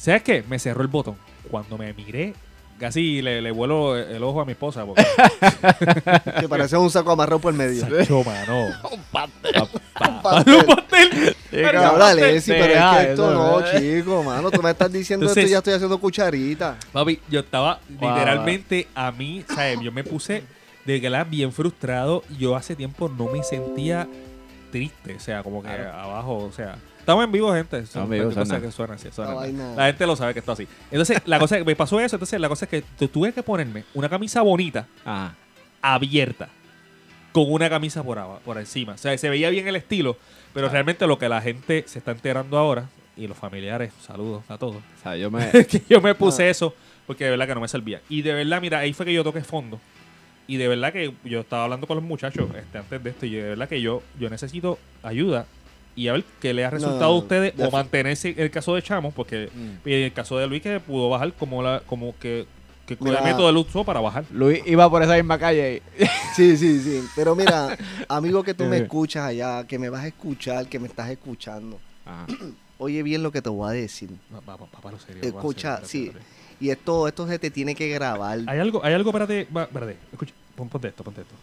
¿Sabes 0.00 0.22
qué? 0.22 0.42
Me 0.48 0.58
cerró 0.58 0.80
el 0.80 0.88
botón. 0.88 1.16
Cuando 1.50 1.76
me 1.76 1.92
miré, 1.92 2.32
casi 2.78 3.20
le, 3.20 3.42
le 3.42 3.50
vuelo 3.50 3.98
el 3.98 4.22
ojo 4.22 4.40
a 4.40 4.46
mi 4.46 4.52
esposa. 4.52 4.86
Porque, 4.86 5.04
Que 6.40 6.48
parecía 6.48 6.78
un 6.78 6.90
saco 6.90 7.10
amarrado 7.12 7.38
por 7.38 7.52
el 7.52 7.58
medio. 7.58 7.82
Sacho, 7.82 8.24
mano. 8.24 8.66
Un 8.92 9.02
pastel. 9.12 9.52
pastel. 9.92 10.54
Un 10.54 10.64
pastel. 10.64 11.36
Un 11.52 11.62
dale, 11.98 11.98
pastel. 12.22 12.42
sí, 12.42 12.50
pero 12.52 12.64
es 12.64 12.96
que 12.96 13.10
esto 13.10 13.30
eso, 13.30 13.34
no, 13.34 13.56
¿verdad? 13.58 13.78
chico, 13.78 14.22
mano. 14.22 14.50
Tú 14.50 14.62
me 14.62 14.70
estás 14.70 14.90
diciendo 14.90 15.24
Entonces- 15.26 15.44
esto 15.44 15.50
y 15.50 15.52
ya 15.52 15.58
estoy 15.58 15.74
haciendo 15.74 16.00
cucharita. 16.00 16.78
Papi, 16.92 17.20
yo 17.28 17.40
estaba 17.40 17.80
Wow. 17.90 18.10
literalmente 18.10 18.88
a 18.94 19.12
mí, 19.12 19.44
¿sabes? 19.54 19.80
Yo 19.82 19.92
me 19.92 20.02
puse 20.02 20.44
de 20.86 21.00
que 21.00 21.24
bien 21.28 21.52
frustrado. 21.52 22.22
Yo 22.38 22.56
hace 22.56 22.74
tiempo 22.74 23.10
no 23.10 23.26
me 23.26 23.42
sentía 23.42 24.08
triste, 24.72 25.14
o 25.16 25.20
sea, 25.20 25.42
como 25.42 25.62
que 25.62 25.68
abajo, 25.68 26.38
o 26.38 26.52
sea. 26.52 26.76
Estamos 27.00 27.24
en 27.24 27.32
vivo, 27.32 27.52
gente. 27.52 27.84
Son 27.86 28.04
en 28.04 28.10
vivo, 28.10 28.28
que 28.28 28.40
así. 28.40 28.50
La 29.76 29.86
gente 29.86 30.06
lo 30.06 30.16
sabe 30.16 30.32
que 30.32 30.38
está 30.40 30.52
así. 30.52 30.68
Entonces, 30.90 31.20
la 31.26 31.38
cosa 31.38 31.58
que 31.58 31.64
me 31.64 31.74
pasó 31.76 31.98
eso, 32.00 32.16
entonces 32.16 32.40
la 32.40 32.48
cosa 32.48 32.64
es 32.66 32.68
que 32.70 32.82
tu- 32.98 33.08
tuve 33.08 33.32
que 33.32 33.42
ponerme 33.42 33.84
una 33.94 34.08
camisa 34.08 34.42
bonita, 34.42 34.86
Ajá. 35.04 35.34
abierta, 35.82 36.48
con 37.32 37.50
una 37.52 37.68
camisa 37.68 38.02
por, 38.02 38.18
aba- 38.18 38.38
por 38.40 38.58
encima. 38.58 38.92
O 38.94 38.98
sea, 38.98 39.16
se 39.16 39.28
veía 39.30 39.50
bien 39.50 39.66
el 39.66 39.76
estilo, 39.76 40.16
pero 40.54 40.68
realmente 40.68 41.06
lo 41.06 41.18
que 41.18 41.28
la 41.28 41.40
gente 41.40 41.84
se 41.86 41.98
está 41.98 42.12
enterando 42.12 42.58
ahora, 42.58 42.88
y 43.16 43.26
los 43.26 43.36
familiares, 43.36 43.92
saludos 44.00 44.42
a 44.48 44.56
todos, 44.58 44.76
O 44.76 45.02
sea, 45.02 45.16
yo 45.16 45.30
me... 45.30 45.50
que 45.66 45.82
yo 45.88 46.00
me 46.00 46.14
puse 46.14 46.48
eso 46.48 46.74
porque 47.06 47.24
de 47.24 47.30
verdad 47.30 47.46
que 47.48 47.54
no 47.54 47.60
me 47.60 47.68
servía. 47.68 48.00
Y 48.08 48.22
de 48.22 48.32
verdad, 48.32 48.60
mira, 48.60 48.78
ahí 48.78 48.92
fue 48.92 49.04
que 49.04 49.12
yo 49.12 49.24
toqué 49.24 49.42
fondo. 49.42 49.80
Y 50.46 50.56
de 50.56 50.68
verdad 50.68 50.92
que 50.92 51.12
yo 51.24 51.40
estaba 51.40 51.64
hablando 51.64 51.86
con 51.86 51.96
los 51.96 52.04
muchachos 52.04 52.48
este, 52.56 52.78
antes 52.78 53.02
de 53.02 53.10
esto 53.10 53.26
y 53.26 53.30
de 53.34 53.42
verdad 53.50 53.68
que 53.68 53.80
yo, 53.80 54.02
yo 54.18 54.30
necesito 54.30 54.78
ayuda 55.02 55.46
y 55.96 56.08
a 56.08 56.12
ver 56.14 56.24
qué 56.40 56.54
le 56.54 56.64
ha 56.64 56.70
resultado 56.70 57.00
No, 57.00 57.06
a 57.16 57.18
ustedes 57.18 57.54
o 57.58 57.70
mantenerse 57.70 58.34
el 58.36 58.50
caso 58.50 58.74
de 58.74 58.82
Chamo, 58.82 59.10
porque 59.10 59.48
Mm. 59.54 59.88
en 59.88 60.02
el 60.04 60.12
caso 60.12 60.38
de 60.38 60.46
Luis 60.46 60.62
que 60.62 60.80
pudo 60.80 61.08
bajar 61.10 61.32
como 61.34 61.62
la 61.62 61.80
como 61.86 62.14
que, 62.18 62.46
que 62.86 62.96
Mira. 63.00 63.18
el 63.18 63.24
método 63.24 63.48
él 63.50 63.56
usó 63.56 63.84
para 63.84 64.00
bajar. 64.00 64.24
Luis 64.30 64.62
iba 64.66 64.88
por 64.90 65.02
esa 65.02 65.14
misma 65.14 65.38
calle. 65.38 65.82
Sí, 66.36 66.56
sí, 66.56 66.80
sí. 66.80 67.02
Pero 67.16 67.34
mira, 67.34 67.76
amigo 68.08 68.42
que 68.44 68.54
tú 68.54 68.64
me 68.64 68.76
Eh. 68.78 68.82
escuchas 68.82 69.24
allá, 69.24 69.66
que 69.66 69.78
me 69.78 69.88
vas 69.88 70.04
a 70.04 70.06
escuchar, 70.06 70.66
que 70.68 70.78
me 70.78 70.86
estás 70.86 71.10
escuchando. 71.10 71.78
Ajá. 72.06 72.26
Oye 72.78 73.02
bien 73.02 73.22
lo 73.22 73.30
que 73.30 73.42
te 73.42 73.50
voy 73.50 73.68
a 73.68 73.72
decir. 73.72 74.08
Va, 74.34 74.40
va, 74.40 74.56
va, 74.56 74.66
para 74.66 74.92
lo 74.92 74.98
serio, 75.00 75.20
va, 75.22 75.28
Escucha, 75.40 75.84
serio, 75.84 76.12
sí. 76.12 76.18
Y 76.60 76.70
esto, 76.70 77.06
esto 77.08 77.26
se 77.26 77.38
te 77.38 77.50
tiene 77.50 77.74
que 77.74 77.88
grabar. 77.88 78.38
Hay 78.46 78.58
algo, 78.58 78.82
hay 78.84 78.94
algo, 78.94 79.10
espérate, 79.10 79.40
espérate, 79.42 79.96
escucha, 80.12 80.32
pon, 80.54 80.68
ponte 80.68 80.88
esto, 80.88 81.02
ponte 81.04 81.20
esto. 81.22 81.34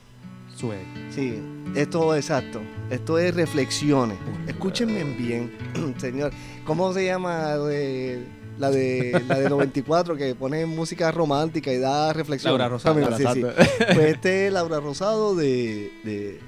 Sí, 1.13 1.39
esto 1.75 2.15
exacto. 2.15 2.61
Esto 2.89 3.19
es 3.19 3.35
reflexiones. 3.35 4.17
Escúchenme 4.47 5.03
bien, 5.03 5.51
señor. 5.97 6.31
¿Cómo 6.65 6.93
se 6.93 7.05
llama 7.05 7.55
la 7.55 7.57
de, 7.59 8.27
la 8.57 8.71
de 8.71 9.23
la 9.27 9.39
de 9.39 9.49
94 9.49 10.15
que 10.15 10.33
pone 10.33 10.65
música 10.65 11.11
romántica 11.11 11.71
y 11.71 11.77
da 11.77 12.11
reflexión? 12.11 12.51
Laura 12.51 12.69
Rosado. 12.69 13.17
Sí, 13.17 13.23
sí. 13.33 13.41
Pues 13.93 14.15
este 14.15 14.47
es 14.47 14.53
Laura 14.53 14.79
Rosado 14.79 15.35
de, 15.35 15.91
de, 16.03 16.39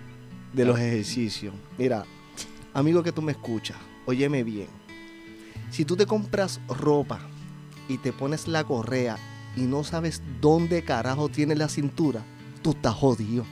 de 0.54 0.65
los 0.65 0.80
ejercicios. 0.80 1.54
Mira, 1.78 2.04
amigo 2.74 3.04
que 3.04 3.12
tú 3.12 3.22
me 3.22 3.32
escuchas, 3.32 3.78
óyeme 4.08 4.43
bien. 4.43 4.67
Si 5.69 5.86
tú 5.86 5.95
te 5.95 6.08
compras 6.08 6.60
ropa 6.67 7.19
y 7.88 8.00
te 8.00 8.12
pones 8.12 8.48
la 8.48 8.63
correa 8.63 9.17
y 9.56 9.62
no 9.62 9.84
sabes 9.84 10.24
dónde 10.41 10.84
carajo 10.84 11.30
tiene 11.30 11.56
la 11.56 11.69
cintura, 11.69 12.24
tú 12.63 12.72
estás 12.72 12.95
jodido. 12.95 13.45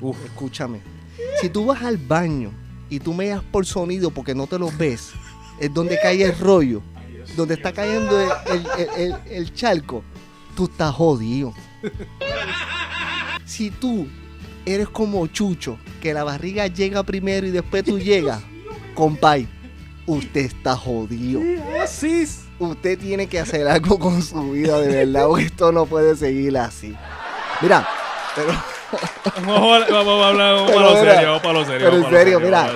Uf, 0.00 0.16
escúchame. 0.24 0.80
Si 1.40 1.48
tú 1.48 1.66
vas 1.66 1.82
al 1.82 1.96
baño 1.96 2.50
y 2.90 3.00
tú 3.00 3.14
meas 3.14 3.42
por 3.50 3.64
sonido 3.66 4.10
porque 4.10 4.34
no 4.34 4.46
te 4.46 4.58
lo 4.58 4.70
ves, 4.76 5.12
es 5.58 5.72
donde 5.72 5.98
cae 5.98 6.22
el 6.22 6.38
rollo, 6.38 6.82
donde 7.36 7.54
está 7.54 7.72
cayendo 7.72 8.20
el, 8.20 8.30
el- 8.96 9.14
el- 9.30 9.54
charco, 9.54 10.02
tú 10.54 10.64
estás 10.66 10.94
jodido. 10.94 11.52
Si 13.44 13.70
tú 13.70 14.06
eres 14.64 14.88
como 14.88 15.26
Chucho, 15.28 15.78
que 16.00 16.12
la 16.12 16.24
barriga 16.24 16.66
llega 16.66 17.02
primero 17.02 17.46
y 17.46 17.50
después 17.50 17.84
tú 17.84 17.98
llegas, 17.98 18.42
compay, 18.94 19.48
usted 20.06 20.42
está 20.46 20.76
jodido. 20.76 21.40
Usted 22.58 22.98
tiene 22.98 23.26
que 23.28 23.38
hacer 23.38 23.66
algo 23.68 23.98
con 23.98 24.22
su 24.22 24.50
vida, 24.52 24.80
de 24.80 24.88
verdad, 25.04 25.26
porque 25.28 25.44
esto 25.46 25.72
no 25.72 25.86
puede 25.86 26.16
seguir 26.16 26.56
así. 26.58 26.94
Mira, 27.62 27.86
pero 28.34 28.52
Vamos 29.46 29.82
a, 29.82 29.92
vamos 29.92 30.24
a 30.24 30.28
hablar, 30.28 30.54
vamos 30.54 30.70
para 30.72 30.82
lo 30.82 30.96
serio, 30.96 31.26
vamos 31.26 31.42
para 31.42 31.52
lo 31.52 31.64
serio. 31.64 31.90
pero 31.90 31.96
en 31.96 32.10
serio, 32.10 32.40
mira. 32.40 32.70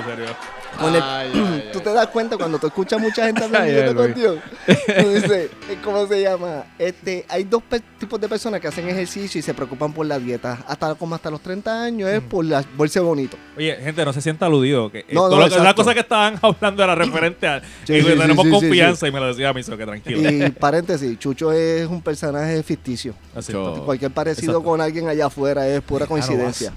Con 0.80 0.94
el- 0.94 1.02
Ay, 1.02 1.30
ay, 1.34 1.68
tú 1.72 1.80
te 1.80 1.92
das 1.92 2.06
cuenta 2.08 2.36
cuando 2.36 2.58
tú 2.58 2.66
escuchas 2.68 3.00
mucha 3.00 3.26
gente 3.26 3.44
hablando 3.44 3.70
de 3.70 3.80
esta 3.80 3.94
cuestión. 3.94 4.40
Tú 4.66 5.08
dices, 5.08 5.50
eh, 5.68 5.78
¿cómo 5.84 6.06
se 6.06 6.22
llama? 6.22 6.64
Este, 6.78 7.24
hay 7.28 7.44
dos 7.44 7.62
tipos 7.98 8.20
de 8.20 8.28
personas 8.28 8.60
que 8.60 8.68
hacen 8.68 8.88
ejercicio 8.88 9.38
y 9.38 9.42
se 9.42 9.54
preocupan 9.54 9.92
por 9.92 10.06
la 10.06 10.18
dieta. 10.18 10.64
Hasta 10.66 10.94
como 10.94 11.14
hasta 11.14 11.30
los 11.30 11.40
30 11.40 11.82
años 11.82 12.08
es 12.08 12.20
por 12.20 12.44
la, 12.44 12.64
verse 12.78 13.00
bonito. 13.00 13.36
Oye, 13.56 13.76
gente, 13.76 14.04
no 14.04 14.12
se 14.12 14.20
sienta 14.20 14.46
aludido. 14.46 14.90
Que, 14.90 15.00
eh, 15.00 15.06
No, 15.12 15.28
la 15.28 15.74
cosa 15.74 15.94
que 15.94 16.00
estaban 16.00 16.38
hablando 16.42 16.82
era 16.82 16.94
referente 16.94 17.46
a. 17.46 17.60
Sí, 17.84 17.92
y 17.94 18.02
sí, 18.02 18.08
sí, 18.10 18.18
tenemos 18.18 18.44
sí, 18.44 18.50
sí, 18.50 18.58
confianza 18.58 19.08
y 19.08 19.12
me 19.12 19.20
lo 19.20 19.26
decía 19.26 19.50
a 19.50 19.52
mí, 19.52 19.62
so 19.62 19.76
que 19.76 19.84
tranquilo. 19.84 20.30
Y 20.30 20.50
paréntesis, 20.50 21.18
Chucho 21.18 21.52
es 21.52 21.86
un 21.86 22.00
personaje 22.02 22.62
ficticio. 22.62 23.14
Así, 23.34 23.52
está. 23.52 23.80
Cualquier 23.82 24.10
parecido 24.10 24.52
Exacto. 24.52 24.68
con 24.70 24.80
alguien 24.80 25.08
allá 25.08 25.26
afuera 25.26 25.66
es 25.68 25.80
pura 25.82 26.06
coincidencia. 26.06 26.72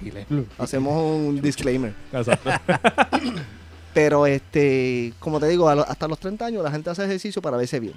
Hacemos 0.57 0.93
un 0.93 1.41
disclaimer. 1.41 1.93
Exacto. 2.11 2.49
Pero 3.93 4.25
este, 4.25 5.13
como 5.19 5.39
te 5.39 5.47
digo, 5.47 5.73
lo- 5.73 5.87
hasta 5.87 6.07
los 6.07 6.19
30 6.19 6.45
años 6.45 6.63
la 6.63 6.71
gente 6.71 6.89
hace 6.89 7.03
ejercicio 7.05 7.41
para 7.41 7.57
verse 7.57 7.79
bien. 7.79 7.93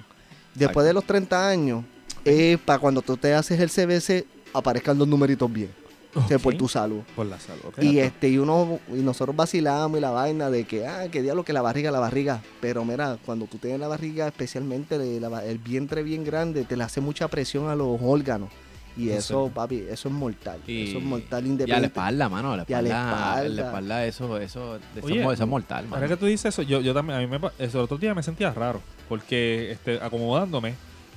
Después 0.53 0.85
de 0.85 0.93
los 0.93 1.03
30 1.05 1.47
años, 1.49 1.83
es 2.25 2.57
para 2.59 2.79
cuando 2.79 3.01
tú 3.01 3.17
te 3.17 3.33
haces 3.33 3.59
el 3.59 3.69
CBC, 3.69 4.25
aparezcan 4.53 4.97
los 4.97 5.07
numeritos 5.07 5.51
bien. 5.51 5.69
O 6.15 6.27
sea, 6.27 6.39
por 6.39 6.55
tu 6.55 6.67
salud. 6.67 7.01
Por 7.15 7.27
la 7.27 7.39
salud. 7.39 7.61
ok. 7.67 7.83
Y 7.83 7.99
este, 7.99 8.29
y 8.29 8.39
uno, 8.39 8.79
y 8.89 9.01
nosotros 9.01 9.35
vacilamos 9.35 9.97
y 9.99 10.01
la 10.01 10.09
vaina 10.09 10.49
de 10.49 10.63
que, 10.63 10.87
ah, 10.87 11.09
que 11.11 11.21
diablo 11.21 11.43
que 11.43 11.53
la 11.53 11.61
barriga, 11.61 11.91
la 11.91 11.99
barriga. 11.99 12.41
Pero 12.59 12.83
mira, 12.85 13.19
cuando 13.23 13.45
tú 13.45 13.57
tienes 13.59 13.79
la 13.79 13.87
barriga, 13.87 14.27
especialmente 14.27 14.97
de 14.97 15.19
la- 15.19 15.45
el 15.45 15.59
vientre 15.59 16.01
bien 16.01 16.23
grande, 16.23 16.63
te 16.63 16.75
le 16.75 16.83
hace 16.83 17.01
mucha 17.01 17.27
presión 17.27 17.69
a 17.69 17.75
los 17.75 17.99
órganos. 18.01 18.49
Y 18.97 19.09
Es 19.11 19.25
eso, 19.25 19.51
papi, 19.53 19.85
eso 19.89 20.09
es 20.09 20.13
mortal. 20.15 20.59
Y- 20.65 20.89
eso 20.89 20.97
es 20.97 21.03
mortal 21.03 21.39
Y 21.43 21.45
a 21.45 21.47
la 21.47 21.47
independiente. 21.51 21.87
espalda, 21.87 22.29
mano. 22.29 22.53
A 22.53 22.57
la 22.57 22.65
Y 22.67 22.73
a 22.73 22.81
la 22.81 22.87
espalda, 22.89 23.33
a 23.33 23.35
la 23.35 23.41
espalda. 23.43 23.65
espalda, 23.67 24.05
eso, 24.05 24.37
eso, 24.39 24.75
eso, 24.95 25.05
Oye, 25.05 25.21
eso 25.21 25.31
es 25.33 25.39
mortal, 25.47 25.85
Ahora 25.85 25.99
mano. 26.01 26.07
que 26.07 26.17
tú 26.17 26.25
dices 26.25 26.45
eso, 26.53 26.63
yo, 26.63 26.81
yo 26.81 26.93
también, 26.93 27.19
a 27.19 27.21
mí 27.21 27.27
me, 27.27 27.37
eso, 27.59 27.77
el 27.79 27.83
otro 27.83 27.97
día 27.97 28.15
me 28.15 28.23
sentía 28.23 28.51
raro, 28.53 28.81
porque 29.07 29.71
este, 29.71 29.99
acomodándome, 30.01 30.73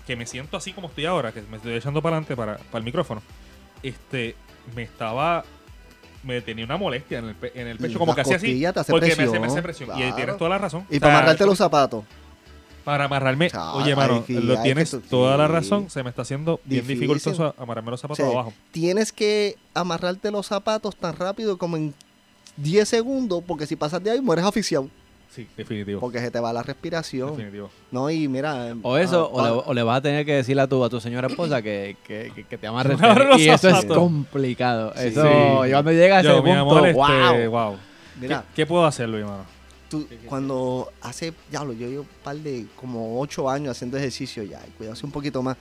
que 0.07 0.15
me 0.17 0.27
siento 0.27 0.57
así 0.57 0.73
como 0.73 0.89
estoy 0.89 1.07
ahora, 1.07 1.33
que 1.33 1.41
me 1.51 1.57
estoy 1.57 1.73
echando 1.75 2.03
para 2.03 2.17
adelante 2.17 2.37
para, 2.37 2.57
para 2.59 2.79
el 2.79 2.85
micrófono, 2.85 3.23
este, 3.83 4.35
me 4.77 4.83
estaba, 4.83 5.45
me 6.23 6.41
tenía 6.43 6.65
una 6.67 6.77
molestia 6.77 7.21
en 7.21 7.29
el, 7.29 7.35
pe- 7.35 7.53
en 7.59 7.67
el 7.67 7.79
pecho, 7.79 7.93
Y 7.95 7.99
como 7.99 8.15
que 8.15 8.21
hacía 8.21 8.37
así, 8.37 8.47
costillas 8.47 8.75
te 8.75 8.81
hace 8.81 8.93
porque 8.93 9.17
me 9.17 9.23
hace, 9.25 9.41
me 9.41 9.47
hace 9.47 9.63
presión. 9.63 9.89
Y 9.91 9.93
claro. 10.01 10.17
tienes 10.17 10.37
toda 10.37 10.51
la 10.51 10.59
razón. 10.59 10.85
Y 10.91 10.99
O 10.99 11.01
para 11.01 11.17
amarrarte 11.19 11.47
los 11.47 11.57
zapatos. 11.57 12.05
Para 12.85 13.05
amarrarme, 13.05 13.51
oye, 13.75 13.95
mano, 13.95 14.25
lo 14.29 14.63
tienes 14.63 14.91
tú- 14.91 15.01
toda 15.01 15.37
la 15.37 15.47
razón, 15.49 15.91
se 15.91 16.03
me 16.03 16.11
está 16.11 16.23
haciendo 16.23 16.61
bien 16.65 16.83
Difícil. 16.83 17.01
dificultoso 17.09 17.55
amarrarme 17.59 17.91
los 17.91 18.01
zapatos 18.01 18.21
O 18.21 18.31
sea, 18.31 18.33
abajo. 18.33 18.53
Tienes 18.73 19.13
que 19.13 19.57
amarrarte 19.75 20.31
los 20.31 20.47
zapatos 20.47 20.97
tan 20.97 21.15
rápido 21.17 21.59
como 21.59 21.77
en 21.77 21.95
10 22.57 22.89
segundos, 22.89 23.43
porque 23.47 23.67
si 23.67 23.77
pasas 23.77 24.03
de 24.03 24.11
ahí 24.11 24.21
mueres 24.21 24.45
asfixiado. 24.45 24.89
Sí, 25.33 25.47
definitivo. 25.57 26.01
Porque 26.01 26.19
se 26.19 26.29
te 26.33 26.41
va 26.41 26.53
la 26.53 26.63
respiración. 26.65 27.31
Definitivo. 27.37 27.71
No, 27.93 28.11
y 28.11 28.27
mira. 28.27 28.75
O 28.83 28.97
eso, 28.97 29.31
ah, 29.33 29.37
o, 29.37 29.43
le, 29.45 29.49
pa- 29.63 29.69
o 29.71 29.75
le 29.75 29.83
vas 29.85 29.99
a 29.99 30.03
tener 30.03 30.27
que 30.27 30.35
decirle 30.35 30.63
a 30.63 30.67
tu, 30.67 30.83
a 30.83 30.91
tu 30.91 31.01
señora 31.01 31.29
esposa 31.29 31.63
que, 31.63 31.97
que, 32.05 32.33
que, 32.35 32.43
que 32.45 32.59
te 32.59 32.67
amarre 32.67 32.97
Y 33.39 33.49
eso 33.49 33.69
es 33.69 33.85
complicado. 33.85 34.93
Sí. 34.97 35.07
Eso, 35.07 35.23
Sí. 35.23 35.69
y 35.69 35.71
cuando 35.71 35.93
llega 35.93 36.17
a 36.17 36.21
ese 36.21 36.29
Yo, 36.31 36.37
punto, 36.43 36.51
mi 36.53 36.59
amor, 36.59 36.87
este, 36.89 37.47
wow. 37.49 37.51
wow. 37.51 37.77
Mira, 38.21 38.41
¿Qué, 38.49 38.63
qué 38.63 38.67
puedo 38.67 38.85
hacer, 38.85 39.09
Luis, 39.09 39.25
mano? 39.25 39.45
Tú, 39.91 40.07
cuando 40.25 40.91
hace, 41.03 41.35
diablo, 41.51 41.75
yo 41.75 41.89
llevo 41.89 42.03
un 42.03 42.09
par 42.25 42.37
de, 42.37 42.67
como 42.77 43.21
8 43.21 43.51
años 43.51 43.77
haciendo 43.77 43.99
ejercicio 43.99 44.43
ya, 44.45 44.65
y 44.67 44.71
cuidarse 44.71 45.05
un 45.05 45.13
poquito 45.13 45.43
más. 45.43 45.59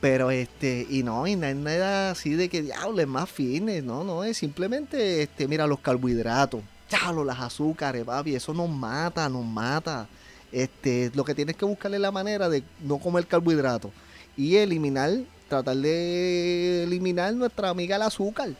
Pero 0.00 0.30
este, 0.30 0.86
y 0.88 1.02
no, 1.02 1.26
y 1.26 1.34
no 1.34 1.46
es 1.46 1.56
nada 1.56 2.10
así 2.10 2.34
de 2.34 2.48
que 2.48 2.62
diablo 2.62 3.00
es 3.00 3.08
más 3.08 3.28
fitness, 3.28 3.82
no, 3.82 4.04
no, 4.04 4.22
es 4.22 4.36
simplemente, 4.36 5.22
este, 5.22 5.48
mira, 5.48 5.66
los 5.66 5.80
carbohidratos, 5.80 6.60
diablo, 6.88 7.24
las 7.24 7.40
azúcares, 7.40 8.04
papi, 8.04 8.34
eso 8.34 8.52
nos 8.52 8.68
mata, 8.68 9.28
nos 9.28 9.44
mata. 9.44 10.06
Este, 10.52 11.10
lo 11.14 11.24
que 11.24 11.34
tienes 11.34 11.56
que 11.56 11.64
buscarle 11.64 11.98
la 11.98 12.12
manera 12.12 12.48
de 12.48 12.62
no 12.80 12.98
comer 12.98 13.26
carbohidratos 13.26 13.90
y 14.36 14.56
eliminar, 14.56 15.10
tratar 15.48 15.76
de 15.76 16.84
eliminar 16.84 17.34
nuestra 17.34 17.70
amiga 17.70 17.96
el 17.96 18.02
azúcar. 18.02 18.50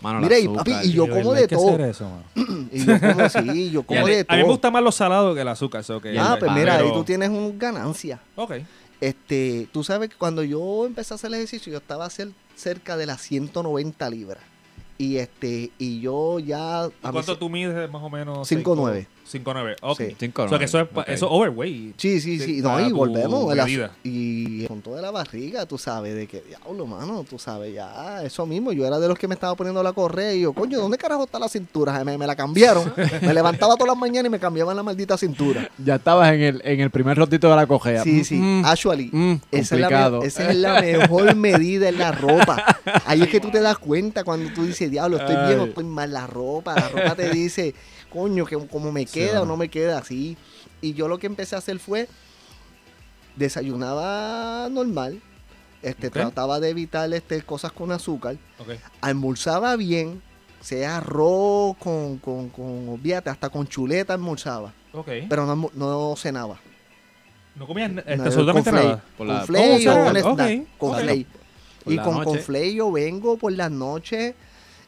Mano, 0.00 0.20
Mira, 0.20 0.36
el 0.36 0.44
y, 0.44 0.48
papi, 0.48 0.72
y 0.84 0.92
yo 0.92 1.08
como 1.08 1.32
de 1.34 1.40
hay 1.40 1.46
que 1.48 1.56
todo. 1.56 1.68
hacer 1.70 1.80
eso, 1.82 2.04
mano. 2.08 2.68
Y 2.72 2.84
yo 2.84 3.00
como, 3.00 3.28
sí, 3.28 3.70
yo 3.70 3.82
como 3.86 4.00
a, 4.00 4.04
de 4.08 4.14
mí- 4.14 4.20
a 4.20 4.24
todo. 4.24 4.36
mí 4.36 4.42
me 4.44 4.48
gusta 4.48 4.70
más 4.70 4.82
los 4.82 4.94
salados 4.94 5.34
que 5.34 5.40
el 5.42 5.48
azúcar. 5.48 5.82
so 5.84 6.00
que- 6.00 6.18
Ah, 6.18 6.36
pues 6.38 6.52
mira, 6.52 6.76
ahí 6.76 6.92
tú 6.92 7.02
tienes 7.04 7.28
un 7.30 7.58
ganancia. 7.58 8.20
Ok. 8.36 8.54
Este, 9.00 9.68
tú 9.72 9.84
sabes 9.84 10.08
que 10.10 10.16
cuando 10.16 10.42
yo 10.42 10.84
empecé 10.86 11.14
a 11.14 11.16
hacer 11.16 11.28
el 11.28 11.34
ejercicio, 11.34 11.70
yo 11.72 11.78
estaba 11.78 12.06
cer- 12.08 12.32
cerca 12.56 12.96
de 12.96 13.06
las 13.06 13.20
190 13.22 14.10
libras. 14.10 14.42
Y 15.00 15.18
este, 15.18 15.70
y 15.78 16.00
yo 16.00 16.40
ya. 16.40 16.86
¿Y 16.86 17.06
mí 17.06 17.12
cuánto 17.12 17.38
tú 17.38 17.48
mides 17.48 17.88
más 17.90 18.02
o 18.02 18.10
menos? 18.10 18.50
5'9". 18.50 19.06
5'9". 19.32 19.76
Ok. 19.82 19.98
Sí. 19.98 20.16
Cinco, 20.18 20.42
O 20.44 20.48
sea, 20.48 20.58
que 20.58 20.64
eso 20.64 20.80
es, 20.80 20.88
pa- 20.88 21.02
ok. 21.02 21.08
eso 21.08 21.26
es 21.26 21.32
overweight. 21.32 21.94
Sí, 21.98 22.20
sí, 22.20 22.38
sí. 22.38 22.60
No, 22.62 22.80
y 22.80 22.92
volvemos. 22.92 23.52
el 23.56 23.90
y 24.04 24.66
con 24.66 24.80
toda 24.82 25.00
la 25.02 25.10
barriga, 25.10 25.66
tú 25.66 25.78
sabes, 25.78 26.14
de 26.14 26.26
que, 26.26 26.42
diablo, 26.42 26.86
mano, 26.86 27.24
tú 27.28 27.38
sabes, 27.38 27.72
ya, 27.74 28.22
eso 28.24 28.46
mismo. 28.46 28.72
Yo 28.72 28.86
era 28.86 28.98
de 28.98 29.08
los 29.08 29.18
que 29.18 29.28
me 29.28 29.34
estaba 29.34 29.54
poniendo 29.54 29.82
la 29.82 29.92
correa 29.92 30.32
y 30.34 30.40
yo, 30.42 30.52
coño, 30.52 30.78
¿dónde 30.78 30.98
carajo 30.98 31.24
está 31.24 31.38
la 31.38 31.48
cintura? 31.48 32.04
Me, 32.04 32.16
me 32.18 32.26
la 32.26 32.34
cambiaron. 32.36 32.92
me 33.22 33.34
levantaba 33.34 33.74
todas 33.74 33.88
las 33.88 33.98
mañanas 33.98 34.26
y 34.28 34.30
me 34.30 34.38
cambiaban 34.38 34.76
la 34.76 34.82
maldita 34.82 35.16
cintura. 35.18 35.68
Ya 35.84 35.96
estabas 35.96 36.32
en 36.32 36.40
el, 36.40 36.62
en 36.64 36.80
el 36.80 36.90
primer 36.90 37.16
rotito 37.16 37.48
de 37.50 37.56
la 37.56 37.66
cojea. 37.66 38.02
Sí, 38.02 38.24
sí. 38.24 38.36
Mm, 38.36 38.64
Actually, 38.64 39.10
mm, 39.12 39.32
esa, 39.50 39.74
es 39.74 39.80
la, 39.80 39.86
complicado. 39.88 40.20
me- 40.20 40.26
esa 40.26 40.50
es 40.50 40.56
la 40.56 40.80
mejor 40.80 41.34
medida 41.36 41.88
en 41.88 41.98
la 41.98 42.12
ropa. 42.12 42.64
Ahí 43.06 43.22
es 43.22 43.28
que 43.28 43.40
tú 43.40 43.50
te 43.50 43.60
das 43.60 43.78
cuenta 43.78 44.24
cuando 44.24 44.52
tú 44.52 44.64
dices, 44.64 44.90
diablo, 44.90 45.16
estoy 45.18 45.36
bien 45.46 45.60
o 45.60 45.62
Ay. 45.64 45.68
estoy 45.70 45.84
mal. 45.84 46.12
La 46.12 46.26
ropa, 46.26 46.74
la 46.74 46.88
ropa 46.88 47.14
te 47.14 47.28
dice, 47.30 47.74
coño, 48.08 48.44
que 48.46 48.56
como 48.68 48.92
me 48.92 49.06
Sí, 49.06 49.20
queda 49.20 49.42
o 49.42 49.46
no 49.46 49.56
me 49.56 49.68
queda 49.68 49.98
así. 49.98 50.36
Y 50.80 50.94
yo 50.94 51.08
lo 51.08 51.18
que 51.18 51.26
empecé 51.26 51.54
a 51.54 51.58
hacer 51.58 51.78
fue, 51.78 52.08
desayunaba 53.36 54.68
normal, 54.70 55.20
este, 55.82 56.10
trataba 56.10 56.60
de 56.60 56.70
evitar 56.70 57.12
este, 57.12 57.42
cosas 57.42 57.72
con 57.72 57.92
azúcar, 57.92 58.36
Ok. 58.58 58.70
almorzaba 59.00 59.76
bien, 59.76 60.22
sea 60.60 60.96
arroz 60.98 61.76
con, 61.78 62.18
con, 62.18 62.48
con, 62.48 62.88
olvídate, 62.88 63.30
hasta 63.30 63.48
con 63.48 63.66
chuleta 63.68 64.14
almorzaba, 64.14 64.72
Ok. 64.92 65.08
pero 65.28 65.46
no, 65.46 65.70
no 65.74 66.14
cenaba. 66.16 66.58
No 67.54 67.66
comías 67.66 67.90
n- 67.90 68.00
este, 68.00 68.16
No, 68.16 68.24
absolutamente 68.24 68.70
con 68.70 68.78
nada. 68.80 69.04
Con 69.16 69.28
la- 69.28 69.40
flake 69.44 69.86
Oh, 69.86 69.90
o 69.90 70.02
ok, 70.02 70.08
un 70.10 70.16
snack, 70.16 70.66
con. 70.78 70.90
Por 71.84 71.92
Y 71.92 71.96
la 71.96 72.02
con, 72.02 72.14
con 72.14 72.24
noche. 72.24 72.38
flake 72.40 72.74
yo 72.74 72.92
vengo 72.92 73.36
por 73.36 73.52
las 73.52 73.70
noches 73.70 74.34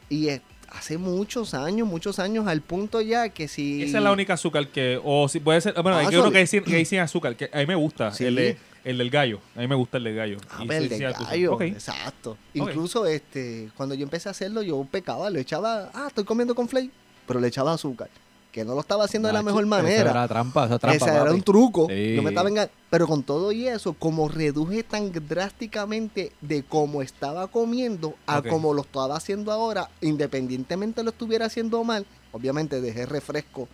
y 0.09 0.29
eh, 0.29 0.41
hace 0.71 0.97
muchos 0.97 1.53
años, 1.53 1.87
muchos 1.87 2.17
años 2.19 2.47
al 2.47 2.61
punto 2.61 3.01
ya 3.01 3.29
que 3.29 3.47
si... 3.47 3.83
Esa 3.83 3.97
es 3.99 4.03
la 4.03 4.11
única 4.11 4.33
azúcar 4.33 4.67
que. 4.69 4.99
O 5.03 5.27
si 5.27 5.39
puede 5.39 5.61
ser. 5.61 5.73
Bueno, 5.81 5.97
Ah, 5.97 6.01
uno 6.07 6.11
sorry. 6.11 6.31
que 6.31 6.37
hay, 6.39 6.47
sin, 6.47 6.63
que 6.63 6.75
hay 6.75 6.85
sin 6.85 6.99
azúcar. 6.99 7.35
Que 7.35 7.49
a 7.53 7.57
mí 7.59 7.65
me 7.65 7.75
gusta. 7.75 8.11
Sí. 8.13 8.25
El, 8.25 8.35
de- 8.35 8.57
el 8.83 8.97
del 8.97 9.09
gallo. 9.11 9.39
A 9.55 9.59
mí 9.59 9.67
me 9.67 9.75
gusta 9.75 9.97
el 9.97 10.05
del 10.05 10.15
gallo. 10.15 10.37
Ah, 10.49 10.61
Y 10.63 10.65
pues, 10.65 10.77
el 10.79 10.83
sí, 10.85 10.89
de 10.89 10.97
sí, 10.97 11.03
azúcar. 11.03 11.27
gallo, 11.27 11.61
exacto. 11.61 12.37
Incluso 12.53 13.05
este, 13.05 13.69
cuando 13.77 13.93
yo 13.95 14.03
empecé 14.03 14.29
a 14.29 14.31
hacerlo, 14.31 14.61
yo 14.63 14.85
pecaba, 14.89 15.29
le 15.29 15.41
echaba, 15.41 15.91
ah, 15.93 16.05
estoy 16.07 16.23
comiendo 16.23 16.55
con 16.55 16.67
flake, 16.67 16.89
pero 17.27 17.39
le 17.39 17.47
echaba 17.49 17.73
azúcar. 17.73 18.09
Que 18.51 18.65
no 18.65 18.73
lo 18.75 18.81
estaba 18.81 19.05
haciendo 19.05 19.27
de 19.29 19.33
la 19.33 19.43
mejor 19.43 19.61
Eso 19.63 19.69
manera. 19.69 20.11
era 20.11 20.27
trampa, 20.27 20.65
eso 20.65 20.75
es 20.75 20.81
trampa. 20.81 21.05
Ese 21.05 21.15
era 21.15 21.31
un 21.31 21.41
truco. 21.41 21.87
Sí. 21.87 22.15
Yo 22.15 22.21
me 22.21 22.29
estaba 22.29 22.49
enga- 22.49 22.69
Pero 22.89 23.07
con 23.07 23.23
todo 23.23 23.51
y 23.53 23.67
eso, 23.67 23.93
como 23.93 24.27
reduje 24.27 24.83
tan 24.83 25.09
drásticamente 25.27 26.33
de 26.41 26.63
cómo 26.63 27.01
estaba 27.01 27.47
comiendo 27.47 28.15
a 28.27 28.39
Ok. 28.39 28.47
como 28.49 28.73
lo 28.73 28.81
estaba 28.81 29.15
haciendo 29.15 29.51
ahora, 29.53 29.89
independientemente 30.01 31.01
lo 31.03 31.11
estuviera 31.11 31.45
haciendo 31.45 31.81
mal, 31.85 32.05
obviamente 32.33 32.81
dejé 32.81 33.05
refresco 33.05 33.69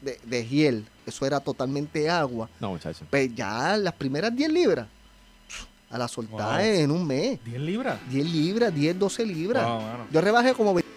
de, 0.00 0.18
de 0.24 0.46
hiel, 0.46 0.86
eso 1.04 1.26
era 1.26 1.40
totalmente 1.40 2.08
agua. 2.08 2.48
No, 2.58 2.70
muchacho. 2.70 3.04
Pues 3.10 3.34
ya 3.34 3.76
las 3.76 3.92
primeras 3.92 4.34
10 4.34 4.50
libras, 4.50 4.86
a 5.90 5.98
la 5.98 6.08
soltar 6.08 6.60
Wow. 6.62 6.66
en 6.70 6.90
un 6.90 7.06
mes. 7.06 7.38
10 7.44 7.60
libras. 7.60 7.98
10 8.10 8.24
libras, 8.32 8.74
10, 8.74 8.98
12 8.98 9.26
libras. 9.26 9.66
Wow. 9.66 9.82
Yo 10.10 10.20
rebajé 10.22 10.54
como 10.54 10.72
20. 10.72 10.88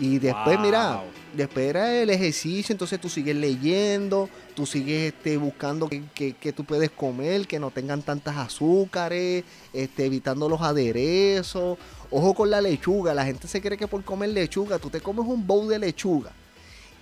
Y 0.00 0.18
después, 0.18 0.56
Wow. 0.56 0.66
mira, 0.66 1.02
después 1.34 1.66
era 1.66 1.94
el 2.02 2.10
ejercicio, 2.10 2.72
entonces 2.72 3.00
tú 3.00 3.08
sigues 3.08 3.36
leyendo, 3.36 4.28
tú 4.54 4.66
sigues 4.66 5.12
este, 5.12 5.36
buscando 5.36 5.88
que, 5.88 6.02
que- 6.14 6.34
que 6.34 6.52
tú 6.52 6.64
puedes 6.64 6.90
comer, 6.90 7.46
que 7.46 7.58
no 7.58 7.70
tengan 7.70 8.02
tantas 8.02 8.36
azúcares, 8.36 9.44
este, 9.72 10.06
evitando 10.06 10.48
los 10.48 10.60
aderezos. 10.60 11.78
Ojo 12.10 12.34
con 12.34 12.50
la 12.50 12.60
lechuga, 12.60 13.14
la 13.14 13.24
gente 13.24 13.46
se 13.48 13.60
cree 13.60 13.78
que 13.78 13.86
por 13.88 14.02
comer 14.04 14.30
lechuga, 14.30 14.78
tú 14.78 14.90
te 14.90 15.00
comes 15.00 15.26
un 15.26 15.46
bowl 15.46 15.68
de 15.68 15.78
lechuga 15.78 16.32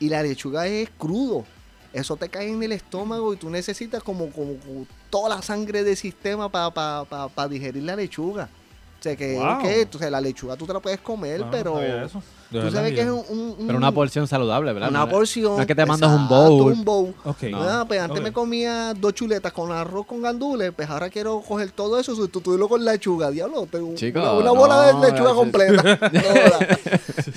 y 0.00 0.08
la 0.08 0.22
lechuga 0.22 0.66
es 0.66 0.88
crudo. 0.98 1.44
Eso 1.92 2.16
te 2.16 2.28
cae 2.28 2.48
en 2.50 2.62
el 2.62 2.72
estómago 2.72 3.32
y 3.32 3.38
tú 3.38 3.48
necesitas 3.48 4.02
como, 4.02 4.30
como, 4.30 4.56
como 4.58 4.86
toda 5.08 5.30
la 5.36 5.42
sangre 5.42 5.82
del 5.84 5.96
sistema 5.96 6.50
para 6.52 7.48
digerir 7.48 7.82
la 7.82 7.96
lechuga. 7.96 8.50
O 8.98 9.02
sea 9.02 9.14
que, 9.14 9.34
Wow. 9.36 9.58
ok, 9.58 9.64
entonces 9.64 10.10
la 10.10 10.20
lechuga 10.20 10.56
tú 10.56 10.66
te 10.66 10.72
la 10.72 10.80
puedes 10.80 10.98
comer, 11.00 11.38
No, 11.38 11.46
no 11.46 11.50
pero 11.52 11.74
sabía 11.76 12.04
eso. 12.04 12.20
De 12.50 12.60
tú 12.62 12.70
sabes 12.72 12.94
que 12.94 13.02
es 13.02 13.06
un, 13.06 13.22
un- 13.28 13.54
un- 13.58 13.66
Pero 13.66 13.78
una 13.78 13.92
porción 13.92 14.26
saludable, 14.26 14.72
¿verdad? 14.72 14.88
una 14.88 15.08
porción. 15.08 15.54
No 15.54 15.60
es 15.60 15.66
que 15.68 15.74
te 15.74 15.86
mandas 15.86 16.10
un 16.10 16.26
bowl. 16.28 16.72
un 16.72 16.84
bowl. 16.84 17.14
No. 17.24 17.62
Ah, 17.62 17.84
pues 17.86 18.00
antes 18.00 18.20
me 18.20 18.32
comía 18.32 18.94
dos 18.94 19.14
chuletas 19.14 19.52
con 19.52 19.70
arroz 19.70 20.04
con 20.06 20.20
gandules, 20.22 20.72
pues 20.74 20.88
ahora 20.90 21.10
quiero 21.10 21.40
coger 21.46 21.70
todo 21.70 22.00
eso, 22.00 22.16
sustituirlo 22.16 22.68
con 22.68 22.84
lechuga. 22.84 23.30
Diablo, 23.30 23.68
tengo 23.70 23.94
Chico, 23.94 24.18
una, 24.18 24.32
una 24.32 24.50
bola 24.50 24.92
no, 24.92 25.00
de 25.00 25.10
lechuga 25.12 25.32
gracias. 25.32 25.34
completa. 25.36 26.78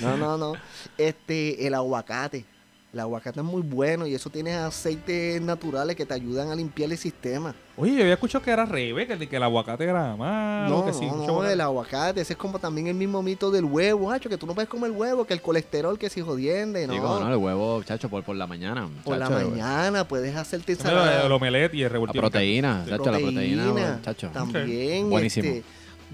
No, 0.00 0.16
no, 0.16 0.36
no. 0.38 0.52
Este, 0.98 1.64
el 1.66 1.74
aguacate. 1.74 2.44
El 2.92 3.00
aguacate 3.00 3.40
es 3.40 3.46
muy 3.46 3.62
bueno 3.62 4.06
y 4.06 4.14
eso 4.14 4.28
tiene 4.28 4.52
aceites 4.54 5.40
naturales 5.40 5.96
que 5.96 6.04
te 6.04 6.12
ayudan 6.12 6.50
a 6.50 6.54
limpiar 6.54 6.92
el 6.92 6.98
sistema. 6.98 7.54
Oye, 7.74 7.94
yo 7.94 8.02
había 8.02 8.12
escuchado 8.12 8.44
que 8.44 8.50
era 8.50 8.66
revés, 8.66 9.06
que, 9.06 9.14
el- 9.14 9.28
que 9.30 9.36
el 9.36 9.42
aguacate 9.42 9.84
era 9.84 10.14
malo. 10.14 10.68
no, 10.68 10.84
que 10.84 10.92
sí, 10.92 11.06
no, 11.06 11.12
mucho 11.14 11.26
no, 11.28 11.32
bueno. 11.36 11.50
el 11.50 11.60
aguacate, 11.62 12.20
ese 12.20 12.34
es 12.34 12.38
como 12.38 12.58
también 12.58 12.88
el 12.88 12.94
mismo 12.94 13.22
mito 13.22 13.50
del 13.50 13.64
huevo, 13.64 14.10
hacho, 14.10 14.28
que 14.28 14.36
tú 14.36 14.46
no 14.46 14.52
puedes 14.54 14.68
comer 14.68 14.90
huevo, 14.90 15.24
que 15.24 15.32
el 15.32 15.40
colesterol, 15.40 15.98
que 15.98 16.10
si 16.10 16.20
jodiende, 16.20 16.86
no. 16.86 16.92
Sí, 16.92 16.98
cómo 17.00 17.18
no, 17.20 17.28
el 17.30 17.36
huevo, 17.38 17.82
chacho, 17.82 18.10
por, 18.10 18.24
por 18.24 18.36
la 18.36 18.46
mañana. 18.46 18.86
Por 19.04 19.16
la 19.16 19.30
mañana 19.30 20.06
puedes 20.06 20.36
hacerte 20.36 20.72
ensalada. 20.72 21.24
el 21.24 21.32
omelette 21.32 21.72
y 21.72 21.78
el 21.78 21.84
La 21.84 21.88
revoltijo. 21.94 22.20
proteína, 22.20 22.84
chacho, 22.86 23.10
la 23.10 23.18
proteína, 23.18 24.00
chacho. 24.02 24.28
También, 24.34 25.08
Buenísimo. 25.08 25.48
este, 25.48 25.64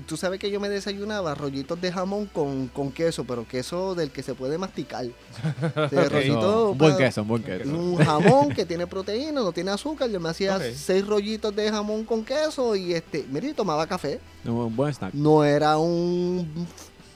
tú 0.07 0.17
sabes 0.17 0.39
que 0.39 0.51
yo 0.51 0.61
me 0.61 0.69
desayunaba 0.69 1.35
rollitos 1.35 1.81
de 1.81 1.91
jamón 1.93 2.27
con, 2.27 2.69
con 2.69 2.93
queso, 2.93 3.25
pero 3.25 3.47
queso 3.47 3.95
del 3.95 4.11
que 4.11 4.23
se 4.23 4.35
puede 4.35 4.59
masticar. 4.59 5.05
De 5.91 5.99
Ok. 5.99 6.09
rollito 6.11 6.71
Un 6.71 6.79
buen 6.79 6.97
queso, 6.97 7.23
un 7.23 7.29
buen 7.29 7.43
queso. 7.43 7.69
Un 7.69 7.97
jamón 7.97 8.51
que 8.51 8.65
tiene 8.65 8.87
proteína, 8.87 9.41
no 9.41 9.53
tiene 9.53 9.71
azúcar. 9.71 10.11
Yo 10.11 10.21
me 10.21 10.29
hacía 10.29 10.59
seis 10.75 11.07
rollitos 11.07 11.55
de 11.55 11.71
jamón 11.71 12.05
con 12.05 12.25
queso 12.25 12.77
y 12.77 12.95
este, 12.95 13.25
mira, 13.31 13.49
y 13.49 13.53
tomaba 13.53 13.87
café. 13.87 14.21
Un 14.45 14.75
buen 14.75 14.93
snack. 14.93 15.15
No 15.15 15.45
era 15.45 15.79
un 15.79 16.67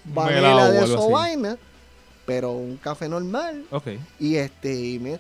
vanilla 0.05 0.71
de 0.71 0.95
o 0.95 1.11
vaina, 1.11 1.57
pero 2.27 2.53
un 2.53 2.77
café 2.77 3.09
normal. 3.09 3.65
Ok. 3.71 3.89
Y 4.19 4.37
este, 4.37 4.75
y 4.75 4.99
mira, 4.99 5.19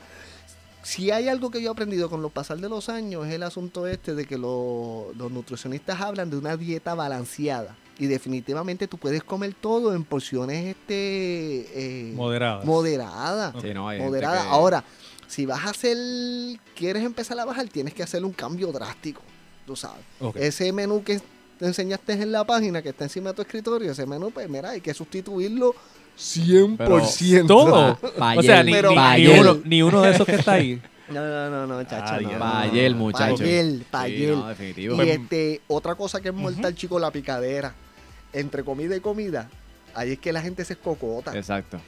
si 0.82 1.10
hay 1.10 1.28
algo 1.28 1.50
que 1.50 1.60
yo 1.62 1.68
he 1.68 1.72
aprendido 1.72 2.10
con 2.10 2.22
los 2.22 2.32
pasar 2.32 2.58
de 2.58 2.68
los 2.68 2.88
años 2.88 3.26
es 3.26 3.34
el 3.34 3.42
asunto 3.42 3.86
este 3.86 4.14
de 4.14 4.26
que 4.26 4.36
lo- 4.38 5.12
los 5.16 5.30
nutricionistas 5.30 6.00
hablan 6.00 6.30
de 6.30 6.36
una 6.36 6.56
dieta 6.56 6.94
balanceada. 6.94 7.76
Y 7.98 8.06
definitivamente 8.06 8.88
tú 8.88 8.98
puedes 8.98 9.22
comer 9.22 9.54
todo 9.54 9.94
en 9.94 10.02
porciones 10.04 10.66
este 10.76 12.10
eh, 12.10 12.12
Moderada. 12.14 12.64
moderadas. 12.64 13.54
Sí, 13.62 13.72
no, 13.74 13.88
hay 13.88 13.98
gente 13.98 14.10
Moderada. 14.10 14.42
que- 14.42 14.48
Ahora, 14.48 14.84
si 15.28 15.46
vas 15.46 15.64
a 15.66 15.70
hacer, 15.70 15.96
quieres 16.74 17.04
empezar 17.04 17.38
a 17.38 17.44
bajar, 17.44 17.68
tienes 17.68 17.94
que 17.94 18.02
hacer 18.02 18.24
un 18.24 18.32
cambio 18.32 18.72
drástico. 18.72 19.22
Tú 19.66 19.76
sabes. 19.76 20.04
Ese 20.34 20.72
menú 20.72 21.04
que 21.04 21.20
te 21.58 21.66
enseñaste 21.66 22.14
en 22.14 22.32
la 22.32 22.44
página 22.44 22.82
que 22.82 22.88
está 22.88 23.04
encima 23.04 23.30
de 23.30 23.36
tu 23.36 23.42
escritorio, 23.42 23.92
ese 23.92 24.04
menú, 24.06 24.30
pues 24.32 24.48
mira, 24.48 24.70
hay 24.70 24.80
que 24.80 24.92
sustituirlo 24.92 25.74
100%. 26.18 27.46
Todo. 27.46 27.96
Pa' 28.18 28.34
o 28.36 28.42
sea, 28.42 28.62
ni, 28.62 28.72
pero- 28.72 28.92
uno, 28.92 29.60
ni 29.64 29.82
uno 29.82 30.02
de 30.02 30.10
esos 30.12 30.26
que 30.26 30.34
está 30.36 30.52
ahí. 30.54 30.80
No, 31.08 31.20
no, 31.20 31.50
no, 31.50 31.66
no, 31.66 31.82
chacho. 31.84 32.14
Ah, 32.14 32.20
no, 32.22 32.30
ya. 32.30 32.32
no, 32.34 32.38
Pa' 32.38 32.52
no, 32.52 32.58
ayer, 32.60 32.90
no, 32.92 32.96
muchacho. 32.98 33.36
Pa' 33.36 33.42
ayer, 33.44 33.82
pa' 33.90 34.06
Sí, 34.06 34.12
ayer. 34.14 34.30
no, 34.34 34.48
definitivo. 34.48 35.02
Y 35.04 35.10
este, 35.10 35.60
otra 35.68 35.94
cosa 35.94 36.22
que 36.22 36.28
es 36.28 36.34
mortal, 36.34 36.74
chico, 36.74 36.98
la 36.98 37.10
picadera. 37.10 37.74
Entre 38.32 38.64
comida 38.64 38.96
y 38.96 39.00
comida, 39.00 39.50
ahí 39.94 40.12
es 40.12 40.18
que 40.20 40.32
la 40.32 40.40
gente 40.40 40.64
se 40.64 40.72
escocota. 40.72 41.36
Exacto. 41.36 41.78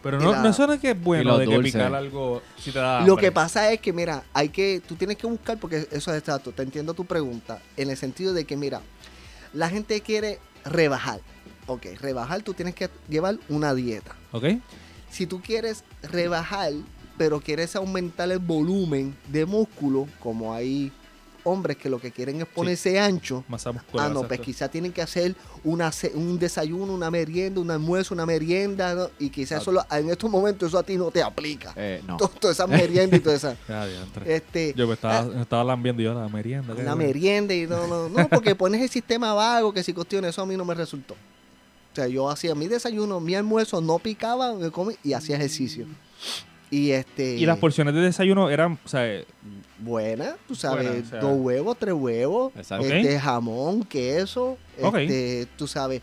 Pero 0.00 0.20
no, 0.20 0.30
la- 0.30 0.42
no 0.42 0.52
suena 0.52 0.78
que 0.78 0.90
es 0.92 1.00
bueno 1.02 1.38
de 1.38 1.48
que 1.48 1.58
picar 1.58 1.92
algo 1.92 2.40
si 2.56 2.70
te 2.70 2.78
da 2.78 3.00
Lo 3.00 3.14
hambre. 3.14 3.26
que 3.26 3.32
pasa 3.32 3.72
es 3.72 3.80
que, 3.80 3.92
mira, 3.92 4.22
hay 4.32 4.50
que, 4.50 4.80
tú 4.86 4.94
tienes 4.94 5.16
que 5.16 5.26
buscar, 5.26 5.58
porque 5.58 5.88
eso 5.90 6.12
es 6.12 6.18
exacto, 6.18 6.52
te 6.52 6.62
entiendo 6.62 6.94
tu 6.94 7.04
pregunta, 7.04 7.58
en 7.76 7.90
el 7.90 7.96
sentido 7.96 8.32
de 8.32 8.44
que, 8.44 8.56
mira, 8.56 8.80
la 9.54 9.68
gente 9.68 10.00
quiere 10.02 10.38
rebajar. 10.64 11.18
Ok, 11.66 11.86
rebajar, 12.00 12.42
tú 12.42 12.54
tienes 12.54 12.74
que 12.74 12.88
llevar 13.08 13.38
una 13.48 13.74
dieta. 13.74 14.14
¿Ok? 14.32 14.44
Si 15.10 15.26
tú 15.26 15.40
quieres 15.40 15.84
rebajar, 16.02 16.72
pero 17.18 17.40
quieres 17.40 17.74
aumentar 17.76 18.30
el 18.30 18.38
volumen 18.38 19.16
de 19.28 19.46
músculo, 19.46 20.06
como 20.20 20.52
hay 20.54 20.92
hombres 21.44 21.76
que 21.76 21.88
lo 21.88 22.00
que 22.00 22.10
quieren 22.10 22.40
es 22.40 22.46
ponerse 22.48 22.98
ancho, 22.98 23.44
Masa 23.46 23.70
muscular. 23.70 24.06
Ah, 24.10 24.12
no, 24.12 24.26
pues 24.26 24.40
quizás 24.40 24.68
tienen 24.68 24.92
que 24.92 25.00
hacer 25.00 25.36
una, 25.62 25.92
un 26.14 26.38
desayuno, 26.40 26.92
una 26.92 27.08
merienda, 27.08 27.60
un 27.60 27.70
almuerzo, 27.70 28.14
una 28.14 28.26
merienda, 28.26 28.94
¿no? 28.96 29.10
y 29.20 29.30
quizás 29.30 29.62
eso 29.62 29.70
lo- 29.70 29.86
en 29.92 30.10
estos 30.10 30.28
momentos 30.28 30.68
eso 30.68 30.78
a 30.78 30.82
ti 30.82 30.96
no 30.96 31.08
te 31.12 31.22
aplica. 31.22 31.72
Eh, 31.76 32.02
no. 32.04 32.16
To- 32.16 32.28
Todas 32.40 32.56
esas 32.56 32.68
meriendas 32.68 33.20
y 33.20 33.22
todas 33.22 33.38
esas. 33.44 33.56
Este, 34.26 34.74
Yo 34.76 34.88
me 34.88 34.94
estaba, 34.94 35.18
ah, 35.20 35.22
me 35.24 35.42
estaba 35.42 35.62
lambiendo 35.62 36.02
yo 36.02 36.12
la 36.14 36.28
merienda. 36.28 36.74
la 36.74 36.96
merienda 36.96 37.54
y 37.54 37.64
no, 37.68 37.86
no, 37.86 38.08
no, 38.08 38.28
porque 38.28 38.56
pones 38.56 38.82
el 38.82 38.88
sistema 38.88 39.32
vago 39.32 39.72
que 39.72 39.84
si 39.84 39.92
cuestiones, 39.92 40.30
eso 40.30 40.42
a 40.42 40.46
mí 40.46 40.56
no 40.56 40.64
me 40.64 40.74
resultó. 40.74 41.14
O 41.96 41.98
sea, 41.98 42.08
yo 42.08 42.28
hacía 42.28 42.54
mi 42.54 42.68
desayuno, 42.68 43.20
mi 43.20 43.34
almuerzo, 43.34 43.80
no 43.80 43.98
picaba, 43.98 44.52
me 44.52 44.70
comí 44.70 44.96
y 45.02 45.14
hacía 45.14 45.36
ejercicio. 45.36 45.86
Y 46.70 46.90
este. 46.90 47.36
Y 47.36 47.46
las 47.46 47.56
porciones 47.56 47.94
de 47.94 48.02
desayuno 48.02 48.50
eran, 48.50 48.78
o 48.84 48.86
sea, 48.88 49.22
buena, 49.78 50.36
tú 50.46 50.54
sabes, 50.54 50.84
Buena, 50.86 51.06
o 51.06 51.08
sea- 51.08 51.20
dos 51.20 51.38
huevos, 51.40 51.76
tres 51.78 51.94
huevos, 51.94 52.52
Exacto. 52.54 52.84
este 52.84 53.18
jamón, 53.18 53.82
queso, 53.84 54.58
Ok. 54.82 54.94
este, 54.96 55.46
tú 55.56 55.66
sabes, 55.66 56.02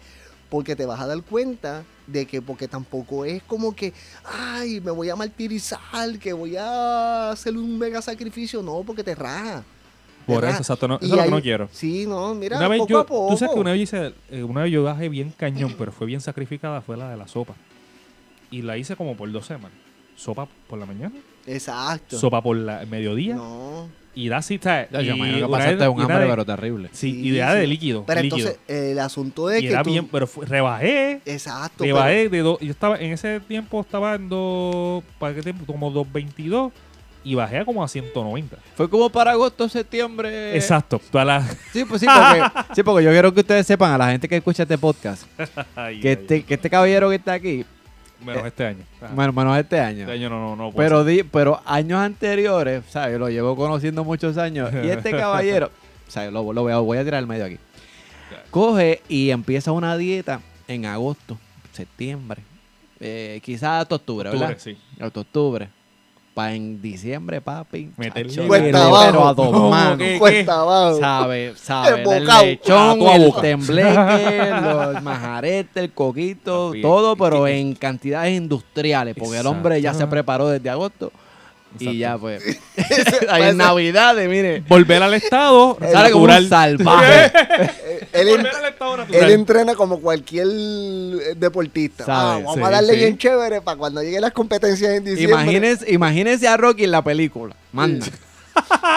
porque 0.50 0.76
te 0.76 0.88
vas 0.88 1.00
a 1.00 1.06
dar 1.06 1.22
cuenta 1.22 1.84
de 2.08 2.26
que 2.26 2.42
porque 2.42 2.68
tampoco 2.68 3.24
es 3.24 3.44
como 3.44 3.76
que, 3.76 3.94
ay, 4.26 4.82
me 4.82 4.90
voy 4.90 5.12
a 5.12 5.16
martirizar, 5.16 6.18
que 6.20 6.34
voy 6.34 6.56
a 6.58 7.30
hacer 7.30 7.56
un 7.56 7.78
mega 7.78 8.02
sacrificio, 8.02 8.64
no, 8.64 8.82
porque 8.84 9.04
te 9.04 9.14
raja. 9.14 9.64
Por 10.26 10.44
eso, 10.46 10.58
exacto. 10.58 10.88
No, 10.88 10.96
eso 10.96 11.06
es 11.06 11.12
lo 11.12 11.24
que 11.24 11.30
no 11.32 11.42
quiero. 11.42 11.70
Sí, 11.72 12.06
no, 12.08 12.34
mira, 12.36 12.58
una 12.58 12.68
vez 12.68 12.80
poco 12.80 12.90
yo, 12.90 13.00
a 13.00 13.06
poco. 13.06 13.32
tú 13.34 13.38
sabes 13.38 13.54
que 13.54 13.60
una 13.60 13.72
vez, 13.72 13.82
hice, 13.82 14.14
eh, 14.32 14.44
una 14.44 14.64
vez 14.64 14.72
yo 14.72 14.84
bajé 14.84 15.10
bien 15.10 15.34
cañón, 15.36 15.76
pero 15.78 15.92
fue 15.92 16.08
bien 16.08 16.22
sacrificada, 16.22 16.82
fue 16.82 16.98
la 16.98 17.10
de 17.10 17.18
la 17.18 17.28
sopa. 17.28 17.54
Y 18.52 18.62
la 18.62 18.78
hice 18.78 18.96
como 18.96 19.16
por 19.16 19.32
dos 19.32 19.46
semanas. 19.46 19.72
Sopa 20.16 20.48
por 20.68 20.78
la 20.78 20.86
mañana, 20.86 21.16
Exacto. 21.48 22.20
sopa 22.20 22.42
por 22.42 22.56
la 22.56 22.84
el 22.84 22.88
mediodía 22.88 23.34
No. 23.36 23.90
y 24.14 24.30
da. 24.30 24.42
Ya, 24.42 24.88
yo 24.92 25.02
Y 25.02 25.10
imagino 25.18 25.48
que 25.48 25.52
pasaste 25.52 25.88
un 25.88 26.02
hambre, 26.02 26.28
pero 26.30 26.46
terrible. 26.46 26.90
Sí, 26.92 27.12
Sí, 27.14 27.28
idea 27.30 27.56
de 27.56 27.62
sí. 27.64 27.68
líquido. 27.68 28.04
Pero 28.06 28.22
líquido. 28.22 28.50
entonces, 28.50 28.92
el 28.92 29.00
asunto 29.00 29.50
es 29.50 29.64
y 29.64 29.66
que 29.68 29.72
era 29.72 29.82
tú- 29.84 29.90
bien, 29.90 30.08
pero 30.08 30.28
fue- 30.28 30.46
rebajé. 30.46 31.20
Exacto. 31.26 31.78
pero- 31.80 31.96
Rebajé 31.96 32.30
de 32.30 32.40
dos. 32.40 32.60
Yo 32.60 32.70
estaba 32.70 32.98
en 32.98 33.12
ese 33.12 33.40
tiempo 33.40 33.82
estaba 33.82 34.14
en 34.14 34.30
dos. 34.30 35.04
¿Para 35.18 35.34
qué 35.34 35.42
tiempo? 35.42 35.66
Como 35.66 35.90
222 35.90 36.72
y 37.24 37.36
bajé 37.36 37.60
a 37.60 37.66
como 37.66 37.84
a 37.84 37.88
190. 37.88 38.58
Fue 38.76 38.90
como 38.90 39.10
para 39.10 39.32
agosto, 39.32 39.68
septiembre. 39.70 40.56
Exacto. 40.56 41.00
La- 41.14 41.42
Sí, 41.72 41.86
pues 41.86 42.02
sí 42.02 42.08
porque, 42.08 42.44
sí, 42.76 42.84
porque 42.84 43.04
yo 43.06 43.12
quiero 43.12 43.34
que 43.34 43.40
ustedes 43.42 43.66
sepan, 43.68 43.92
a 43.94 43.98
la 43.98 44.12
gente 44.12 44.28
que 44.28 44.36
escucha 44.38 44.64
este 44.64 44.78
podcast, 44.78 45.24
Ay, 45.76 46.00
que 46.00 46.08
ay, 46.10 46.14
este, 46.14 46.44
que 46.44 46.54
este 46.56 46.70
caballero 46.70 47.10
que 47.10 47.16
está 47.16 47.34
aquí, 47.34 47.66
Menos 48.26 48.46
este 48.46 48.66
año. 48.66 48.84
Ajá. 49.02 49.12
bueno, 49.16 49.34
menos 49.34 49.58
este 49.58 49.80
año, 49.82 50.02
Este 50.02 50.14
año 50.14 50.30
no, 50.30 50.40
no, 50.40 50.56
no. 50.56 50.72
pero, 50.72 51.04
di- 51.04 51.24
pero 51.24 51.62
años 51.66 52.00
anteriores, 52.00 52.84
¿sabes? 52.90 53.20
Lo 53.20 53.30
llevo 53.30 53.56
conociendo 53.56 54.04
muchos 54.06 54.38
años. 54.38 54.70
Y 54.84 54.88
este 54.90 55.12
caballero, 55.18 55.72
¿sabes? 56.08 56.32
Lo, 56.32 56.54
lo 56.54 56.62
voy, 56.62 56.72
a, 56.72 56.78
voy 56.78 56.98
a 56.98 57.04
tirar 57.04 57.18
al 57.20 57.28
medio 57.28 57.44
aquí. 57.46 57.58
Coge 58.50 59.02
y 59.10 59.30
empieza 59.32 59.72
una 59.72 59.98
dieta 59.98 60.40
en 60.68 60.86
agosto, 60.86 61.38
septiembre, 61.74 62.42
eh, 63.00 63.42
quizás 63.44 63.82
hasta 63.82 63.96
octubre, 63.96 64.30
Octubre, 64.30 64.48
¿verdad? 64.48 64.62
sí. 64.64 64.78
Hasta 65.00 65.20
octubre. 65.20 65.70
Para 66.34 66.54
en 66.56 66.82
diciembre, 66.82 67.42
papi. 67.42 67.92
Meterle 67.96 68.48
Cuesta 68.48 68.86
abajo. 68.86 69.06
pero 69.06 69.28
a 69.28 69.34
dos 69.36 69.48
¿Cómo 69.52 69.70
manos. 69.70 70.08
Cuesta 70.18 70.62
abajo. 70.62 71.00
Sabe, 71.00 71.54
sabe. 71.56 72.02
El 72.02 72.08
El 72.12 72.26
lechón, 72.26 72.90
A 72.92 72.96
tu 72.96 73.08
el 73.08 73.34
tembleque, 73.42 74.52
los 74.62 75.04
majaretes, 75.04 75.84
el 75.84 75.92
coquito, 75.92 76.70
Papi, 76.70 76.82
todo, 76.82 77.16
pero 77.16 77.48
en 77.48 77.76
cantidades 77.76 78.36
industriales, 78.36 79.16
porque 79.18 79.38
el 79.38 79.46
hombre 79.46 79.80
ya 79.80 79.94
se 79.94 80.08
preparó 80.08 80.48
desde 80.48 80.70
agosto 80.72 81.12
y 81.80 81.98
ya 81.98 82.18
pues. 82.18 82.60
Ahí 83.30 83.44
en 83.44 83.58
Navidades, 83.58 84.30
mire, 84.30 84.64
Volver 84.68 85.04
al 85.04 85.14
estado 85.14 85.78
sale 85.92 86.12
como 86.12 86.26
un 86.26 86.50
salvaje. 86.50 87.26
Eh, 87.26 88.08
él, 88.14 88.28
Volver 88.30 88.56
al 88.56 88.66
estado 88.66 88.98
natural. 88.98 89.24
él 89.24 89.32
entrena 89.32 89.76
como 89.76 90.00
cualquier 90.00 90.48
eh, 90.48 91.36
deportista. 91.36 92.06
Ah, 92.08 92.40
vamos 92.44 92.56
sí, 92.56 92.62
a 92.62 92.70
darle 92.70 92.94
sí. 92.94 93.00
bien 93.00 93.18
chévere 93.18 93.62
para 93.62 93.78
cuando 93.78 94.02
lleguen 94.02 94.22
las 94.22 94.34
competencias 94.34 94.92
en 94.92 95.04
diciembre. 95.04 95.42
imagínense, 95.42 95.92
imagínense 95.92 96.48
a 96.48 96.58
Rocky 96.58 96.84
en 96.84 96.92
la 96.92 97.04
película. 97.04 97.56
Manda. 97.72 98.06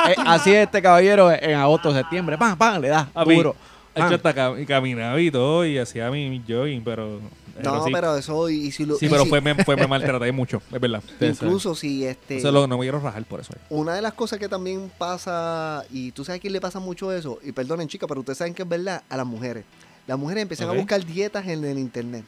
Eh, 0.09 0.15
así 0.27 0.53
es 0.53 0.67
este 0.67 0.83
caballero 0.83 1.33
en 1.33 1.55
agosto, 1.55 1.93
septiembre. 1.93 2.37
Pam, 2.37 2.59
pam, 2.59 2.81
le 2.81 2.89
da 2.89 3.09
duro. 3.25 3.57
Pam. 3.95 4.13
hasta 4.13 4.35
caminaba 4.67 5.19
y 5.19 5.31
todo 5.31 5.65
y 5.65 5.79
hacía 5.79 6.11
mi 6.11 6.43
jogging, 6.47 6.85
pero. 6.85 7.21
No, 7.63 7.85
sí. 7.85 7.91
pero 7.93 8.17
eso, 8.17 8.49
y 8.51 8.71
si 8.71 8.85
lo. 8.85 8.97
Sí, 8.97 9.07
y 9.07 9.09
pero 9.09 9.23
si- 9.25 9.29
fue, 9.31 9.41
me, 9.41 9.55
fue, 9.65 9.77
me 9.77 9.87
maltraté 9.87 10.31
mucho, 10.33 10.61
es 10.73 10.81
verdad. 10.81 11.03
Incluso 11.21 11.75
si 11.75 12.05
este. 12.05 12.37
Eso 12.39 12.49
es 12.49 12.55
lo 12.55 12.63
que 12.63 12.69
no 12.69 12.77
me 12.79 12.83
quiero 12.85 13.01
rajar 13.01 13.25
por 13.25 13.41
eso. 13.41 13.53
Una 13.71 13.95
de 13.95 14.03
las 14.03 14.13
cosas 14.15 14.39
que 14.39 14.49
también 14.49 14.91
pasa, 14.99 15.85
y 15.91 16.13
tú 16.13 16.25
sabes 16.25 16.39
a 16.39 16.41
quién 16.41 16.53
le 16.53 16.61
pasa 16.61 16.79
mucho 16.81 17.13
eso, 17.13 17.39
y 17.43 17.53
perdonen 17.53 17.89
chicas, 17.89 18.07
pero 18.09 18.21
ustedes 18.21 18.39
saben 18.39 18.55
que 18.55 18.63
es 18.63 18.69
verdad, 18.69 19.03
a 19.09 19.17
las 19.17 19.27
mujeres. 19.27 19.65
Las 20.07 20.19
mujeres 20.19 20.43
empiezan 20.43 20.69
a 20.69 20.73
buscar 20.73 21.05
dietas 21.05 21.47
en 21.49 21.65
el 21.65 21.79
internet. 21.79 22.25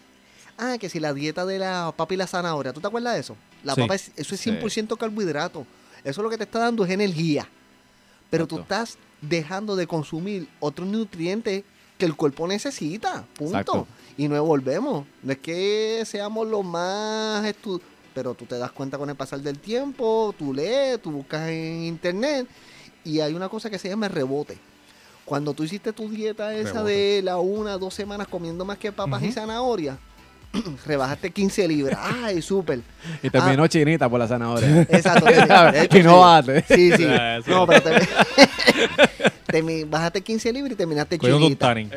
Ah, 0.57 0.77
que 0.81 0.89
si 0.89 0.99
la 0.99 1.13
dieta 1.15 1.47
de 1.47 1.59
la 1.61 1.93
papa 1.97 2.15
y 2.15 2.17
la 2.17 2.27
zanahoria, 2.27 2.73
¿tú 2.73 2.81
te 2.81 2.89
acuerdas 2.89 3.15
de 3.15 3.21
eso? 3.21 3.37
La 3.63 3.75
Sí. 3.75 3.83
papa, 3.83 3.95
es, 3.95 4.11
eso 4.17 4.35
es 4.35 4.41
Sí. 4.41 4.51
100% 4.51 4.97
carbohidrato. 4.97 5.65
Eso 6.03 6.23
lo 6.23 6.31
que 6.31 6.37
te 6.37 6.43
está 6.45 6.59
dando 6.59 6.85
es 6.85 6.91
energía. 6.91 7.49
Pero 8.31 8.47
tú 8.49 8.57
Exacto. 8.57 8.75
estás 8.75 8.99
dejando 9.21 9.77
de 9.77 9.87
consumir 9.87 10.49
otros 10.61 10.89
nutrientes 10.89 11.63
que 11.97 12.05
el 12.07 12.17
cuerpo 12.17 12.47
necesita. 12.49 13.25
Punto. 13.37 13.53
Exacto. 13.59 13.87
Y 14.19 14.29
no 14.29 14.45
volvemos. 14.45 15.07
No 15.23 15.33
es 15.33 15.39
que 15.39 16.03
seamos 16.05 16.47
los 16.47 16.63
más 16.65 17.43
estu- 17.47 17.81
pero 18.15 18.35
tú 18.35 18.45
te 18.45 18.59
das 18.59 18.73
cuenta 18.73 18.99
con 18.99 19.09
el 19.09 19.17
pasar 19.17 19.39
del 19.41 19.59
tiempo, 19.61 20.35
tú 20.37 20.53
lees, 20.53 21.01
tú 21.01 21.11
buscas 21.13 21.49
en 21.49 21.85
internet 21.85 22.47
y 23.05 23.21
hay 23.21 23.33
una 23.33 23.49
cosa 23.49 23.71
que 23.71 23.79
se 23.79 23.89
llama 23.89 24.09
rebote. 24.09 24.59
Cuando 25.25 25.55
tú 25.55 25.63
hiciste 25.63 25.93
tu 25.93 26.09
dieta 26.09 26.53
esa 26.55 26.73
Rebote. 26.83 26.93
de 26.93 27.23
la 27.23 27.37
una, 27.39 27.79
dos 27.79 27.95
semanas 27.95 28.27
comiendo 28.29 28.65
más 28.65 28.77
que 28.79 28.91
papas 28.91 29.23
y 29.23 29.31
zanahorias, 29.31 29.97
rebajaste 30.87 31.31
15 31.31 31.69
libras. 31.69 31.99
Ay, 32.25 32.43
súper. 32.43 32.81
Y 33.23 33.31
terminó 33.31 33.63
Ah. 33.65 33.69
chinita 33.69 34.09
por 34.09 34.19
la 34.19 34.27
zanahoria. 34.27 34.81
Exacto. 34.91 35.27
de 35.73 35.83
hecho, 35.85 35.99
y 35.99 36.03
no 36.03 36.21
bate. 36.21 36.65
Sí, 36.67 36.91
sí. 36.93 37.05
Sí. 37.45 37.51
No, 37.51 37.67
pero 37.67 37.83
te, 37.83 38.09
termi- 39.49 39.89
bajaste 39.89 40.21
15 40.23 40.53
libras 40.53 40.73
y 40.73 40.77
terminaste 40.77 41.19
Cogieron 41.19 41.43
un 41.43 41.49
chinita. 41.49 41.67
tanning. 41.69 41.91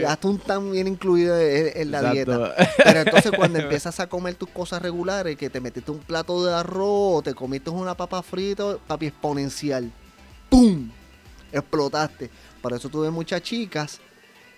Y 0.00 0.04
hasta 0.04 0.28
un 0.28 0.38
tan 0.38 0.70
bien 0.72 0.86
incluido 0.88 1.38
en, 1.38 1.70
en 1.80 1.90
la 1.90 1.98
Exacto. 2.12 2.14
dieta. 2.14 2.54
Pero 2.84 3.00
entonces 3.00 3.32
cuando 3.36 3.58
empiezas 3.60 3.98
a 4.00 4.06
comer 4.08 4.34
tus 4.34 4.48
cosas 4.50 4.82
regulares, 4.82 5.36
que 5.36 5.48
te 5.48 5.60
metiste 5.60 5.90
un 5.90 6.00
plato 6.00 6.44
de 6.44 6.52
arroz, 6.54 7.18
o 7.18 7.22
te 7.22 7.34
comiste 7.34 7.70
una 7.70 7.94
papa 7.96 8.22
frita, 8.22 8.76
papi, 8.86 9.06
exponencial. 9.06 9.90
¡Pum! 10.50 10.90
Explotaste. 11.52 12.30
Por 12.60 12.72
eso 12.72 12.88
tuve 12.88 13.10
muchas 13.10 13.42
chicas 13.42 14.00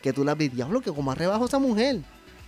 que 0.02 0.12
tú 0.12 0.24
las 0.24 0.36
ves, 0.36 0.52
diablo, 0.54 0.80
que 0.80 0.90
como 0.92 1.14
rebajo 1.14 1.44
esa 1.44 1.58
mujer. 1.58 2.00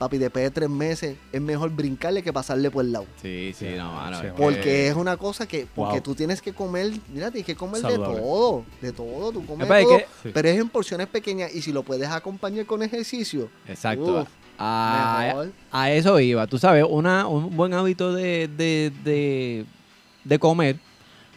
Papi, 0.03 0.19
después 0.19 0.43
de 0.45 0.51
tres 0.51 0.69
meses 0.69 1.17
es 1.31 1.41
mejor 1.41 1.71
brincarle 1.71 2.25
que 2.25 2.33
pasarle 2.33 2.73
por 2.73 2.85
el 2.85 2.91
lado. 2.91 3.07
Sí, 3.23 3.53
sí, 3.57 3.67
no, 3.77 3.93
mano. 3.93 4.21
Sí, 4.21 4.27
Porque 4.37 4.61
que- 4.61 4.89
es 4.89 4.97
una 4.97 5.17
cosa 5.17 5.47
que, 5.47 5.67
porque 5.73 5.93
Wow. 5.93 6.01
tú 6.03 6.15
tienes 6.17 6.43
que 6.43 6.53
comer, 6.53 6.91
mira, 7.15 7.31
tienes 7.31 7.47
que 7.47 7.55
comer 7.55 7.83
Saludable. 7.83 8.17
de 8.17 8.21
todo, 8.21 8.65
de 8.81 8.93
todo, 8.93 9.33
tú 9.33 9.47
comes 9.47 9.69
de 9.69 9.83
todo, 9.85 9.99
que- 9.99 10.07
Sí. 10.25 10.31
pero 10.35 10.49
es 10.49 10.59
en 10.59 10.69
porciones 10.69 11.07
pequeñas 11.07 11.55
y 11.55 11.63
si 11.63 11.73
lo 11.73 11.85
puedes 11.85 12.09
acompañar 12.09 12.67
con 12.67 12.83
ejercicio, 12.83 13.49
Exacto. 13.69 14.23
Uf, 14.23 14.29
a, 14.59 15.91
eso 15.91 16.19
iba. 16.19 16.47
Tú 16.49 16.59
sabes, 16.59 16.85
una, 16.89 17.29
un 17.29 17.57
buen 17.57 17.73
hábito 17.75 18.13
de, 18.13 18.49
de, 18.49 18.93
de, 19.05 19.65
de 20.25 20.39
comer, 20.41 20.77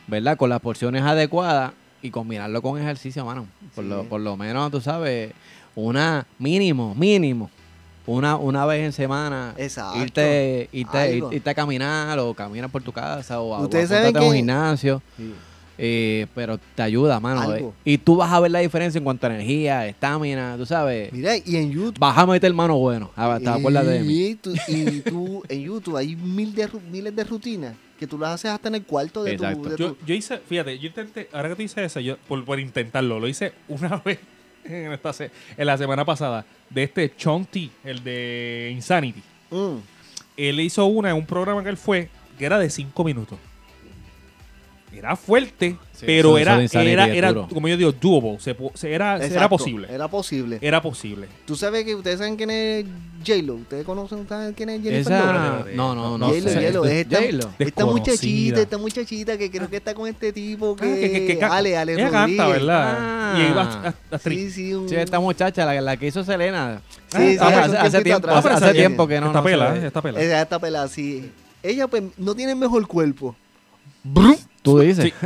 ¿verdad? 0.07 0.37
Con 0.37 0.49
las 0.49 0.59
porciones 0.59 1.03
adecuadas 1.03 1.73
y 2.01 2.09
combinarlo 2.09 2.63
con 2.63 2.81
ejercicio, 2.81 3.23
mano. 3.25 3.47
Por, 3.75 3.83
Sí. 3.83 3.89
lo, 3.91 4.03
por 4.05 4.21
lo 4.21 4.35
menos, 4.37 4.71
tú 4.71 4.81
sabes, 4.81 5.33
una 5.75 6.25
mínimo, 6.39 6.95
mínimo. 6.95 7.51
Una, 8.07 8.35
una 8.37 8.65
vez 8.67 8.85
en 8.85 8.93
semana 8.93 9.53
Exacto. 9.57 9.99
irte, 9.99 10.69
irte, 10.71 11.17
irte 11.31 11.49
a 11.49 11.53
caminar 11.55 12.19
o 12.19 12.33
caminar 12.35 12.69
por 12.69 12.83
tu 12.83 12.91
casa 12.91 13.41
o, 13.41 13.55
a- 13.55 13.61
Ustedes 13.61 13.89
saben 13.89 14.15
a 14.15 14.21
un 14.21 14.33
gimnasio. 14.35 15.01
eh, 15.77 16.27
pero 16.33 16.57
te 16.75 16.81
ayuda, 16.83 17.19
mano. 17.19 17.41
Algo. 17.41 17.69
eh. 17.69 17.73
Y 17.83 17.97
tú 17.97 18.15
vas 18.15 18.31
a 18.31 18.39
ver 18.39 18.51
la 18.51 18.59
diferencia 18.59 18.97
en 18.99 19.03
cuanto 19.03 19.27
a 19.27 19.31
energía, 19.33 19.85
estamina, 19.87 20.55
tú 20.57 20.65
sabes. 20.65 21.11
mira, 21.11 21.35
y 21.35 21.55
en 21.57 21.71
YouTube. 21.71 21.99
Vas 21.99 22.17
a 22.17 22.25
meter 22.25 22.53
mano 22.53 22.77
bueno. 22.77 23.11
Ah, 23.15 23.39
¿Te 23.41 23.49
acuerdas 23.49 23.85
de 23.85 23.99
mí? 24.01 24.13
Y 24.27 24.35
tú, 24.35 24.53
y 24.67 25.01
tú 25.01 25.43
en 25.49 25.61
YouTube 25.63 25.97
hay 25.97 26.15
mil 26.15 26.53
de, 26.55 26.69
miles 26.91 27.13
de 27.15 27.23
rutinas 27.25 27.75
que 27.99 28.05
tú 28.07 28.17
las 28.19 28.31
haces 28.35 28.51
hasta 28.51 28.67
en 28.67 28.75
el 28.75 28.83
cuarto 28.83 29.23
de 29.23 29.31
Exacto. 29.33 29.61
tu... 29.63 29.69
de 29.69 29.77
Yo, 29.77 29.93
tu- 29.93 30.05
yo 30.05 30.13
hice, 30.13 30.37
fíjate, 30.37 30.77
yo 30.79 30.87
intenté, 30.87 31.29
ahora 31.33 31.49
que 31.49 31.55
tú 31.55 31.61
dices 31.63 31.77
eso, 31.79 31.99
yo, 32.01 32.17
por, 32.27 32.43
por 32.45 32.59
intentarlo, 32.59 33.19
lo 33.19 33.27
hice 33.27 33.53
una 33.69 33.97
vez 34.05 34.19
en, 34.65 34.91
esta 34.91 35.13
se- 35.13 35.31
en 35.57 35.65
la 35.67 35.77
semana 35.77 36.03
pasada, 36.05 36.45
de 36.69 36.83
este 36.83 37.15
Chonti, 37.15 37.71
el 37.83 38.03
de 38.03 38.71
Insanity. 38.73 39.21
Mm. 39.51 39.75
Él 40.37 40.59
hizo 40.59 40.85
una 40.85 41.09
en 41.11 41.15
un 41.15 41.25
programa 41.25 41.63
que 41.63 41.69
él 41.69 41.77
fue, 41.77 42.09
que 42.37 42.45
era 42.45 42.57
de 42.59 42.69
5 42.69 43.03
minutos. 43.03 43.37
Era 44.95 45.15
fuerte, 45.15 45.77
Sí, 45.93 46.03
pero 46.05 46.37
era, 46.37 46.61
era, 46.61 47.07
era 47.07 47.33
como 47.33 47.67
yo 47.67 47.77
digo, 47.77 47.91
doable. 47.91 48.37
Se, 48.39 48.91
era, 48.93 49.17
era 49.17 49.47
posible. 49.49 49.87
Era 49.89 50.07
posible. 50.07 50.57
Era 50.61 50.81
posible. 50.81 51.27
Tú 51.45 51.55
sabes 51.55 51.85
que 51.85 51.95
ustedes 51.95 52.17
saben 52.19 52.35
quién 52.35 52.49
es 52.49 52.85
J-Lo. 53.25 53.55
¿Ustedes 53.55 53.85
conocen 53.85 54.27
saben 54.27 54.53
quién 54.53 54.69
es 54.69 54.81
Jennifer 54.83 55.13
Esa... 55.13 55.25
Lawrence? 55.33 55.75
No, 55.75 55.95
no, 55.95 56.17
no. 56.17 56.27
J-Lo. 56.27 56.49
J-Lo, 56.51 56.85
es 56.85 56.91
esta, 56.93 57.17
J-Lo. 57.17 57.49
esta 57.59 57.85
muchachita, 57.85 58.61
esta 58.61 58.77
muchachita 58.77 59.37
que 59.37 59.49
creo 59.51 59.69
que 59.69 59.77
está 59.77 59.93
con 59.93 60.07
este 60.07 60.33
tipo 60.33 60.75
que, 60.75 60.85
Ah, 60.85 60.95
que- 60.95 61.27
que- 61.27 61.37
que 61.39 61.45
Ale, 61.45 61.77
Ale 61.77 61.93
Ella 61.93 62.09
Rodríguez. 62.09 62.37
canta, 62.37 62.47
¿verdad? 62.47 62.97
Ah. 62.99 63.35
Y 63.37 63.51
iba 63.51 63.61
a, 63.61 63.87
a- 64.11 64.15
a- 64.15 64.19
Sí, 64.19 64.51
sí, 64.51 64.73
un- 64.73 64.89
Sí, 64.89 64.95
esta 64.95 65.19
muchacha, 65.19 65.65
la, 65.65 65.79
la 65.81 65.97
que 65.97 66.07
hizo 66.07 66.23
Selena. 66.23 66.81
Sí, 67.07 67.17
Ah, 67.17 67.19
sí, 67.19 67.37
ah, 67.39 67.63
hace, 67.63 67.77
hace 67.77 68.01
tiempo, 68.03 68.27
atrás. 68.29 68.45
hace, 68.57 68.65
Ah, 68.65 68.73
tiempo 68.73 69.07
que 69.07 69.19
no. 69.21 69.27
está 69.27 69.39
no 69.39 69.43
pela, 69.45 69.75
está 69.77 70.01
pela. 70.01 70.21
Está 70.21 70.59
pelada, 70.59 70.87
sí. 70.89 71.31
Ella 71.63 71.87
pues 71.87 72.03
no 72.17 72.35
tiene 72.35 72.51
el 72.51 72.57
mejor 72.57 72.85
cuerpo. 72.85 73.35
Tú 74.65 74.79
dices. 74.79 75.13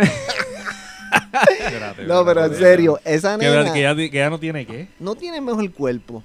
No, 2.05 2.23
pero 2.25 2.45
en 2.45 2.55
serio, 2.55 2.99
esa 3.03 3.37
Que, 3.37 3.45
nena 3.49 3.73
que, 3.73 3.79
ella 3.79 4.29
no 4.29 4.39
tiene 4.39 4.65
qué. 4.65 4.87
no 4.99 5.15
tiene 5.15 5.37
el 5.37 5.43
mejor 5.43 5.71
cuerpo. 5.71 6.23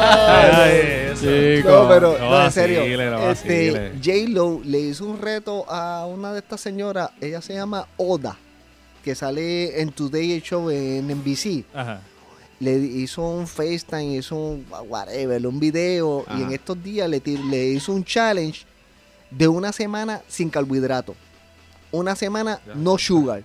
Ay, 0.00 1.10
eso. 1.12 1.22
Chico. 1.22 1.68
No, 1.70 1.88
pero 1.88 2.18
No 2.18 2.30
no, 2.30 2.44
en 2.44 2.52
serio. 2.52 2.80
vacile, 2.80 3.10
no 3.10 3.30
este, 3.30 3.70
vacile. 3.70 3.92
J-Lo 4.02 4.60
le 4.64 4.78
hizo 4.80 5.04
un 5.06 5.20
reto 5.20 5.64
a 5.70 6.06
una 6.06 6.32
de 6.32 6.38
estas 6.40 6.60
señoras. 6.60 7.10
Ella 7.20 7.40
se 7.40 7.54
llama 7.54 7.86
Oda, 7.96 8.36
que 9.04 9.14
sale 9.14 9.80
en 9.80 9.90
Today 9.92 10.40
Show 10.40 10.70
en 10.70 11.08
NBC. 11.08 11.64
Ajá. 11.74 12.00
Le 12.60 12.76
hizo 12.76 13.22
un 13.22 13.46
FaceTime, 13.46 14.16
hizo 14.16 14.34
un 14.34 14.66
whatever, 14.88 15.46
un 15.46 15.60
video. 15.60 16.24
Y 16.36 16.42
en 16.42 16.52
estos 16.52 16.82
días 16.82 17.08
le, 17.08 17.22
tir- 17.22 17.44
le 17.48 17.68
hizo 17.68 17.92
un 17.92 18.04
challenge 18.04 18.62
de 19.30 19.46
una 19.46 19.72
semana 19.72 20.22
sin 20.28 20.50
carbohidrato. 20.50 21.14
Una 21.92 22.16
semana 22.16 22.60
Ya. 22.66 22.74
no 22.74 22.98
sugar. 22.98 23.42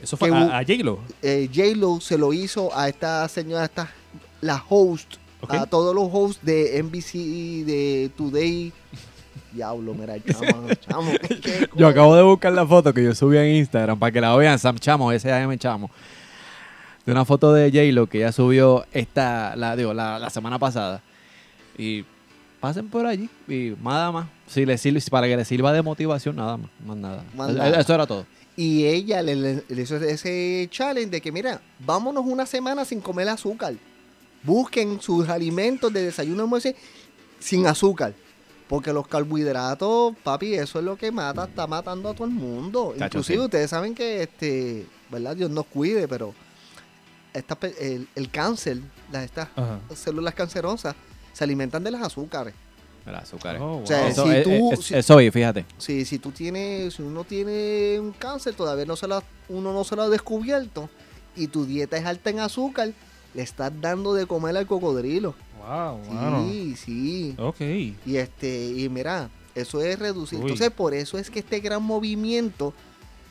Eso 0.00 0.16
fue 0.16 0.28
Que 0.30 0.34
a, 0.36 0.58
a 0.58 0.62
J-Lo. 0.64 0.98
eh, 1.22 1.48
J-Lo 1.52 2.00
se 2.00 2.16
lo 2.18 2.32
hizo 2.32 2.76
a 2.76 2.88
esta 2.88 3.26
señora, 3.28 3.62
a 3.62 3.64
esta, 3.66 3.90
la 4.40 4.62
host, 4.68 5.14
a 5.48 5.66
todos 5.66 5.94
los 5.94 6.08
hosts 6.12 6.44
de 6.44 6.80
NBC, 6.82 7.64
de 7.66 8.10
Today. 8.16 8.72
Diablo, 9.52 9.94
mira, 9.94 10.14
chamo, 10.22 10.68
chamo. 10.88 11.10
Yo 11.76 11.86
acabo 11.88 12.14
de 12.16 12.22
buscar 12.22 12.52
la 12.52 12.66
foto 12.66 12.92
que 12.92 13.04
yo 13.04 13.14
subí 13.14 13.36
en 13.38 13.56
Instagram 13.56 13.98
para 13.98 14.10
que 14.12 14.20
la 14.20 14.34
vean, 14.36 14.58
Sam 14.58 14.78
Chamo, 14.78 15.12
S.A.M. 15.12 15.56
Chamo. 15.58 15.90
De 17.06 17.12
una 17.12 17.24
foto 17.24 17.52
de 17.52 17.70
J-Lo 17.70 18.06
que 18.08 18.18
ella 18.18 18.32
subió 18.32 18.86
esta, 18.92 19.56
la, 19.56 19.76
digo, 19.76 19.92
la, 19.92 20.18
la 20.18 20.30
semana 20.30 20.58
pasada. 20.58 21.02
Y 21.76 22.04
pasen 22.60 22.88
por 22.88 23.04
allí 23.06 23.28
y 23.46 23.74
nada 23.82 24.10
más. 24.12 24.26
Si 24.46 24.64
le 24.64 24.78
sirve, 24.78 25.00
para 25.10 25.26
que 25.26 25.36
le 25.36 25.44
sirva 25.44 25.72
de 25.72 25.82
motivación, 25.82 26.36
nada 26.36 26.56
más. 26.56 26.70
Más 26.86 26.96
nada. 26.96 27.24
Más 27.36 27.50
Eso- 27.50 27.58
nada. 27.58 27.80
Eso 27.80 27.94
era 27.94 28.06
todo. 28.06 28.26
Y 28.56 28.84
ella 28.86 29.20
le, 29.20 29.34
le- 29.34 29.82
hizo 29.82 29.96
ese 29.96 30.68
challenge 30.70 31.10
de 31.10 31.20
que, 31.20 31.32
mira, 31.32 31.60
vámonos 31.80 32.24
una 32.24 32.46
semana 32.46 32.84
sin 32.84 33.00
comer 33.00 33.28
azúcar. 33.28 33.74
Busquen 34.42 35.00
sus 35.00 35.28
alimentos 35.28 35.92
de 35.92 36.04
desayuno 36.04 36.42
almuerzo 36.44 36.70
sin 37.38 37.66
azúcar. 37.66 38.14
Porque 38.68 38.92
los 38.92 39.06
carbohidratos, 39.08 40.14
papi, 40.22 40.54
eso 40.54 40.78
es 40.78 40.84
lo 40.84 40.96
que 40.96 41.10
mata, 41.12 41.44
está 41.44 41.66
matando 41.66 42.08
a 42.08 42.14
todo 42.14 42.26
el 42.26 42.32
mundo. 42.32 42.94
Chacho, 42.96 43.18
Inclusive 43.18 43.38
sí. 43.38 43.44
ustedes 43.44 43.70
saben 43.70 43.94
que, 43.94 44.22
este, 44.22 44.86
¿verdad? 45.10 45.36
Dios 45.36 45.50
nos 45.50 45.66
cuide, 45.66 46.08
pero 46.08 46.34
esta 47.34 47.58
el, 47.80 48.08
el 48.14 48.30
cáncer, 48.30 48.78
las, 49.12 49.24
estas 49.24 49.48
Ajá. 49.56 49.80
células 49.94 50.34
cancerosas, 50.34 50.94
se 51.32 51.44
alimentan 51.44 51.84
de 51.84 51.90
las 51.90 52.02
azúcares. 52.02 52.54
El 53.06 53.14
azúcar. 53.16 53.58
Oh, 53.60 53.82
O 53.82 53.86
sea, 53.86 54.00
wow. 54.00 54.08
Eso, 54.08 54.24
si 54.24 54.30
eh, 54.30 54.42
tú- 54.42 54.72
eh, 54.72 54.76
si- 54.80 54.94
eso 54.94 55.16
oye, 55.16 55.30
fíjate. 55.30 55.66
Si, 55.76 56.04
si 56.06 56.18
tú 56.18 56.30
tienes, 56.30 56.94
si 56.94 57.02
uno 57.02 57.24
tiene 57.24 57.98
un 58.00 58.12
cáncer, 58.12 58.54
todavía 58.54 58.86
no 58.86 58.96
se 58.96 59.06
lo, 59.06 59.16
ha- 59.16 59.24
uno 59.50 59.72
no 59.74 59.84
se 59.84 59.94
lo 59.94 60.02
ha 60.02 60.08
descubierto 60.08 60.88
y 61.36 61.48
tu 61.48 61.66
dieta 61.66 61.98
es 61.98 62.06
alta 62.06 62.30
en 62.30 62.38
azúcar, 62.38 62.92
le 63.34 63.42
estás 63.42 63.72
dando 63.80 64.14
de 64.14 64.24
comer 64.26 64.56
al 64.56 64.66
cocodrilo. 64.66 65.34
Wow, 65.66 65.98
wow. 65.98 66.48
Sí, 66.50 66.76
sí. 66.76 67.34
Ok. 67.38 67.60
Y 67.60 68.16
este, 68.16 68.68
y 68.68 68.88
mira, 68.88 69.28
eso 69.54 69.82
es 69.82 69.98
reducir. 69.98 70.38
Uy. 70.38 70.44
Entonces, 70.44 70.70
por 70.70 70.94
eso 70.94 71.18
es 71.18 71.28
que 71.30 71.40
este 71.40 71.60
gran 71.60 71.82
movimiento 71.82 72.72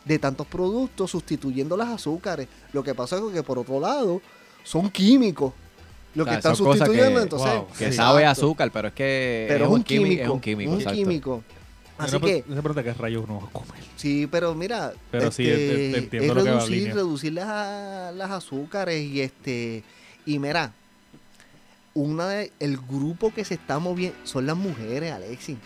de 0.06 0.20
tantos 0.20 0.46
productos 0.48 1.12
sustituyendo 1.12 1.78
las 1.78 1.90
azúcares. 1.90 2.48
Lo 2.74 2.84
que 2.84 2.94
pasa 2.94 3.18
es 3.18 3.22
que 3.34 3.44
por 3.44 3.58
otro 3.60 3.80
lado, 3.80 4.22
son 4.64 4.90
químicos. 4.90 5.54
Lo 6.16 6.24
O 6.24 6.26
que 6.26 6.32
sea, 6.32 6.38
están 6.40 6.56
sustituyendo, 6.56 7.16
que- 7.20 7.24
entonces. 7.24 7.52
wow, 7.54 7.68
Que 7.78 7.92
sabe 7.92 8.26
a 8.26 8.32
azúcar, 8.32 8.70
pero 8.72 8.90
es 8.90 8.94
que 8.94 9.46
Pero 9.48 9.66
es 9.66 9.72
un 9.72 9.84
quími- 9.84 9.86
químico. 10.04 10.24
Es 10.24 10.30
un 10.30 10.40
químico, 10.42 10.72
un 10.72 10.78
exacto. 10.78 10.98
químico. 11.00 11.44
Así 11.98 12.20
que, 12.20 12.36
se 12.38 12.44
pregunta 12.44 12.84
qué 12.84 12.94
rayos 12.94 13.24
uno 13.28 13.40
va 13.42 13.48
a 13.48 13.52
comer. 13.52 13.84
Sí, 13.98 14.28
pero 14.30 14.54
mira, 14.56 14.94
Pero 15.12 15.32
sí, 15.32 15.48
este, 15.48 15.68
te- 15.68 15.92
te 15.92 15.98
entiendo 16.00 16.28
es 16.34 16.38
lo 16.38 16.44
que 16.44 16.50
va 16.52 16.56
en 16.56 16.70
reducir, 16.70 16.94
reducir 16.94 17.34
las, 17.34 18.14
las 18.16 18.32
azúcares 18.32 19.02
y 19.02 19.22
este 19.22 19.84
y 20.26 20.40
mira, 20.40 20.74
una 21.94 22.28
de, 22.28 22.52
el 22.60 22.78
grupo 22.78 23.32
que 23.34 23.46
se 23.46 23.54
está 23.54 23.78
moviendo 23.80 24.18
son 24.24 24.46
las 24.48 24.58
mujeres, 24.58 25.12
Alexis. 25.14 25.58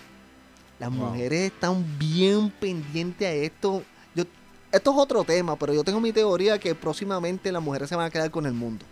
Las 0.79 0.89
Wow. 0.95 1.07
mujeres 1.09 1.51
están 1.53 1.83
bien 1.97 2.51
pendientes 2.51 3.27
a 3.27 3.31
esto. 3.31 3.83
Esto 4.71 4.91
es 4.91 4.97
otro 4.97 5.23
tema, 5.23 5.55
pero 5.57 5.73
yo 5.73 5.83
tengo 5.83 5.99
mi 5.99 6.11
teoría 6.11 6.59
que 6.59 6.75
próximamente 6.75 7.51
las 7.51 7.61
mujeres 7.63 7.89
se 7.89 7.95
van 7.95 8.05
a 8.05 8.09
quedar 8.09 8.29
con 8.31 8.45
el 8.45 8.53
mundo. 8.53 8.85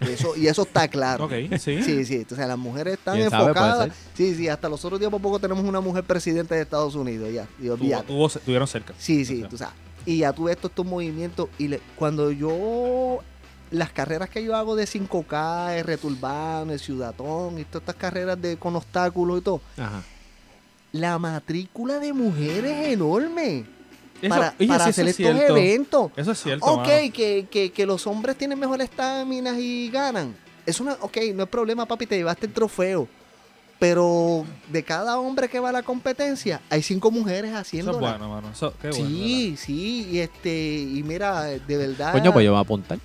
Eso, 0.00 0.36
y 0.36 0.46
eso 0.46 0.62
está 0.62 0.86
claro. 0.86 1.24
Ok, 1.24 1.32
sí. 1.58 1.82
Sí, 1.82 2.04
sí, 2.04 2.24
o 2.30 2.34
sea, 2.34 2.46
las 2.46 2.56
mujeres 2.58 2.94
están 2.94 3.18
enfocadas. 3.18 3.90
Sí, 4.14 4.34
sí, 4.34 4.48
hasta 4.48 4.68
los 4.68 4.84
otros 4.84 5.00
días 5.00 5.10
por 5.10 5.20
poco 5.20 5.38
tenemos 5.40 5.64
una 5.64 5.80
mujer 5.80 6.04
presidente 6.04 6.54
de 6.54 6.62
Estados 6.62 6.94
Unidos, 6.94 7.32
ya. 7.32 7.48
Y 7.58 7.64
Tuvo- 7.64 7.72
olvídate. 7.74 8.06
tuvo- 8.06 8.26
estuvieron 8.28 8.68
cerca. 8.68 8.94
Sí, 8.98 9.24
sí, 9.24 9.44
O 9.52 9.56
sea. 9.56 9.72
Y 10.06 10.18
ya 10.18 10.32
tuve 10.32 10.52
estos, 10.52 10.70
estos 10.70 10.86
movimientos. 10.86 11.48
Y 11.58 11.68
le- 11.68 11.80
cuando 11.96 12.30
yo. 12.30 13.18
Las 13.70 13.90
carreras 13.92 14.30
que 14.30 14.42
yo 14.42 14.56
hago 14.56 14.76
de 14.76 14.86
5K, 14.86 15.76
R 15.76 15.96
Turbano, 15.98 16.72
el 16.72 16.78
Ciudatón, 16.80 17.58
y 17.58 17.64
todas 17.64 17.82
estas 17.82 17.96
carreras 17.96 18.40
de, 18.40 18.56
con 18.56 18.74
obstáculos 18.76 19.40
y 19.40 19.42
todo. 19.42 19.60
Ajá. 19.76 20.02
La 20.92 21.18
matrícula 21.18 21.98
de 21.98 22.12
mujeres 22.14 22.86
es 22.86 22.92
enorme. 22.94 23.66
Eso- 24.20 24.28
para, 24.34 24.54
oye, 24.58 24.68
para 24.68 24.84
sí, 24.84 24.90
hacer 24.90 25.08
eso 25.08 25.22
estos 25.22 25.42
es 25.42 25.50
eventos. 25.50 26.10
Eso 26.16 26.32
es 26.32 26.42
cierto. 26.42 26.66
Ok, 26.66 26.86
que, 27.12 27.46
que, 27.50 27.70
que 27.72 27.86
los 27.86 28.06
hombres 28.06 28.36
tienen 28.36 28.58
mejor 28.58 28.80
estamina 28.80 29.58
y 29.58 29.90
ganan. 29.90 30.34
Es 30.66 30.80
una, 30.80 30.94
ok, 31.00 31.16
no 31.34 31.44
es 31.44 31.48
problema, 31.48 31.86
papi, 31.86 32.06
te 32.06 32.16
llevaste 32.16 32.46
el 32.46 32.52
trofeo. 32.52 33.08
Pero 33.78 34.44
de 34.72 34.82
cada 34.82 35.20
hombre 35.20 35.48
que 35.48 35.60
va 35.60 35.68
a 35.68 35.72
la 35.72 35.82
competencia, 35.84 36.60
hay 36.68 36.82
cinco 36.82 37.12
mujeres 37.12 37.50
Eso 37.52 37.58
haciendo. 37.60 37.92
es 37.92 37.98
bueno, 38.00 38.28
mano. 38.28 38.50
Eso, 38.52 38.74
qué 38.82 38.90
bueno. 38.90 39.06
Sí, 39.06 39.54
sí, 39.56 40.08
y 40.10 40.18
este, 40.18 40.50
y 40.78 41.02
mira, 41.04 41.44
de 41.44 41.76
verdad. 41.76 42.10
Coño, 42.10 42.32
pues 42.32 42.44
yo 42.44 42.50
me 42.50 42.54
voy 42.56 42.58
a 42.58 42.62
apuntar. 42.62 42.98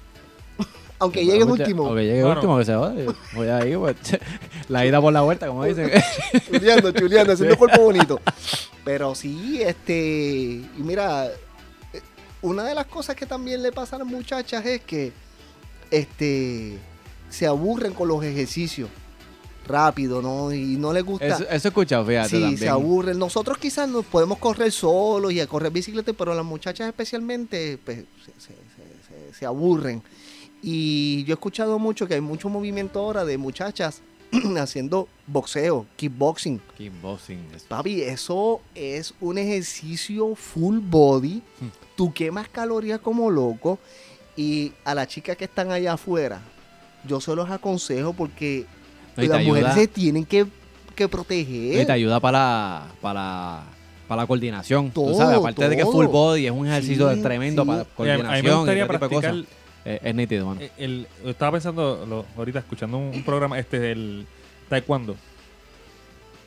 aunque 0.99 1.23
llegue 1.23 1.41
Aunque- 1.43 1.61
último, 1.61 1.85
Aunque 1.85 2.05
llegue 2.05 2.23
Bueno. 2.23 2.35
último, 2.37 2.57
que 2.57 2.65
se 2.65 2.73
jode. 2.73 3.05
Voy 3.35 3.47
ahí, 3.49 3.75
pues. 3.75 3.95
La 4.67 4.83
ida 4.83 4.99
por 4.99 5.13
la 5.13 5.21
vuelta, 5.21 5.45
como 5.45 5.63
dicen. 5.63 5.91
chuleando, 6.51 6.91
chuleando, 6.91 7.33
haciendo 7.33 7.55
cuerpo 7.55 7.81
bonito. 7.83 8.19
Pero 8.83 9.15
sí, 9.15 9.61
este, 9.61 9.95
y 9.95 10.81
mira, 10.83 11.27
eh, 11.27 12.01
una 12.41 12.63
de 12.65 12.75
las 12.75 12.85
cosas 12.87 13.15
que 13.15 13.25
también 13.25 13.61
le 13.63 13.71
pasa 13.71 13.95
a 13.95 13.99
las 13.99 14.07
muchachas 14.07 14.65
es 14.65 14.81
que, 14.81 15.13
este, 15.91 16.77
se 17.29 17.47
aburren 17.47 17.93
con 17.93 18.07
los 18.07 18.23
ejercicios 18.23 18.89
rápido, 19.65 20.21
¿no? 20.21 20.51
Y 20.53 20.75
no 20.77 20.91
les 20.91 21.03
gusta. 21.03 21.25
Eso, 21.27 21.43
eso 21.49 21.67
he 21.67 21.69
escuchado, 21.69 22.05
fíjate. 22.05 22.29
Sí, 22.29 22.39
también. 22.41 22.57
se 22.57 22.69
aburren. 22.69 23.17
Nosotros 23.17 23.57
quizás 23.57 23.87
nos 23.87 24.05
podemos 24.05 24.37
correr 24.37 24.71
solos 24.71 25.31
y 25.31 25.39
a 25.39 25.47
correr 25.47 25.71
bicicleta, 25.71 26.11
pero 26.13 26.35
las 26.35 26.43
muchachas 26.45 26.87
especialmente 26.87 27.79
pues, 27.83 27.99
se- 28.37 28.53
se- 28.53 29.33
se 29.39 29.45
aburren. 29.45 30.03
Y 30.61 31.23
yo 31.25 31.33
he 31.33 31.35
escuchado 31.35 31.79
mucho 31.79 32.07
que 32.07 32.15
hay 32.15 32.21
mucho 32.21 32.49
movimiento 32.49 32.99
ahora 32.99 33.23
de 33.25 33.37
muchachas 33.37 34.01
haciendo 34.57 35.07
boxeo, 35.27 35.85
kickboxing. 35.95 36.59
Kickboxing. 36.77 37.39
es- 37.55 37.63
Papi, 37.63 38.01
eso 38.01 38.61
es 38.75 39.13
un 39.21 39.37
ejercicio 39.37 40.35
full 40.35 40.79
body. 40.79 41.41
Hmm. 41.59 41.67
Tú 41.95 42.11
quemas 42.13 42.47
calorías 42.49 42.99
como 42.99 43.29
loco. 43.29 43.79
Y 44.35 44.71
a 44.83 44.95
las 44.95 45.07
chicas 45.07 45.37
que 45.37 45.43
están 45.45 45.71
allá 45.71 45.93
afuera, 45.93 46.41
yo 47.07 47.21
se 47.21 47.35
los 47.35 47.49
aconsejo 47.51 48.13
porque 48.13 48.65
No, 49.15 49.23
y 49.23 49.27
las 49.27 49.43
mujeres 49.45 49.75
se 49.75 49.87
tienen 49.87 50.25
que, 50.25 50.47
que 50.95 51.03
Y 51.03 51.07
proteger. 51.07 51.85
te 51.85 51.91
ayuda 51.91 52.19
para, 52.19 52.87
para, 52.99 53.61
para 54.07 54.23
la 54.23 54.27
coordinación. 54.27 54.89
Todo, 54.89 55.11
tú 55.11 55.17
sabes, 55.17 55.37
aparte 55.37 55.69
de 55.69 55.75
que 55.75 55.83
es 55.83 55.87
full 55.87 56.07
body, 56.07 56.47
es 56.47 56.51
un 56.51 56.65
ejercicio 56.65 57.13
Sí, 57.13 57.21
tremendo 57.21 57.61
sí. 57.61 57.67
para 57.67 57.83
coordinación 57.85 58.27
a 58.33 58.35
mí 58.37 58.41
me 58.41 58.55
gustaría 58.55 58.85
y 58.85 58.87
practicar 58.87 59.35
Eh, 59.85 59.99
es 60.03 60.15
nítido, 60.15 60.45
mano. 60.47 60.61
Eh, 60.61 60.71
el- 60.77 61.07
estaba 61.25 61.53
pensando 61.53 62.05
lo- 62.05 62.25
ahorita 62.37 62.59
escuchando 62.59 62.97
un, 62.97 63.23
programa 63.23 63.59
este 63.59 63.79
del 63.79 64.25
taekwondo 64.69 65.15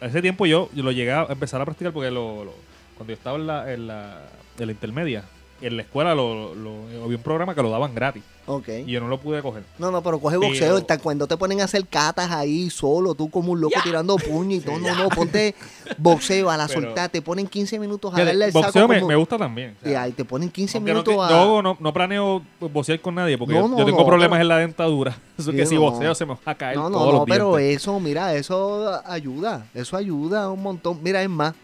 hace 0.01 0.21
tiempo 0.23 0.47
yo, 0.47 0.69
yo 0.75 0.83
lo 0.83 0.93
llegué 0.93 1.13
a 1.13 1.27
empezar 1.29 1.61
a 1.61 1.65
practicar 1.65 1.93
porque 1.93 2.11
lo, 2.11 2.45
lo- 2.45 2.55
cuando 2.97 3.13
yo 3.13 3.17
estaba 3.17 3.37
en 3.39 3.47
la, 3.47 3.73
en 3.73 3.87
la, 3.87 4.23
en 4.59 4.67
la 4.67 4.73
intermedia 4.73 5.25
en 5.61 5.77
la 5.77 5.83
escuela 5.83 6.15
lo, 6.15 6.55
lo- 6.55 6.83
había 7.05 7.17
un 7.17 7.23
programa 7.23 7.55
que 7.55 7.63
lo 7.63 7.71
daban 7.71 7.95
gratis 7.95 8.23
Ok. 8.47 8.69
y 8.87 8.93
yo 8.93 9.01
no 9.01 9.09
lo 9.09 9.19
pude 9.19 9.41
coger 9.43 9.63
No, 9.79 9.91
no, 9.91 10.03
pero 10.03 10.19
coge 10.19 10.37
Pero- 10.39 10.49
boxeo. 10.51 10.77
El 10.77 10.85
taekwondo 10.85 11.27
te 11.27 11.37
ponen 11.37 11.61
a 11.61 11.65
hacer 11.65 11.87
catas 11.87 12.31
ahí 12.31 12.69
solo, 12.71 13.15
tú 13.15 13.31
como 13.31 13.53
un 13.53 13.61
loco 13.61 13.75
tirando 13.83 14.17
puño 14.17 14.57
y 14.57 14.61
todo. 14.61 14.79
No, 14.79 14.95
no, 14.95 15.09
ponte 15.09 15.55
boxeo 15.99 16.51
a 16.51 16.57
la 16.57 16.67
Pero- 16.69 16.83
soltar. 16.83 17.09
Te 17.11 17.23
ponen 17.23 17.47
15 17.47 17.79
minutos 17.79 18.13
a 18.15 18.25
darle 18.25 18.45
el 18.47 18.53
saco. 18.53 18.65
boxeo 18.67 18.87
me, 18.89 18.97
como- 18.97 19.09
me 19.09 19.17
gusta 19.17 19.39
también 19.39 19.77
o 19.83 19.89
y 19.89 19.91
sea, 19.93 20.03
ahí 20.03 20.13
te 20.13 20.25
ponen 20.25 20.51
15 20.51 20.77
aunque 20.79 20.93
no, 20.93 21.01
minutos 21.03 21.29
te- 21.29 21.35
a. 21.35 21.37
yo 21.45 21.63
no, 21.63 21.77
no 21.81 21.93
planeo 21.93 22.43
boxear 22.61 23.01
con 23.01 23.15
nadie 23.15 23.39
porque 23.39 23.55
No, 23.55 23.61
yo, 23.63 23.69
no, 23.69 23.79
yo 23.79 23.85
tengo 23.87 24.01
no, 24.01 24.07
problemas 24.07 24.37
pero- 24.37 24.43
en 24.43 24.49
la 24.49 24.59
dentadura 24.59 25.19
eso 25.39 25.51
Sí, 25.51 25.57
que 25.57 25.67
si 25.67 25.75
no. 25.77 25.81
boxeo 25.81 26.15
se 26.15 26.27
me 26.27 26.35
va 26.35 26.41
a 26.45 26.55
caer 26.55 26.77
No, 26.77 26.91
no, 26.91 26.99
todos 26.99 27.13
no, 27.13 27.19
los 27.21 27.29
pero 27.29 27.57
dientes. 27.57 27.83
eso, 27.83 27.99
mira, 27.99 28.35
eso 28.35 29.01
ayuda. 29.07 29.67
Eso 29.75 29.97
ayuda 29.97 30.51
un 30.51 30.63
montón. 30.63 30.99
Mira, 31.03 31.23
es 31.23 31.31
más. 31.31 31.55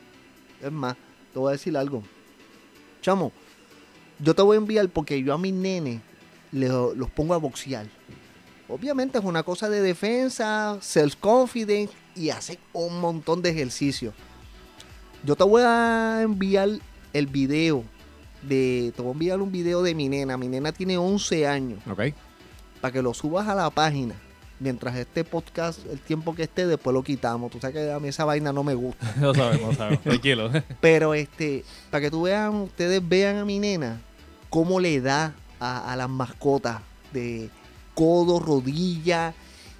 Es 0.62 0.72
más. 0.72 0.96
Te 1.32 1.38
voy 1.38 1.48
a 1.50 1.52
decir 1.52 1.76
algo. 1.76 2.02
Chamo, 3.00 3.32
yo 4.18 4.34
te 4.34 4.42
voy 4.42 4.56
a 4.56 4.58
enviar 4.58 4.88
porque 4.88 5.22
yo 5.22 5.34
a 5.34 5.38
mis 5.38 5.52
nenes 5.52 6.00
le- 6.52 6.68
los 6.68 7.10
pongo 7.10 7.34
a 7.34 7.38
boxear. 7.38 7.86
Obviamente 8.68 9.18
es 9.18 9.24
una 9.24 9.42
cosa 9.42 9.68
de 9.68 9.80
defensa, 9.82 10.78
self-confidence 10.80 11.92
y 12.14 12.30
hace 12.30 12.58
un 12.72 13.00
montón 13.00 13.42
de 13.42 13.50
ejercicios. 13.50 14.14
Yo 15.24 15.36
te 15.36 15.44
voy 15.44 15.62
a 15.64 16.20
enviar 16.22 16.68
el 17.12 17.26
video 17.26 17.84
de. 18.42 18.92
Te 18.96 19.02
voy 19.02 19.10
a 19.10 19.12
enviar 19.12 19.40
un 19.40 19.52
video 19.52 19.82
de 19.82 19.94
mi 19.94 20.08
nena. 20.08 20.36
Mi 20.36 20.48
nena 20.48 20.72
tiene 20.72 20.96
11 20.98 21.46
años 21.46 21.80
Ok. 21.90 22.00
para 22.80 22.92
que 22.92 23.02
lo 23.02 23.12
subas 23.14 23.46
a 23.46 23.54
la 23.54 23.70
página. 23.70 24.14
Mientras 24.62 24.94
este 24.96 25.24
podcast, 25.24 25.80
el 25.90 25.98
tiempo 25.98 26.34
que 26.34 26.44
esté, 26.44 26.66
después 26.66 26.94
lo 26.94 27.02
quitamos. 27.02 27.50
Tú 27.50 27.58
sabes 27.58 27.74
que 27.74 27.92
a 27.92 27.98
mí 27.98 28.08
esa 28.08 28.24
vaina 28.24 28.52
no 28.52 28.62
me 28.62 28.74
gusta. 28.74 29.12
no 29.20 29.34
sabemos 29.34 29.72
no 29.72 29.74
sabemos 29.74 30.02
tranquilo 30.04 30.50
Pero 30.80 31.14
este, 31.14 31.64
para 31.90 32.02
que 32.02 32.10
tú 32.10 32.22
vean, 32.22 32.54
ustedes 32.54 33.06
vean 33.06 33.38
a 33.38 33.44
mi 33.44 33.58
nena 33.58 34.00
cómo 34.50 34.78
le 34.78 35.00
da 35.00 35.34
a, 35.58 35.92
a 35.92 35.96
las 35.96 36.08
mascotas 36.08 36.80
de 37.12 37.50
codo, 37.94 38.38
rodilla 38.38 39.34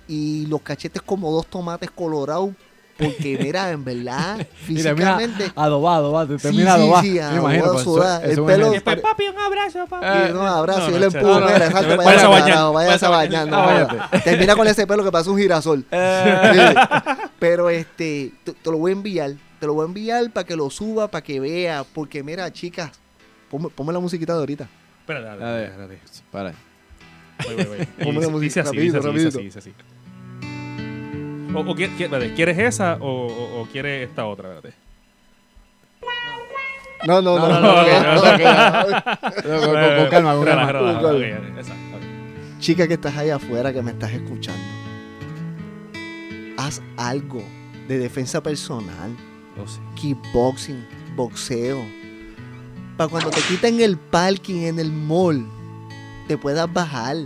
y 0.08 0.46
los 0.46 0.62
cachetes 0.62 1.00
como 1.00 1.30
dos 1.30 1.46
tomates 1.46 1.90
colorados. 1.90 2.50
Porque 2.98 3.38
mira, 3.40 3.70
en 3.70 3.84
verdad, 3.84 4.36
Mira, 4.68 4.94
mira, 4.94 5.16
físicamente... 5.16 5.52
adobado, 5.56 6.12
va. 6.12 6.26
Te 6.26 6.36
termina 6.36 6.74
sí, 6.76 6.80
adobado. 6.82 7.02
sí, 7.02 7.10
Me 7.12 7.20
adobado, 7.20 7.42
imagino. 7.48 7.72
pues, 7.72 7.84
sudado. 7.84 8.20
eso- 8.22 8.30
eso 8.32 8.50
El 8.50 8.56
pelo- 8.56 8.70
Después, 8.70 9.00
papi 9.00 9.24
un 9.28 9.38
abrazo 9.38 9.86
papi 9.88 10.06
Y 10.30 10.32
no, 10.34 10.46
abrazo, 10.46 10.80
no, 10.80 10.90
yo 10.90 10.98
le 10.98 11.06
empujo, 11.06 11.26
no, 11.26 11.40
no, 11.40 11.46
mira, 11.46 11.66
che- 11.66 11.72
salte, 11.72 11.96
váyase 11.96 12.04
vaya 12.04 12.24
a 12.26 12.28
bañar, 12.28 12.44
bañar, 12.44 12.72
vaya 12.72 12.86
váyase 12.86 13.06
a 13.06 13.08
bañar, 13.08 13.48
no. 13.48 14.20
Termina 14.22 14.56
con 14.56 14.68
ese 14.68 14.86
pelo 14.86 15.02
que 15.04 15.10
parece 15.10 15.30
un 15.30 15.38
girasol. 15.38 15.84
Eh, 15.90 16.50
Sí. 16.54 17.28
Pero 17.38 17.70
este, 17.70 18.32
te, 18.44 18.52
te 18.52 18.70
lo 18.70 18.78
voy 18.78 18.90
a 18.92 18.94
enviar, 18.94 19.32
te 19.58 19.66
lo 19.66 19.74
voy 19.74 19.84
a 19.84 19.86
enviar 19.86 20.30
para 20.30 20.46
que 20.46 20.54
lo 20.54 20.70
suba, 20.70 21.08
para 21.08 21.24
que 21.24 21.40
vea, 21.40 21.84
porque 21.94 22.22
mira, 22.22 22.52
chicas, 22.52 22.90
ponme, 23.50 23.68
ponme 23.70 23.92
la 23.92 23.98
musiquita 24.00 24.34
de 24.34 24.38
ahorita. 24.40 24.68
espérate 25.00 25.26
dale, 25.26 25.44
A 25.44 25.52
ver. 25.52 25.64
espérate. 25.70 25.98
para. 26.30 26.52
Voy, 27.44 27.54
voy, 27.56 27.64
voy. 27.64 27.86
Ponme 28.04 28.20
la 28.20 28.28
así, 28.46 28.60
rapidito, 28.60 29.00
dice 29.10 29.58
así, 29.58 29.70
rapidito. 29.70 29.91
O, 31.54 31.60
o 31.60 31.74
¿Quieres 31.74 32.58
esa 32.58 32.96
o, 33.00 33.26
o, 33.26 33.60
o 33.62 33.66
quieres 33.66 34.08
esta 34.08 34.26
otra? 34.26 34.60
No, 37.06 37.20
no, 37.20 37.36
no, 37.36 37.48
no, 37.48 37.60
no, 37.60 37.60
no, 37.60 37.82
no, 37.82 38.22
no, 39.72 39.98
Con 39.98 40.08
calma, 40.08 40.34
con 40.34 40.44
calma. 40.44 41.52
Chica 42.60 42.86
que 42.86 42.94
estás 42.94 43.16
ahí 43.16 43.30
afuera, 43.30 43.72
que 43.72 43.82
me 43.82 43.90
estás 43.90 44.12
escuchando, 44.12 44.62
haz 46.56 46.80
algo 46.96 47.42
de 47.88 47.98
defensa 47.98 48.40
personal. 48.40 49.10
Oh, 49.60 49.66
sí. 49.66 49.80
Kickboxing, 49.96 50.86
boxeo. 51.16 51.84
Para 52.96 53.10
cuando 53.10 53.30
te 53.30 53.40
quiten 53.42 53.80
el 53.80 53.96
parking 53.98 54.62
en 54.62 54.78
el 54.78 54.92
mall, 54.92 55.44
te 56.28 56.38
puedas 56.38 56.72
bajar 56.72 57.16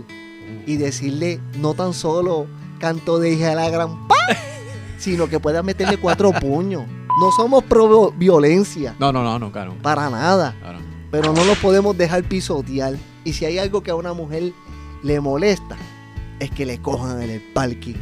y 0.65 0.77
decirle 0.77 1.39
no 1.59 1.75
tan 1.75 1.93
solo 1.93 2.47
canto 2.77 3.19
de 3.19 3.31
hija 3.33 3.49
de 3.49 3.55
la 3.55 3.69
gran 3.69 4.07
pa, 4.07 4.15
sino 4.97 5.27
que 5.27 5.39
puedas 5.39 5.63
meterle 5.63 5.97
cuatro 5.97 6.31
puños. 6.31 6.83
No 7.19 7.31
somos 7.31 7.63
pro 7.63 8.11
violencia, 8.11 8.95
No, 8.99 9.11
no, 9.11 9.23
no, 9.23 9.39
nunca, 9.39 9.65
nunca. 9.65 9.81
para 9.81 10.09
nada, 10.09 10.53
Claro. 10.59 10.79
pero 11.11 11.33
no 11.33 11.43
lo 11.45 11.55
podemos 11.55 11.97
dejar 11.97 12.23
pisotear. 12.23 12.93
Y 13.23 13.33
si 13.33 13.45
hay 13.45 13.57
algo 13.57 13.81
que 13.81 13.91
a 13.91 13.95
una 13.95 14.13
mujer 14.13 14.53
le 15.03 15.19
molesta, 15.19 15.75
es 16.39 16.51
que 16.51 16.65
le 16.65 16.79
cojan 16.81 17.21
en 17.23 17.29
el 17.31 17.41
parking, 17.53 17.95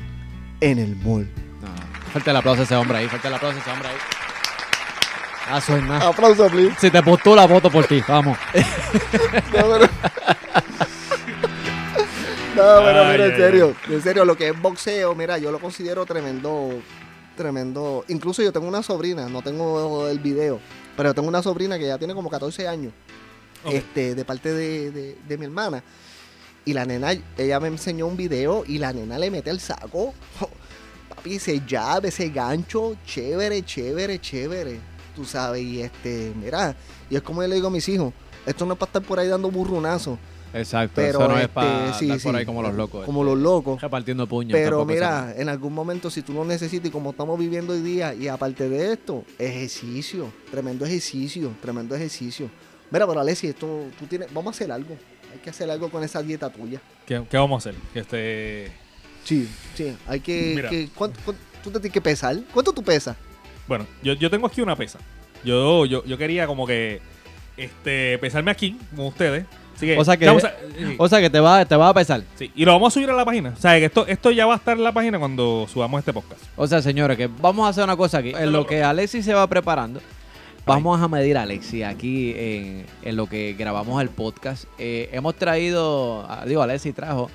en 0.62 0.80
el 0.80 0.96
mall. 0.98 1.30
No, 1.62 1.68
no. 1.70 2.12
Falta 2.12 2.32
el 2.32 2.38
aplauso 2.38 2.62
a 2.62 2.64
ese 2.66 2.76
hombre 2.76 2.98
ahí. 2.98 3.08
Falta 3.08 3.28
el 3.30 3.34
aplauso 3.36 3.58
a 3.58 3.62
ese 3.62 3.72
hombre 3.72 3.88
ahí. 3.90 3.96
Ah, 5.50 5.58
es 5.60 5.70
nada. 5.84 6.08
Aplauso, 6.10 6.48
please. 6.48 6.76
Si 6.80 6.90
te 6.92 7.02
postula, 7.04 7.46
voto 7.48 7.70
por 7.72 7.86
ti. 7.86 8.02
Vamos. 8.08 8.38
No, 9.54 9.68
pero... 9.72 9.90
No, 12.56 12.62
pero 12.84 13.02
Ay, 13.04 13.12
mira, 13.12 13.26
en 13.26 13.32
ay, 13.34 13.38
serio, 13.38 13.76
en 13.90 14.02
serio, 14.02 14.26
lo 14.26 14.38
que 14.38 14.50
es 14.50 14.62
boxeo, 14.62 15.14
mira, 15.16 15.38
yo 15.38 15.52
lo 15.52 15.60
considero 15.60 16.06
tremendo, 16.06 16.70
tremendo. 17.36 18.06
Incluso 18.08 18.42
yo 18.42 18.54
tengo 18.54 18.68
una 18.68 18.82
sobrina, 18.82 19.28
no 19.28 19.42
tengo 19.42 20.08
el 20.08 20.20
video, 20.20 20.60
pero 20.96 21.14
tengo 21.14 21.28
una 21.28 21.44
sobrina 21.44 21.78
que 21.78 21.88
ya 21.88 21.98
tiene 21.98 22.14
como 22.14 22.30
14 22.30 22.68
años, 22.68 22.94
este, 23.70 24.16
de 24.16 24.26
parte 24.26 24.54
de, 24.54 24.92
de- 24.92 25.18
de 25.28 25.38
mi 25.38 25.46
hermana. 25.46 25.84
Y 26.64 26.74
la 26.74 26.86
nena, 26.86 27.12
ella 27.38 27.60
me 27.60 27.68
enseñó 27.68 28.08
un 28.08 28.18
video 28.18 28.64
y 28.66 28.78
la 28.80 28.92
nena 28.94 29.20
le 29.20 29.30
mete 29.30 29.50
el 29.50 29.60
saco. 29.60 30.14
Papi, 31.10 31.36
ese 31.36 31.62
jab, 31.68 32.06
ese 32.06 32.30
gancho, 32.30 32.96
chévere, 33.06 33.64
chévere, 33.64 34.20
chévere. 34.20 34.80
Tú 35.16 35.26
sabes, 35.26 35.62
y 35.62 35.82
este, 35.82 36.34
mira, 36.36 36.76
y 37.10 37.16
es 37.18 37.22
como 37.22 37.42
yo 37.42 37.48
le 37.50 37.56
digo 37.56 37.68
a 37.68 37.72
mis 37.72 37.88
hijos, 37.90 38.14
esto 38.46 38.66
no 38.66 38.74
es 38.74 38.80
para 38.80 38.90
estar 38.90 39.02
por 39.04 39.20
ahí 39.20 39.28
dando 39.28 39.52
burrunazo. 39.52 40.18
Exacto. 40.56 40.96
Pero 40.96 41.20
eso 41.20 41.28
no 41.28 41.36
es 41.36 41.42
este, 41.42 41.54
para 41.54 41.94
sí, 41.94 42.08
por 42.08 42.20
sí, 42.20 42.30
ahí 42.30 42.46
como 42.46 42.62
los 42.62 42.74
locos. 42.74 43.06
Como 43.06 43.22
este, 43.22 43.34
los 43.36 43.44
locos. 43.44 43.82
Repartiendo 43.82 44.28
puños. 44.28 44.52
Pero 44.54 44.86
mira, 44.86 45.34
en 45.38 45.50
algún 45.50 45.74
momento 45.74 46.10
si 46.10 46.22
tú 46.22 46.34
lo 46.34 46.46
necesitas 46.46 46.88
y 46.88 46.92
como 46.92 47.12
estamos 47.12 47.38
viviendo 47.40 47.74
hoy 47.74 47.82
día, 47.82 48.14
y 48.14 48.28
aparte 48.28 48.70
de 48.70 48.94
esto, 48.94 49.24
ejercicio, 49.38 50.32
tremendo 50.52 50.86
ejercicio, 50.86 51.52
tremendo 51.62 51.96
ejercicio. 51.96 52.50
Mira, 52.92 53.08
pero 53.08 53.20
Alessi, 53.20 53.48
esto, 53.48 53.86
tú 54.00 54.06
tienes, 54.06 54.34
vamos 54.34 54.54
a 54.54 54.56
hacer 54.56 54.72
algo. 54.72 54.96
Hay 55.34 55.40
que 55.40 55.50
hacer 55.50 55.70
algo 55.70 55.90
con 55.90 56.04
esa 56.04 56.22
dieta 56.22 56.50
tuya. 56.50 56.80
¿Qué, 57.06 57.22
qué 57.30 57.38
vamos 57.38 57.66
a 57.66 57.70
hacer? 57.70 57.82
Este, 57.94 58.72
Sí, 59.26 59.50
sí, 59.74 59.96
hay 60.08 60.20
que, 60.20 60.54
Mira. 60.56 60.70
que- 60.70 60.88
¿cuánto, 60.94 61.20
cuánto- 61.26 61.42
tú 61.64 61.72
te 61.72 61.80
tienes 61.80 61.94
que 61.94 62.02
pesar. 62.02 62.38
¿Cuánto 62.54 62.72
tú 62.72 62.84
pesas? 62.84 63.18
bueno, 63.68 63.88
yo, 64.04 64.14
yo 64.14 64.30
tengo 64.30 64.46
aquí 64.46 64.62
una 64.62 64.76
pesa. 64.76 65.00
Yo, 65.44 65.86
yo, 65.88 66.06
yo 66.06 66.18
quería 66.18 66.46
como 66.46 66.68
que 66.68 67.02
este, 67.58 68.18
pesarme 68.20 68.52
aquí 68.52 68.78
con 68.96 69.08
ustedes. 69.08 69.46
Así 69.76 69.86
que, 69.88 69.98
O 69.98 70.06
sea 70.06 70.18
que- 70.18 70.26
vamos 70.26 70.44
a- 70.44 70.50
sí, 70.78 70.96
O 70.98 71.08
sea 71.10 71.20
que 71.22 71.30
te 71.30 71.40
va, 71.40 71.66
te 71.66 71.76
va 71.76 71.90
a 71.90 71.94
pesar. 71.94 72.22
sí, 72.36 72.52
y 72.56 72.64
lo 72.66 72.72
vamos 72.74 72.92
a 72.92 72.94
subir 72.94 73.10
a 73.10 73.14
la 73.14 73.26
página. 73.26 73.54
O 73.56 73.60
sea, 73.60 73.78
que 73.78 73.86
esto, 73.86 74.06
esto 74.08 74.32
ya 74.32 74.46
va 74.46 74.54
a 74.54 74.58
estar 74.58 74.78
en 74.78 74.84
la 74.84 74.92
página 74.94 75.20
cuando 75.20 75.68
subamos 75.72 76.00
este 76.00 76.14
podcast. 76.14 76.42
O 76.56 76.66
sea, 76.68 76.82
señores, 76.82 77.18
que 77.18 77.28
vamos 77.28 77.66
a 77.66 77.70
hacer 77.70 77.84
una 77.84 77.98
cosa 77.98 78.20
aquí. 78.20 78.32
En 78.38 78.52
lo 78.52 78.66
que 78.66 78.84
Alexis 78.84 79.26
se 79.26 79.34
va 79.34 79.46
preparando, 79.48 80.00
vamos 80.66 81.00
a 81.02 81.08
medir 81.08 81.38
a 81.38 81.44
Alexis 81.44 81.84
aquí 81.84 82.34
en, 82.38 82.86
en 83.04 83.16
lo 83.16 83.28
que 83.28 83.54
grabamos 83.58 84.02
el 84.02 84.10
podcast. 84.10 84.64
Eh, 84.80 85.10
hemos 85.12 85.36
traído, 85.36 86.26
ah, 86.30 86.44
digo, 86.48 86.62
Alexis 86.62 86.96
trajo 86.96 87.30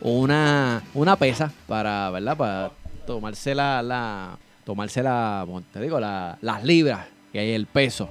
una, 0.00 0.82
una 0.94 1.16
pesa 1.16 1.50
para, 1.66 2.10
¿verdad? 2.10 2.36
Para 2.36 2.70
tomarse 3.06 3.54
la, 3.54 3.82
la 3.82 4.36
tomarse 4.64 5.02
la, 5.02 5.42
como 5.46 5.62
te 5.62 5.80
digo, 5.80 6.00
la- 6.00 6.36
las 6.40 6.64
libras 6.64 7.06
y 7.32 7.38
ahí 7.38 7.50
el 7.52 7.66
peso. 7.66 8.08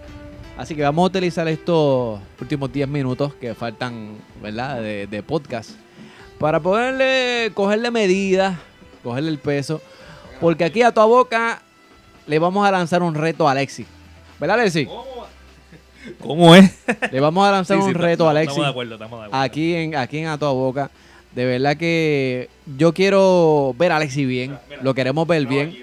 Así 0.57 0.75
que 0.75 0.83
vamos 0.83 1.03
a 1.03 1.07
utilizar 1.07 1.47
estos 1.47 2.19
últimos 2.39 2.71
10 2.71 2.87
minutos 2.87 3.33
que 3.35 3.55
faltan, 3.55 4.17
¿verdad? 4.41 4.81
De, 4.81 5.07
de 5.07 5.23
podcast 5.23 5.71
para 6.37 6.59
poderle, 6.59 7.51
cogerle 7.53 7.89
medidas, 7.89 8.57
cogerle 9.01 9.29
el 9.29 9.39
peso. 9.39 9.81
Porque 10.41 10.65
aquí 10.65 10.81
a 10.81 10.91
tu 10.91 11.01
boca 11.01 11.61
le 12.27 12.37
vamos 12.37 12.67
a 12.67 12.71
lanzar 12.71 13.01
un 13.01 13.15
reto 13.15 13.47
a 13.47 13.51
Alexis. 13.51 13.87
¿Verdad, 14.39 14.59
Alexis? 14.59 14.89
¿Cómo 16.19 16.53
es? 16.55 16.69
Le 17.11 17.19
vamos 17.19 17.47
a 17.47 17.51
lanzar 17.51 17.77
Sí, 17.77 17.83
sí, 17.83 17.89
un 17.89 17.95
reto 17.95 18.27
a 18.27 18.31
Alexis. 18.31 18.49
Estamos 18.51 18.65
de 18.65 18.71
acuerdo, 18.71 18.93
estamos 18.95 19.19
de 19.19 19.25
acuerdo. 19.27 19.43
Aquí 19.43 19.73
en, 19.73 19.95
aquí 19.95 20.17
en 20.17 20.27
A 20.27 20.37
Toda 20.37 20.51
Boca. 20.51 20.91
De 21.33 21.45
verdad 21.45 21.77
que 21.77 22.49
yo 22.77 22.93
quiero 22.93 23.73
ver 23.77 23.91
a 23.91 23.95
Alexis 23.95 24.27
bien. 24.27 24.59
Lo 24.81 24.93
queremos 24.93 25.25
ver 25.25 25.47
bien. 25.47 25.75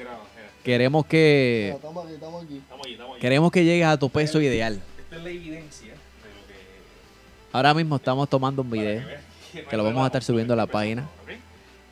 Queremos 0.62 1.06
que 1.06 1.72
Estamos 1.74 2.04
aquí, 2.04 2.14
estamos 2.14 2.44
aquí. 2.44 2.60
Queremos 3.20 3.50
que 3.52 3.64
llegues 3.64 3.86
a 3.86 3.98
tu 3.98 4.08
peso 4.10 4.40
ideal. 4.40 4.80
Esta 4.98 5.16
es 5.16 5.22
la 5.22 5.30
evidencia 5.30 5.86
de 5.92 5.94
lo 5.94 6.46
que 6.46 6.54
Ahora 7.52 7.74
mismo 7.74 7.96
estamos 7.96 8.28
tomando 8.28 8.62
un 8.62 8.70
video 8.70 9.02
que, 9.52 9.64
que 9.64 9.76
lo 9.76 9.84
vamos 9.84 10.02
a 10.04 10.06
estar 10.06 10.22
subiendo 10.22 10.54
a 10.54 10.56
la 10.56 10.66
página. 10.66 11.06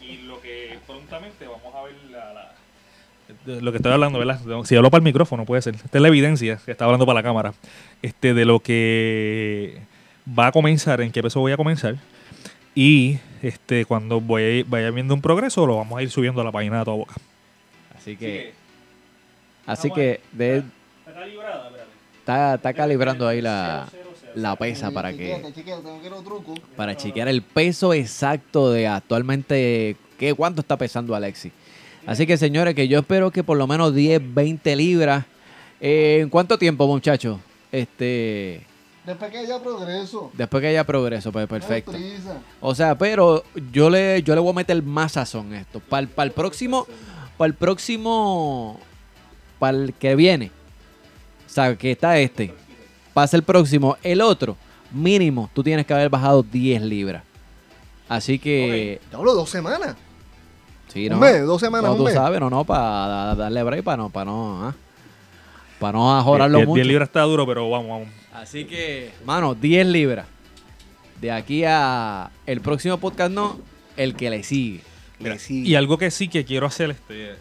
Y 0.01 0.18
lo 0.18 0.41
que 0.41 0.79
prontamente 0.87 1.47
vamos 1.47 1.74
a 1.74 1.83
ver 1.83 1.95
la, 2.11 2.33
la- 2.35 2.53
de 3.45 3.61
lo 3.61 3.70
que 3.72 3.76
estoy 3.76 3.93
hablando, 3.93 4.18
¿verdad? 4.18 4.41
Si 4.64 4.74
hablo 4.74 4.91
para 4.91 5.01
el 5.01 5.05
micrófono 5.05 5.45
puede 5.45 5.61
ser. 5.62 5.74
Esta 5.74 5.99
es 5.99 6.03
la 6.03 6.09
evidencia 6.09 6.59
que 6.64 6.70
está 6.70 6.85
hablando 6.87 7.05
para 7.05 7.18
la 7.18 7.22
cámara. 7.22 7.53
Este 8.01 8.33
de 8.33 8.45
lo 8.47 8.61
que 8.61 9.81
va 10.39 10.47
a 10.49 10.53
comenzar, 10.53 11.01
en 11.03 11.12
qué 11.12 11.22
peso 11.22 11.41
voy 11.41 11.53
a 11.53 11.57
comenzar. 11.59 11.97
Y 12.74 13.18
este 13.43 13.85
cuando 13.85 14.20
voy, 14.20 14.62
vaya 14.62 14.91
viendo 14.91 15.12
un 15.12 15.20
progreso, 15.20 15.66
lo 15.66 15.76
vamos 15.76 15.99
a 15.99 16.03
ir 16.03 16.11
subiendo 16.11 16.41
a 16.41 16.45
la 16.45 16.53
página 16.53 16.79
de 16.79 16.85
toda 16.85 16.97
boca. 16.97 17.14
Así 17.99 18.16
que, 18.16 18.55
así 19.66 19.91
que 19.91 20.20
de- 20.33 20.59
Está 20.59 20.61
calibrada, 20.61 20.62
espérate. 20.62 20.78
Está, 22.29 22.55
está 22.57 22.74
calibrando 22.74 23.26
ahí 23.26 23.41
la, 23.41 23.87
la 24.35 24.55
pesa 24.57 24.91
para 24.91 25.12
que 25.12 25.43
para 26.76 26.95
chequear 26.95 27.29
el 27.29 27.41
peso 27.43 27.95
exacto 27.95 28.70
de 28.70 28.87
actualmente 28.87 29.97
qué 30.18 30.35
cuánto 30.35 30.61
está 30.61 30.76
pesando 30.76 31.14
Alexis. 31.14 31.53
Así 32.07 32.26
que 32.26 32.37
señores, 32.37 32.74
que 32.74 32.89
yo 32.89 33.01
espero 33.01 33.31
que 33.31 33.43
por 33.43 33.57
lo 33.57 33.66
menos 33.66 33.95
10, 33.95 34.35
20 34.35 34.76
libras. 34.76 35.24
Eh, 35.81 36.18
¿En 36.22 36.29
cuánto 36.29 36.59
tiempo, 36.59 36.87
muchachos? 36.87 37.39
Este, 37.70 38.62
Después 39.05 39.31
que 39.31 39.39
haya 39.39 39.62
progreso. 39.62 40.31
después 40.35 40.61
que 40.61 40.68
haya 40.68 40.85
progreso, 40.85 41.33
pues 41.33 41.47
perfecto. 41.47 41.93
O 42.61 42.74
sea, 42.74 42.97
pero 42.99 43.45
yo 43.72 43.89
le, 43.89 44.22
yo 44.22 44.35
le 44.35 44.41
voy 44.41 44.51
a 44.51 44.55
meter 44.55 44.83
más 44.83 45.12
sazón 45.12 45.53
a 45.53 45.61
esto. 45.61 45.81
Para 45.81 46.03
el, 46.03 46.33
próximo, 46.33 46.87
para 47.37 47.49
el 47.49 47.55
próximo, 47.55 48.81
para 49.59 49.79
el 49.79 49.95
que 49.95 50.14
viene. 50.14 50.58
O 51.49 51.51
sea, 51.51 51.75
que 51.77 51.91
está 51.93 52.19
este. 52.19 52.55
Pasa 53.15 53.37
el 53.37 53.43
próximo. 53.43 53.97
El 54.03 54.21
otro, 54.21 54.57
mínimo, 54.93 55.51
tú 55.55 55.63
tienes 55.63 55.87
que 55.87 55.95
haber 55.95 56.09
bajado 56.11 56.43
10 56.43 56.83
libras. 56.83 57.23
Así 58.09 58.39
que, 58.39 59.01
Ya 59.11 59.19
hablo 59.19 59.35
dos 59.35 59.51
semanas. 59.51 59.97
sí, 60.93 61.07
Un 61.07 61.15
¿no? 61.15 61.19
mes, 61.19 61.45
dos 61.45 61.61
semanas, 61.61 61.87
No, 61.87 61.93
un 61.93 61.99
tú 61.99 62.05
mes. 62.05 62.15
sabes, 62.15 62.41
no, 62.41 62.49
no, 62.49 62.65
para 62.65 63.35
darle 63.35 63.63
break, 63.63 63.83
para 63.85 63.97
no, 63.99 64.09
para 64.11 64.25
no, 64.27 64.67
ah, 64.69 64.75
para 65.79 65.93
no 65.99 66.17
ajorarlo 66.19 66.59
10 66.59 66.69
mucho. 66.69 66.85
libras 66.85 67.09
está 67.09 67.23
duro, 67.23 67.47
pero 67.47 67.69
vamos, 67.69 67.89
vamos. 67.91 68.09
Así 68.33 68.65
que, 68.65 69.11
mano, 69.25 69.55
10 69.55 69.87
libras. 69.89 70.27
De 71.21 71.33
aquí 71.33 71.65
a 71.67 72.31
el 72.47 72.61
próximo 72.61 72.97
podcast 72.99 73.33
no, 73.33 73.59
el 73.97 74.15
que 74.15 74.31
le 74.31 74.43
sigue. 74.45 74.81
Mira, 75.19 75.35
Le 75.35 75.41
sigue. 75.41 75.69
y 75.69 75.75
algo 75.75 75.99
que 75.99 76.11
sí 76.13 76.29
que 76.29 76.45
quiero 76.45 76.67
hacer, 76.69 76.91
este, 76.93 77.35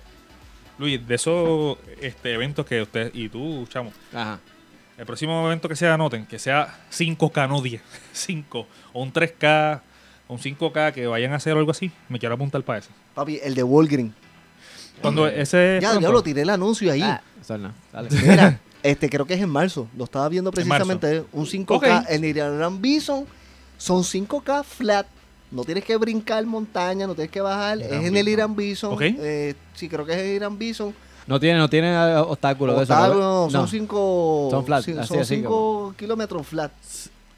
Luis, 0.79 1.05
de 1.07 1.15
esos 1.15 1.77
este, 2.01 2.33
eventos 2.33 2.65
que 2.65 2.81
usted 2.81 3.11
y 3.13 3.29
tú, 3.29 3.65
chamo, 3.67 3.91
Ajá. 4.13 4.39
el 4.97 5.05
próximo 5.05 5.45
evento 5.47 5.67
que 5.67 5.75
sea, 5.75 5.95
anoten, 5.95 6.25
que 6.25 6.37
sea 6.39 6.85
5K, 6.91 7.49
no 7.49 7.61
10, 7.61 7.81
5, 8.13 8.67
o 8.93 9.01
un 9.01 9.11
3K, 9.11 9.81
o 10.27 10.33
un 10.33 10.39
5K, 10.39 10.93
que 10.93 11.07
vayan 11.07 11.33
a 11.33 11.37
hacer 11.37 11.57
algo 11.57 11.71
así, 11.71 11.91
me 12.09 12.19
quiero 12.19 12.35
apuntar 12.35 12.61
para 12.63 12.79
eso. 12.79 12.89
Papi, 13.15 13.39
el 13.43 13.55
de 13.55 13.63
Walgreen. 13.63 14.13
Cuando 15.01 15.27
ese... 15.27 15.79
Ya, 15.81 15.89
pronto, 15.91 16.07
ya 16.07 16.13
lo 16.13 16.23
tiré 16.23 16.41
el 16.41 16.49
anuncio 16.49 16.91
ahí. 16.91 17.01
Ah, 17.01 17.21
no. 17.49 17.73
Dale. 17.93 18.09
Mira, 18.09 18.59
este 18.83 19.09
creo 19.09 19.25
que 19.25 19.35
es 19.35 19.41
en 19.41 19.49
marzo. 19.49 19.87
Lo 19.95 20.05
estaba 20.05 20.27
viendo 20.29 20.51
precisamente. 20.51 21.23
Un 21.31 21.45
5K 21.45 21.67
Ok. 21.69 21.85
en 22.09 22.23
Irian 22.23 22.81
Bison. 22.81 23.25
Son 23.77 24.01
5K 24.03 24.63
flat. 24.63 25.05
No 25.51 25.63
tienes 25.63 25.83
que 25.83 25.95
brincar 25.97 26.45
montaña, 26.45 27.07
no 27.07 27.15
tienes 27.15 27.31
que 27.31 27.41
bajar. 27.41 27.77
Irán 27.77 28.01
es 28.01 28.07
en 28.07 28.17
el. 28.17 28.27
Irán 28.27 28.55
Bison. 28.55 28.93
Ok. 28.93 29.01
Eh, 29.01 29.55
sí, 29.73 29.87
creo 29.87 30.05
que 30.05 30.11
es 30.13 30.17
el 30.19 30.35
Irán 30.35 30.57
Bison. 30.57 30.93
No 31.25 31.39
tiene, 31.39 31.57
no 31.59 31.69
tiene 31.69 31.89
eh, 31.93 32.17
obstáculos 32.17 32.77
de 32.77 32.83
eso. 32.83 32.93
¿no? 32.95 33.01
Octavo, 33.03 33.19
No. 33.45 33.49
son 33.49 33.67
5 33.67 34.47
Son 34.51 34.65
flat, 34.65 34.83
sí, 34.83 34.91
así, 34.97 35.07
son 35.07 35.19
así 35.19 35.35
5 35.35 35.93
kilómetros 35.97 36.47
flat. 36.47 36.71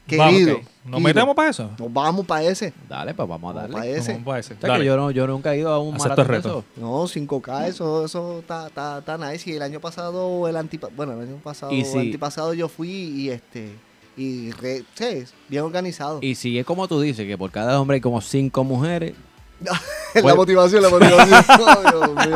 Querido. 0.06 0.56
ok. 0.56 0.62
¿Nos 0.84 0.92
querido. 0.94 1.00
metemos 1.00 1.34
para 1.36 1.50
eso? 1.50 1.70
Nos 1.78 1.92
vamos 1.92 2.26
para 2.26 2.42
ese. 2.44 2.72
Dale, 2.88 3.14
pues 3.14 3.28
vamos 3.28 3.54
a 3.54 3.60
darle. 3.60 3.76
pa' 3.76 3.86
ese. 3.86 4.12
Vamos 4.12 4.26
para 4.26 4.38
ese. 4.40 4.54
O 4.54 4.60
sea, 4.60 4.68
Dale. 4.70 4.80
que 4.82 4.86
yo, 4.86 4.96
no, 4.96 5.10
yo 5.12 5.26
nunca 5.26 5.54
he 5.54 5.58
ido 5.58 5.72
a 5.72 5.78
un 5.78 5.94
Acepto 5.94 6.08
maratón 6.08 6.26
reto. 6.28 6.48
eso. 6.48 6.64
No, 6.80 7.02
5K, 7.06 7.66
eso, 7.68 8.04
eso 8.04 8.38
está, 8.40 8.66
está, 8.68 8.98
está 8.98 9.18
nice. 9.18 9.48
Y 9.50 9.54
el 9.54 9.62
año 9.62 9.78
pasado, 9.80 10.48
el 10.48 10.56
antipa 10.56 10.88
bueno, 10.96 11.12
el 11.12 11.28
año 11.28 11.36
pasado, 11.36 11.70
Y 11.72 11.82
el 11.82 11.98
antipasado 11.98 12.54
yo 12.54 12.68
fui 12.68 12.88
y 12.90 13.30
este, 13.30 13.70
y 14.16 14.50
re, 14.52 14.84
sí, 14.94 15.24
bien 15.48 15.62
organizado. 15.64 16.18
Y 16.22 16.34
si 16.34 16.58
es 16.58 16.64
como 16.66 16.86
tú 16.88 17.00
dices, 17.00 17.26
que 17.26 17.38
por 17.38 17.50
cada 17.50 17.80
hombre 17.80 17.96
hay 17.96 18.00
como 18.00 18.20
cinco 18.20 18.64
mujeres. 18.64 19.14
la 20.14 20.22
Bueno. 20.22 20.36
motivación, 20.36 20.82
la 20.82 20.88
motivación. 20.90 21.44
Oh, 21.60 21.80
Dios 22.14 22.26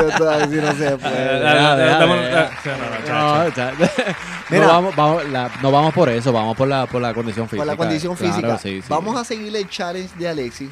mío, 0.51 0.63
no 0.63 0.73
se 0.75 0.97
puede. 0.97 1.41
vamos, 4.67 4.95
vamos, 4.97 5.29
la- 5.31 5.51
no 5.63 5.71
vamos 5.71 5.93
por 5.95 6.09
eso, 6.09 6.33
vamos 6.33 6.57
por 6.57 6.69
la, 6.69 6.87
por 6.87 7.01
la 7.03 7.15
condición 7.15 7.47
física. 7.49 7.61
Por 7.61 7.67
la 7.67 7.77
condición 7.77 8.15
Claro, 8.17 8.35
física. 8.35 8.59
sí, 8.59 8.81
sí. 8.83 8.87
Vamos 8.89 9.17
a 9.19 9.25
seguirle 9.25 9.61
el 9.61 9.69
challenge 9.69 10.15
de 10.19 10.29
Alexis 10.29 10.71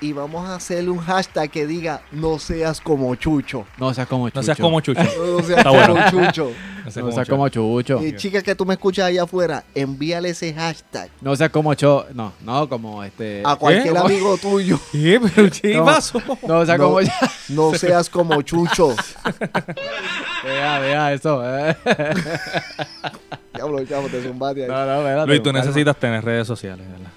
y 0.00 0.12
vamos 0.12 0.48
a 0.48 0.54
hacerle 0.56 0.90
un 0.90 0.98
hashtag 0.98 1.50
que 1.50 1.66
diga 1.66 2.02
no 2.12 2.38
seas 2.38 2.80
como 2.80 3.14
Chucho. 3.16 3.66
No 3.78 3.92
seas 3.94 4.06
como 4.06 4.28
Chucho. 4.28 4.38
No 4.40 4.42
seas 4.44 4.58
como 4.58 4.80
Chucho. 4.80 5.02
No 5.02 5.38
seas 5.42 5.58
Está 5.58 5.70
como 5.70 5.92
bueno. 5.94 6.10
Chucho. 6.10 6.52
No 6.84 6.90
seas 6.90 6.96
No 6.96 7.02
como 7.28 7.48
Chucho. 7.48 7.60
como 7.62 7.80
Chucho. 7.82 8.04
Y 8.06 8.16
chicas 8.16 8.42
que 8.42 8.54
tú 8.54 8.64
me 8.66 8.74
escuchas 8.74 9.06
allá 9.06 9.22
afuera, 9.24 9.64
envíale 9.74 10.30
ese 10.30 10.52
hashtag 10.54 11.10
No 11.20 11.34
seas 11.36 11.50
como 11.50 11.74
Cho. 11.74 12.06
No, 12.14 12.32
no, 12.42 12.68
como 12.68 13.02
este. 13.04 13.42
a 13.44 13.56
cualquier 13.56 13.92
¿Qué? 13.94 13.98
amigo 14.04 14.36
tuyo. 14.38 14.78
¿Qué? 14.92 15.20
¿Pero 15.34 15.50
qué 15.50 15.74
No. 15.76 15.84
pasó? 15.84 16.20
No 16.46 16.64
seas 16.66 16.78
No. 16.78 16.84
como. 16.84 17.00
No 17.48 17.74
seas 17.78 18.08
como 18.10 18.42
Chucho. 18.42 18.94
Vea, 20.44 20.78
vea 20.78 21.12
eso. 21.12 21.42
eh. 21.44 21.76
Diablo, 23.54 23.84
chavo, 23.84 24.08
te 24.08 24.22
zumbaste 24.22 24.62
ahí. 24.64 24.68
No, 24.70 24.86
no, 25.02 25.26
Luis, 25.26 25.42
tú 25.42 25.52
necesitas 25.52 25.96
tener 25.96 26.24
redes 26.24 26.46
sociales, 26.46 26.86
¿verdad? 26.88 27.10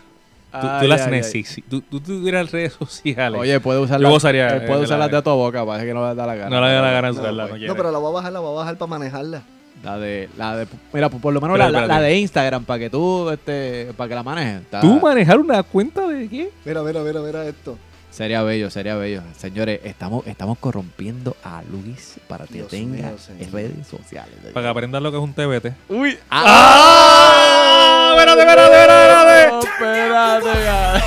Tú, 0.61 0.67
Ay, 0.69 0.81
tú 0.81 0.87
las 0.87 1.07
necesitas. 1.07 1.69
Tú, 1.69 1.81
tú 1.81 1.99
tuvieras 1.99 2.51
redes 2.51 2.73
sociales. 2.79 3.39
Oye, 3.41 3.59
puede 3.59 3.79
usar 3.79 3.99
Yo 3.99 4.09
gozaría, 4.09 4.57
eh, 4.57 4.61
puede 4.61 4.79
de 4.79 4.85
usar 4.85 4.99
la- 4.99 5.05
las 5.07 5.11
de 5.11 5.21
tu 5.23 5.29
boca, 5.31 5.65
parece 5.65 5.87
que 5.87 5.93
no 5.95 6.07
le 6.07 6.15
da 6.15 6.25
la 6.27 6.35
gana. 6.35 6.49
no 6.59 6.65
le 6.65 6.71
da 6.73 6.81
la 6.81 6.91
gana 6.91 7.11
No, 7.11 7.19
usarla, 7.19 7.43
no 7.43 7.49
pues. 7.49 7.61
No, 7.63 7.75
pero 7.75 7.91
la 7.91 7.97
voy 7.97 8.09
a 8.09 8.13
bajar, 8.13 8.31
la 8.33 8.39
voy 8.39 8.51
a 8.51 8.55
bajar 8.59 8.77
para 8.77 8.89
manejarla. 8.89 9.41
La 9.83 9.97
de, 9.97 10.29
la 10.37 10.55
de, 10.55 10.67
mira, 10.93 11.09
por 11.09 11.19
por 11.19 11.33
lo 11.33 11.41
menos 11.41 11.57
Pero 11.57 11.71
la, 11.87 11.99
de 12.01 12.17
Instagram, 12.19 12.63
para 12.63 12.79
que 12.79 12.89
tú, 12.89 13.29
este, 13.31 13.91
para 13.97 14.07
que 14.07 14.15
la 14.15 14.23
manejes. 14.23 14.61
Está- 14.61 14.79
¿Tú 14.79 14.99
manejar 15.01 15.39
una 15.39 15.61
cuenta 15.63 16.07
de 16.07 16.29
qué? 16.29 16.49
Mira, 16.63 16.83
mira, 16.83 17.01
mira, 17.01 17.19
mira 17.19 17.45
esto. 17.45 17.77
Sería 18.13 18.43
bello, 18.43 18.69
sería 18.69 18.95
bello. 18.95 19.23
Señores, 19.37 19.79
estamos, 19.83 20.27
estamos 20.27 20.59
corrompiendo 20.59 21.35
a 21.43 21.63
Luis 21.63 22.15
para 22.27 22.45
que 22.45 22.53
Dios 22.55 22.67
tenga 22.67 23.09
mío, 23.09 23.17
redes 23.51 23.87
sociales. 23.87 24.35
Para 24.53 24.67
que 24.67 24.69
aprendas 24.69 25.01
lo 25.01 25.09
que 25.11 25.17
es 25.17 25.23
un 25.23 25.33
TBT. 25.33 25.73
Uy, 25.89 26.19
¡Ah! 26.29 28.13
¡Espérate, 28.15 28.41
espérate, 28.41 28.81
espérate! 28.81 29.57
espérate, 29.65 30.63
ya. 30.63 31.03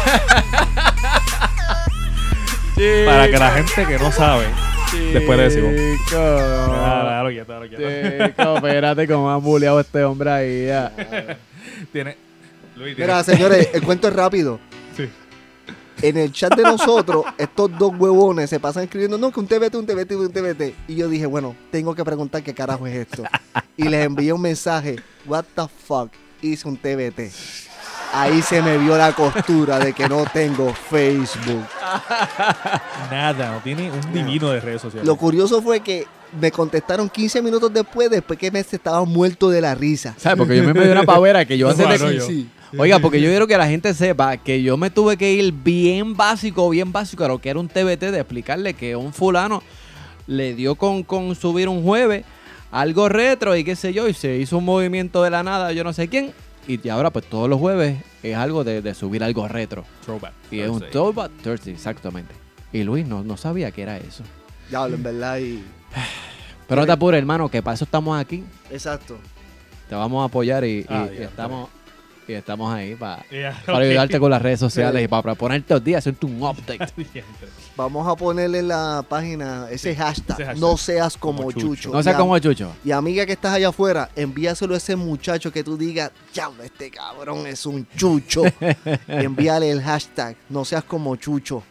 Para 3.06 3.30
que 3.30 3.38
la 3.38 3.50
gente 3.52 3.86
que 3.86 3.98
no 3.98 4.12
sabe, 4.12 4.44
después 5.12 5.38
le 5.38 5.44
decimos. 5.44 5.72
Chico, 5.74 6.18
Ah, 6.18 7.00
no. 7.02 7.08
Déjalo 7.08 7.30
quieto, 7.30 7.52
déjalo 7.52 7.68
quieto. 7.68 8.26
Chico, 8.26 8.56
espérate 8.56 9.06
cómo 9.08 9.30
han 9.32 9.42
bulleado 9.42 9.78
a 9.78 9.80
este 9.80 10.04
hombre 10.04 10.30
ahí. 10.30 10.66
ya. 10.66 10.92
Tiene. 11.92 12.16
Luis, 12.76 12.94
tiene. 12.96 13.12
Mira, 13.12 13.22
señores, 13.24 13.70
el 13.72 13.82
cuento 13.82 14.08
es 14.08 14.14
rápido. 14.14 14.58
Sí. 14.96 15.08
En 16.02 16.16
el 16.16 16.32
chat 16.32 16.54
de 16.54 16.62
nosotros, 16.62 17.24
estos 17.38 17.70
dos 17.78 17.92
huevones 17.98 18.50
se 18.50 18.60
pasan 18.60 18.84
escribiendo, 18.84 19.16
no, 19.18 19.30
que 19.32 19.40
un 19.40 19.46
TBT, 19.46 19.74
un 19.76 19.86
TBT, 19.86 20.12
un 20.12 20.32
TBT. 20.32 20.74
Y 20.88 20.96
yo 20.96 21.08
dije, 21.08 21.26
bueno, 21.26 21.56
tengo 21.70 21.94
que 21.94 22.04
preguntar 22.04 22.42
qué 22.42 22.54
carajo 22.54 22.86
es 22.86 22.96
esto. 22.96 23.24
Y 23.76 23.84
les 23.88 24.04
envié 24.04 24.32
un 24.32 24.40
mensaje, 24.40 24.96
what 25.26 25.44
the 25.54 25.62
fuck. 25.86 26.10
hice 26.42 26.68
un 26.68 26.76
TBT. 26.76 27.30
Ahí 28.12 28.40
se 28.40 28.62
me 28.62 28.78
vio 28.78 28.96
la 28.96 29.12
costura 29.12 29.78
de 29.78 29.92
que 29.92 30.08
no 30.08 30.24
tengo 30.32 30.72
Facebook. 30.72 31.64
Nada, 33.10 33.52
no 33.52 33.60
tiene 33.60 33.90
un 33.90 34.12
divino 34.12 34.50
de 34.50 34.60
redes 34.60 34.80
sociales. 34.82 35.06
Lo 35.06 35.16
curioso 35.16 35.60
fue 35.62 35.80
que 35.80 36.06
me 36.40 36.50
contestaron 36.50 37.08
15 37.08 37.42
minutos 37.42 37.72
después, 37.72 38.10
después 38.10 38.38
que 38.38 38.50
me 38.50 38.60
estaba 38.60 39.04
muerto 39.04 39.48
de 39.50 39.60
la 39.60 39.74
risa. 39.74 40.14
¿Sabes? 40.18 40.38
Porque 40.38 40.56
yo 40.56 40.62
me 40.74 40.82
dio 40.82 40.92
una 40.92 41.02
pavera 41.04 41.44
que 41.44 41.56
yo 41.58 41.68
antes 41.68 41.78
de 41.78 41.84
Bueno, 41.98 42.08
que- 42.08 42.16
yo. 42.16 42.26
Sí. 42.26 42.48
Oiga, 42.78 42.98
porque 42.98 43.20
yo 43.20 43.28
quiero 43.28 43.46
que 43.46 43.56
la 43.56 43.66
gente 43.68 43.92
sepa 43.94 44.36
que 44.36 44.62
yo 44.62 44.76
me 44.76 44.90
tuve 44.90 45.16
que 45.16 45.32
ir 45.32 45.52
bien 45.52 46.16
básico, 46.16 46.68
bien 46.70 46.92
básico 46.92 47.24
a 47.24 47.28
lo 47.28 47.38
que 47.38 47.50
era 47.50 47.58
un 47.60 47.68
TBT 47.68 48.00
de 48.10 48.18
explicarle 48.20 48.74
que 48.74 48.96
un 48.96 49.12
fulano 49.12 49.62
le 50.26 50.54
dio 50.54 50.74
con, 50.74 51.02
con 51.02 51.34
subir 51.34 51.68
un 51.68 51.82
jueves 51.82 52.24
algo 52.72 53.08
retro 53.08 53.56
y 53.56 53.64
qué 53.64 53.76
sé 53.76 53.92
yo, 53.92 54.08
y 54.08 54.12
se 54.14 54.36
hizo 54.36 54.58
un 54.58 54.64
movimiento 54.64 55.22
de 55.22 55.30
la 55.30 55.42
nada, 55.42 55.72
yo 55.72 55.84
no 55.84 55.92
sé 55.92 56.08
quién, 56.08 56.32
y 56.68 56.86
ahora 56.88 57.10
pues 57.10 57.24
todos 57.26 57.48
los 57.48 57.58
jueves 57.60 57.96
es 58.22 58.36
algo 58.36 58.64
de, 58.64 58.82
de 58.82 58.92
subir 58.94 59.22
algo 59.22 59.46
retro. 59.48 59.84
Throwback. 60.04 60.32
Y 60.50 60.60
es 60.60 60.68
un. 60.68 60.80
Throwback 60.90 61.30
Thursday, 61.42 61.72
exactamente. 61.72 62.34
Y 62.72 62.82
Luis 62.82 63.06
no, 63.06 63.22
no 63.22 63.36
sabía 63.36 63.70
que 63.70 63.82
era 63.82 63.96
eso. 63.98 64.24
Diablo, 64.68 64.96
en 64.96 65.02
verdad. 65.04 65.38
Y... 65.38 65.62
Pero 66.66 66.80
no 66.80 66.86
te 66.86 66.92
apures, 66.92 67.18
hermano, 67.18 67.48
que 67.48 67.62
para 67.62 67.76
eso 67.76 67.84
estamos 67.84 68.18
aquí. 68.20 68.42
Exacto. 68.70 69.16
Te 69.88 69.94
vamos 69.94 70.20
a 70.22 70.26
apoyar 70.26 70.64
y, 70.64 70.78
y- 70.80 70.86
Ah, 70.88 71.08
y 71.14 71.18
ya, 71.18 71.24
estamos, 71.26 71.70
y 72.28 72.32
estamos 72.32 72.72
ahí 72.74 72.94
para, 72.94 73.24
Ya, 73.30 73.60
para 73.64 73.78
ayudarte 73.78 74.18
con 74.18 74.30
las 74.30 74.42
redes 74.42 74.58
sociales 74.60 75.00
Sí. 75.00 75.04
y 75.04 75.08
para 75.08 75.34
ponerte 75.34 75.74
los 75.74 75.82
días, 75.84 75.98
hacerte 75.98 76.26
un 76.26 76.42
update. 76.42 76.78
Vamos 77.76 78.08
a 78.08 78.16
ponerle 78.16 78.60
en 78.60 78.68
la 78.68 79.04
página 79.06 79.66
ese 79.70 79.94
hashtag. 79.94 80.36
ese 80.36 80.44
hashtag. 80.46 80.58
No 80.58 80.76
seas 80.76 81.16
como, 81.16 81.38
Como 81.38 81.52
Chucho. 81.52 81.66
Chucho. 81.74 81.90
No 81.92 82.02
sea 82.02 82.12
Y 82.12 82.14
a- 82.14 82.18
como 82.18 82.38
Chucho. 82.38 82.72
Y 82.84 82.90
amiga 82.90 83.26
que 83.26 83.32
estás 83.32 83.52
allá 83.54 83.68
afuera, 83.68 84.08
envíaselo 84.16 84.74
a 84.74 84.78
ese 84.78 84.96
muchacho 84.96 85.52
que 85.52 85.62
tú 85.62 85.76
digas, 85.76 86.10
diablo, 86.32 86.62
este 86.62 86.90
cabrón 86.90 87.46
es 87.46 87.66
un 87.66 87.86
chucho. 87.96 88.42
y 88.46 88.50
envíale 89.08 89.70
el 89.70 89.82
hashtag, 89.82 90.36
no 90.48 90.64
seas 90.64 90.84
como 90.84 91.16
chucho. 91.16 91.62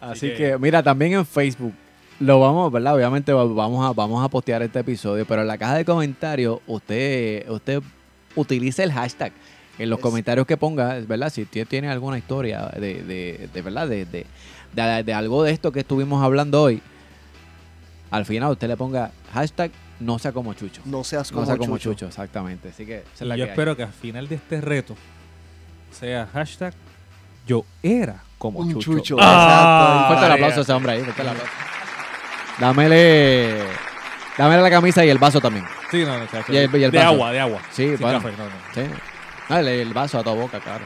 Así 0.00 0.28
que- 0.30 0.36
que, 0.36 0.58
mira, 0.58 0.82
también 0.82 1.12
en 1.14 1.26
Facebook 1.26 1.72
lo 2.20 2.38
vamos, 2.38 2.70
¿verdad? 2.70 2.94
Obviamente 2.94 3.32
va- 3.32 3.44
vamos 3.44 3.84
a, 3.84 3.92
vamos 3.92 4.24
a 4.24 4.28
postear 4.28 4.62
este 4.62 4.78
episodio, 4.78 5.26
pero 5.26 5.42
en 5.42 5.48
la 5.48 5.58
caja 5.58 5.74
de 5.74 5.84
comentarios 5.84 6.60
usted, 6.68 7.48
usted 7.50 7.82
utilice 8.36 8.84
el 8.84 8.92
hashtag. 8.92 9.32
En 9.78 9.88
los 9.90 9.98
Es- 9.98 10.02
comentarios 10.02 10.46
que 10.46 10.56
ponga, 10.56 10.98
¿verdad? 11.06 11.30
Si 11.30 11.42
usted 11.42 11.66
tiene 11.66 11.88
alguna 11.90 12.18
historia 12.18 12.66
de, 12.76 13.02
de, 13.02 13.48
de 13.52 13.62
¿verdad? 13.62 13.88
De, 13.88 14.04
de, 14.04 14.26
de- 14.74 15.02
de 15.02 15.14
algo 15.14 15.42
de 15.42 15.52
esto 15.52 15.72
que 15.72 15.80
estuvimos 15.80 16.22
hablando 16.22 16.62
hoy, 16.62 16.82
al 18.10 18.26
final 18.26 18.52
usted 18.52 18.68
le 18.68 18.76
ponga 18.76 19.10
hashtag 19.32 19.70
no 20.00 20.18
sea 20.18 20.32
como 20.32 20.52
Chucho. 20.54 20.82
No 20.84 21.04
seas 21.04 21.30
No 21.30 21.36
como, 21.36 21.46
sea 21.46 21.56
como 21.56 21.78
chucho. 21.78 21.92
Chucho, 21.92 22.06
exactamente. 22.08 22.68
Así 22.70 22.84
que 22.84 22.98
es 22.98 23.22
Y 23.22 23.24
yo 23.24 23.34
que 23.36 23.42
hay. 23.42 23.48
espero 23.48 23.76
que 23.76 23.84
al 23.84 23.92
final 23.92 24.28
de 24.28 24.34
este 24.34 24.60
reto 24.60 24.96
sea 25.92 26.28
hashtag 26.32 26.74
yo 27.46 27.64
era 27.82 28.22
como 28.38 28.58
Un 28.60 28.72
Chucho. 28.74 28.92
chucho. 28.98 29.16
Ah, 29.20 30.04
Fuerte 30.08 30.26
el 30.26 30.32
aplauso 30.32 30.58
a 30.60 30.62
ese 30.64 30.72
hombre 30.72 30.92
ahí, 30.92 31.02
fuerte 31.02 31.22
el 31.22 31.28
aplauso. 31.28 31.52
Dámele, 32.60 33.62
dámele 34.36 34.62
la 34.62 34.70
camisa 34.70 35.04
y 35.04 35.08
el 35.10 35.18
vaso 35.18 35.40
también. 35.40 35.64
Sí, 35.90 36.04
no, 36.04 36.18
no, 36.18 36.26
chacho. 36.26 36.52
Y 36.52 36.56
el- 36.56 36.76
y 36.76 36.84
el 36.84 36.90
de 36.90 36.98
vaso. 36.98 37.10
agua, 37.10 37.32
de 37.32 37.40
agua. 37.40 37.60
Sí, 37.70 37.88
Sin 37.88 37.98
bueno. 38.00 38.20
café, 38.20 38.34
no, 38.36 38.44
no. 38.44 38.50
Sí. 38.74 38.94
Ah, 39.48 39.60
el, 39.60 39.92
vaso 39.92 40.18
a 40.18 40.24
tu 40.24 40.30
boca, 40.30 40.60
claro. 40.60 40.84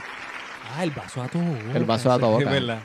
Ah, 0.75 0.83
el 0.83 0.91
vaso 0.91 1.23
a 1.23 1.29
tu 1.29 1.39
boca. 1.39 1.73
El 1.75 1.85
vaso 1.85 2.13
a 2.13 2.19
tu 2.19 2.27
boca. 2.27 2.45
Es 2.45 2.51
verdad. 2.51 2.79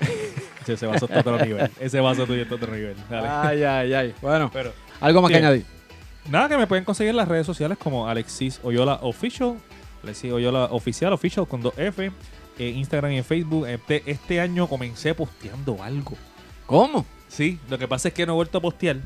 Ese 0.66 0.86
vaso 0.86 1.06
está 1.06 1.16
a 1.16 1.20
otro 1.20 1.38
nivel. 1.44 1.70
Ese 1.80 2.00
vaso 2.00 2.26
tuyo 2.26 2.42
está 2.42 2.54
a 2.54 2.56
otro 2.56 2.74
nivel. 2.74 2.96
Dale. 3.08 3.28
Ay, 3.28 3.62
ay, 3.62 3.94
ay. 3.94 4.14
Bueno, 4.20 4.50
Pero 4.52 4.72
algo 5.00 5.22
más 5.22 5.30
que 5.30 5.38
añadir. 5.38 5.64
nada, 6.28 6.48
que 6.48 6.58
me 6.58 6.66
pueden 6.66 6.84
conseguir 6.84 7.10
en 7.10 7.16
las 7.16 7.28
redes 7.28 7.46
sociales 7.46 7.78
como 7.78 8.08
Alexis 8.08 8.60
Oyola 8.62 8.98
Official. 9.02 9.56
Alexis 10.02 10.32
Oyola 10.32 10.64
Oficial, 10.64 11.12
Official 11.12 11.46
con 11.46 11.62
dos 11.62 11.74
F. 11.76 12.12
En 12.58 12.76
Instagram 12.76 13.12
y 13.12 13.18
en 13.18 13.24
Facebook. 13.24 13.66
Este, 13.66 14.02
este 14.06 14.40
año 14.40 14.66
comencé 14.66 15.14
posteando 15.14 15.82
algo. 15.82 16.16
¿Cómo? 16.66 17.06
Sí, 17.28 17.58
lo 17.70 17.78
que 17.78 17.88
pasa 17.88 18.08
es 18.08 18.14
que 18.14 18.26
no 18.26 18.32
he 18.32 18.36
vuelto 18.36 18.58
a 18.58 18.60
postear. 18.60 18.96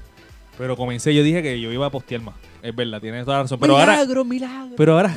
Pero 0.59 0.76
comencé, 0.76 1.14
yo 1.14 1.22
dije 1.22 1.42
que 1.42 1.61
yo 1.61 1.72
iba 1.72 1.86
a 1.86 1.90
postear 1.90 2.20
más. 2.20 2.34
Es 2.62 2.74
verdad, 2.74 3.00
tienes 3.00 3.24
toda 3.24 3.38
la 3.38 3.42
razón. 3.44 3.59
Pero 3.59 3.76
ahora, 3.78 3.92
milagro, 3.92 4.24
milagro. 4.24 4.76
pero 4.76 4.96
ahora, 4.96 5.14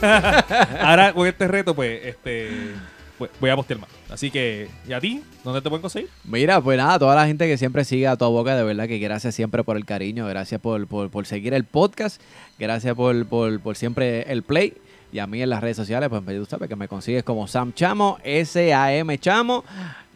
ahora 0.80 1.12
con 1.12 1.26
este 1.26 1.48
reto, 1.48 1.74
pues, 1.74 2.04
este, 2.04 2.74
pues, 3.18 3.30
voy 3.40 3.50
a 3.50 3.56
postear 3.56 3.80
más. 3.80 3.90
Así 4.10 4.30
que, 4.30 4.68
¿y 4.86 4.92
a 4.92 5.00
ti? 5.00 5.22
¿Dónde 5.42 5.62
te 5.62 5.68
pueden 5.68 5.82
conseguir? 5.82 6.10
Mira, 6.24 6.60
pues 6.60 6.78
nada, 6.78 6.98
toda 6.98 7.14
la 7.14 7.26
gente 7.26 7.46
que 7.46 7.58
siempre 7.58 7.84
sigue 7.84 8.06
a 8.06 8.16
tu 8.16 8.26
boca, 8.26 8.54
de 8.54 8.62
verdad 8.62 8.86
que 8.86 8.98
gracias 8.98 9.34
siempre 9.34 9.64
por 9.64 9.76
el 9.76 9.84
cariño, 9.84 10.26
gracias 10.26 10.60
por, 10.60 10.86
por, 10.86 11.10
por 11.10 11.26
seguir 11.26 11.54
el 11.54 11.64
podcast, 11.64 12.20
gracias 12.58 12.94
por, 12.94 13.26
por, 13.26 13.58
por 13.60 13.76
siempre 13.76 14.30
el 14.30 14.42
play. 14.42 14.74
Y 15.12 15.18
a 15.18 15.26
mí 15.26 15.40
en 15.40 15.50
las 15.50 15.60
redes 15.62 15.76
sociales, 15.76 16.08
pues 16.08 16.22
tú 16.24 16.46
sabes 16.46 16.68
que 16.68 16.76
me 16.76 16.88
consigues 16.88 17.24
como 17.24 17.46
Sam 17.48 17.72
Chamo, 17.72 18.18
S-A-M 18.22 19.18
Chamo, 19.18 19.64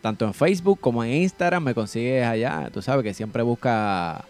tanto 0.03 0.27
en 0.27 0.35
Facebook 0.35 0.79
como 0.81 1.03
en 1.03 1.15
Instagram, 1.15 1.63
me 1.63 1.75
consigues 1.75 2.27
allá. 2.27 2.69
Tú 2.73 2.83
sabes 2.83 3.03
que 3.03 3.15
siempre 3.15 3.43
busca 3.43 4.25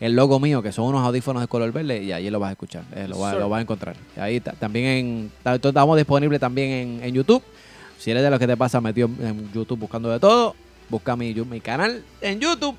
el 0.00 0.14
logo 0.14 0.38
mío, 0.40 0.62
que 0.62 0.72
son 0.72 0.84
unos 0.86 1.04
audífonos 1.04 1.42
de 1.42 1.48
color 1.48 1.72
verde, 1.72 2.02
y 2.02 2.12
allí 2.12 2.30
lo 2.30 2.38
vas 2.40 2.48
a 2.50 2.52
escuchar, 2.52 2.84
eh, 2.94 3.06
lo, 3.08 3.18
vas, 3.18 3.32
Sir. 3.32 3.40
lo 3.40 3.48
vas 3.48 3.58
a 3.58 3.62
encontrar. 3.62 3.96
Y 4.16 4.20
ahí 4.20 4.40
ta- 4.40 4.52
también 4.52 4.84
en, 4.86 5.32
ta- 5.42 5.54
estamos 5.56 5.96
disponibles 5.96 6.38
también 6.40 6.70
en, 6.70 7.04
en 7.04 7.14
YouTube. 7.14 7.42
Si 7.98 8.10
eres 8.10 8.22
de 8.22 8.30
los 8.30 8.38
que 8.38 8.46
te 8.46 8.56
pasa 8.56 8.80
metido 8.80 9.08
en 9.20 9.50
YouTube 9.52 9.78
buscando 9.80 10.08
de 10.10 10.20
todo, 10.20 10.54
busca 10.88 11.16
mi, 11.16 11.34
mi 11.34 11.60
canal 11.60 12.02
en 12.20 12.38
YouTube. 12.40 12.76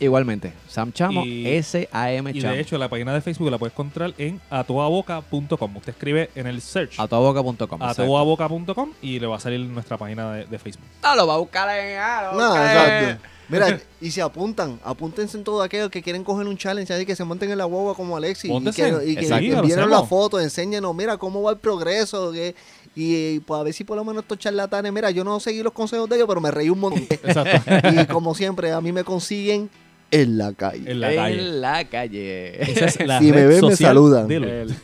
Igualmente, 0.00 0.52
Sam 0.68 0.92
Chamo, 0.92 1.24
Y- 1.24 1.44
S-A-M 1.46 2.30
Y 2.32 2.40
Chamo. 2.40 2.54
de 2.54 2.60
hecho, 2.60 2.78
la 2.78 2.88
página 2.88 3.12
de 3.12 3.20
Facebook 3.20 3.50
la 3.50 3.58
puedes 3.58 3.72
encontrar 3.74 4.14
en 4.16 4.40
atoaboca.com. 4.48 5.76
Usted 5.76 5.88
escribe 5.90 6.30
en 6.36 6.46
el 6.46 6.60
search 6.60 6.98
a 7.00 7.06
tuaboca.com. 7.08 7.56
exacto. 7.82 8.02
atoaboca.com 8.02 8.90
y 9.02 9.18
le 9.18 9.26
va 9.26 9.36
a 9.36 9.40
salir 9.40 9.60
nuestra 9.60 9.96
página 9.96 10.32
de, 10.34 10.44
de 10.46 10.58
Facebook. 10.58 10.84
No, 11.02 11.14
lo 11.16 11.26
va 11.26 11.34
a 11.34 11.38
buscar 11.38 11.68
en. 11.78 11.98
ah, 11.98 12.30
No, 12.32 12.46
buscar 12.48 12.64
en- 13.02 13.08
exacto. 13.08 13.28
Mira, 13.48 13.80
y 14.00 14.10
se 14.10 14.22
apuntan, 14.22 14.78
apúntense 14.84 15.36
en 15.36 15.44
todos 15.44 15.64
aquellos 15.64 15.90
que 15.90 16.02
quieren 16.02 16.24
coger 16.24 16.46
un 16.46 16.56
challenge, 16.56 17.06
que 17.06 17.16
se 17.16 17.24
monten 17.24 17.50
en 17.50 17.58
la 17.58 17.64
guagua 17.64 17.94
como 17.94 18.16
Alexis 18.16 18.50
y 18.50 18.64
que, 18.72 18.88
y 19.06 19.14
que 19.14 19.22
Exacto. 19.22 19.46
Lo 19.48 19.58
envíen 19.60 19.90
la 19.90 20.02
foto, 20.04 20.40
enséñenos, 20.40 20.94
mira 20.94 21.16
cómo 21.16 21.42
va 21.42 21.52
el 21.52 21.58
progreso, 21.58 22.32
que, 22.32 22.54
y, 22.94 23.40
pues 23.40 23.60
a 23.60 23.62
ver 23.62 23.72
si 23.72 23.84
por 23.84 23.96
lo 23.96 24.04
menos 24.04 24.22
estos 24.22 24.38
charlatanes, 24.38 24.92
mira, 24.92 25.10
yo 25.10 25.24
no 25.24 25.40
seguí 25.40 25.62
los 25.62 25.72
consejos 25.72 26.08
de 26.08 26.16
ellos, 26.16 26.28
pero 26.28 26.40
me 26.40 26.50
reí 26.50 26.68
un 26.68 26.80
montón. 26.80 27.06
Exacto. 27.10 27.72
y 28.02 28.06
como 28.06 28.34
siempre, 28.34 28.72
a 28.72 28.80
mí 28.80 28.92
me 28.92 29.04
consiguen 29.04 29.70
en 30.10 30.38
la 30.38 30.52
calle. 30.54 30.90
en 30.90 31.00
la 31.00 31.14
calle. 31.14 31.38
En 31.38 31.60
la 31.60 31.84
calle. 31.84 32.62
Esa 32.62 32.86
es 32.86 33.06
la 33.06 33.18
Si 33.20 33.30
me 33.30 33.46
ven, 33.46 33.64
me 33.66 33.76
saludan. 33.76 34.30
El, 34.30 34.74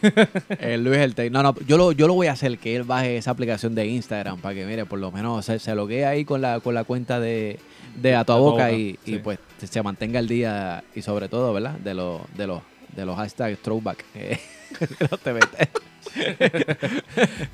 el 0.59 0.85
Luis 0.85 0.99
el. 0.99 1.33
No, 1.33 1.43
no, 1.43 1.55
yo 1.67 1.79
lo, 1.79 1.93
yo 1.93 2.07
lo 2.07 2.15
voy 2.15 2.27
a 2.27 2.33
hacer 2.33 2.59
que 2.59 2.77
él 2.77 2.83
baje 2.85 3.17
esa 3.17 3.31
aplicación 3.31 3.75
de 3.75 3.87
Instagram 3.87 4.41
para 4.41 4.55
que, 4.55 4.67
mire, 4.67 4.85
por 4.85 4.99
lo 4.99 5.11
menos 5.11 5.45
se, 5.47 5.59
se 5.59 5.75
loguee 5.75 6.05
ahí 6.05 6.25
con 6.25 6.41
la, 6.43 6.61
con 6.61 6.75
la 6.75 6.85
cuenta 6.85 7.21
de, 7.21 7.59
de 7.97 8.15
A 8.15 8.25
Tu 8.25 8.33
Boca 8.33 8.65
Boca, 8.67 8.73
y, 8.73 8.99
y, 9.07 9.19
pues 9.19 9.39
se, 9.63 9.83
mantenga 9.83 10.19
el 10.19 10.29
día 10.29 10.85
y 10.95 11.03
sobre 11.03 11.29
todo, 11.29 11.53
¿verdad? 11.55 11.79
De 11.79 11.95
los 11.95 12.21
de 12.37 12.47
los 12.47 12.61
de 12.95 13.07
los 13.07 13.17
hashtags 13.17 13.59
throwback. 13.61 14.05
eh, 14.15 14.39
los 15.11 15.21
TBT. 15.21 15.69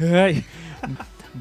Ay, 0.00 0.44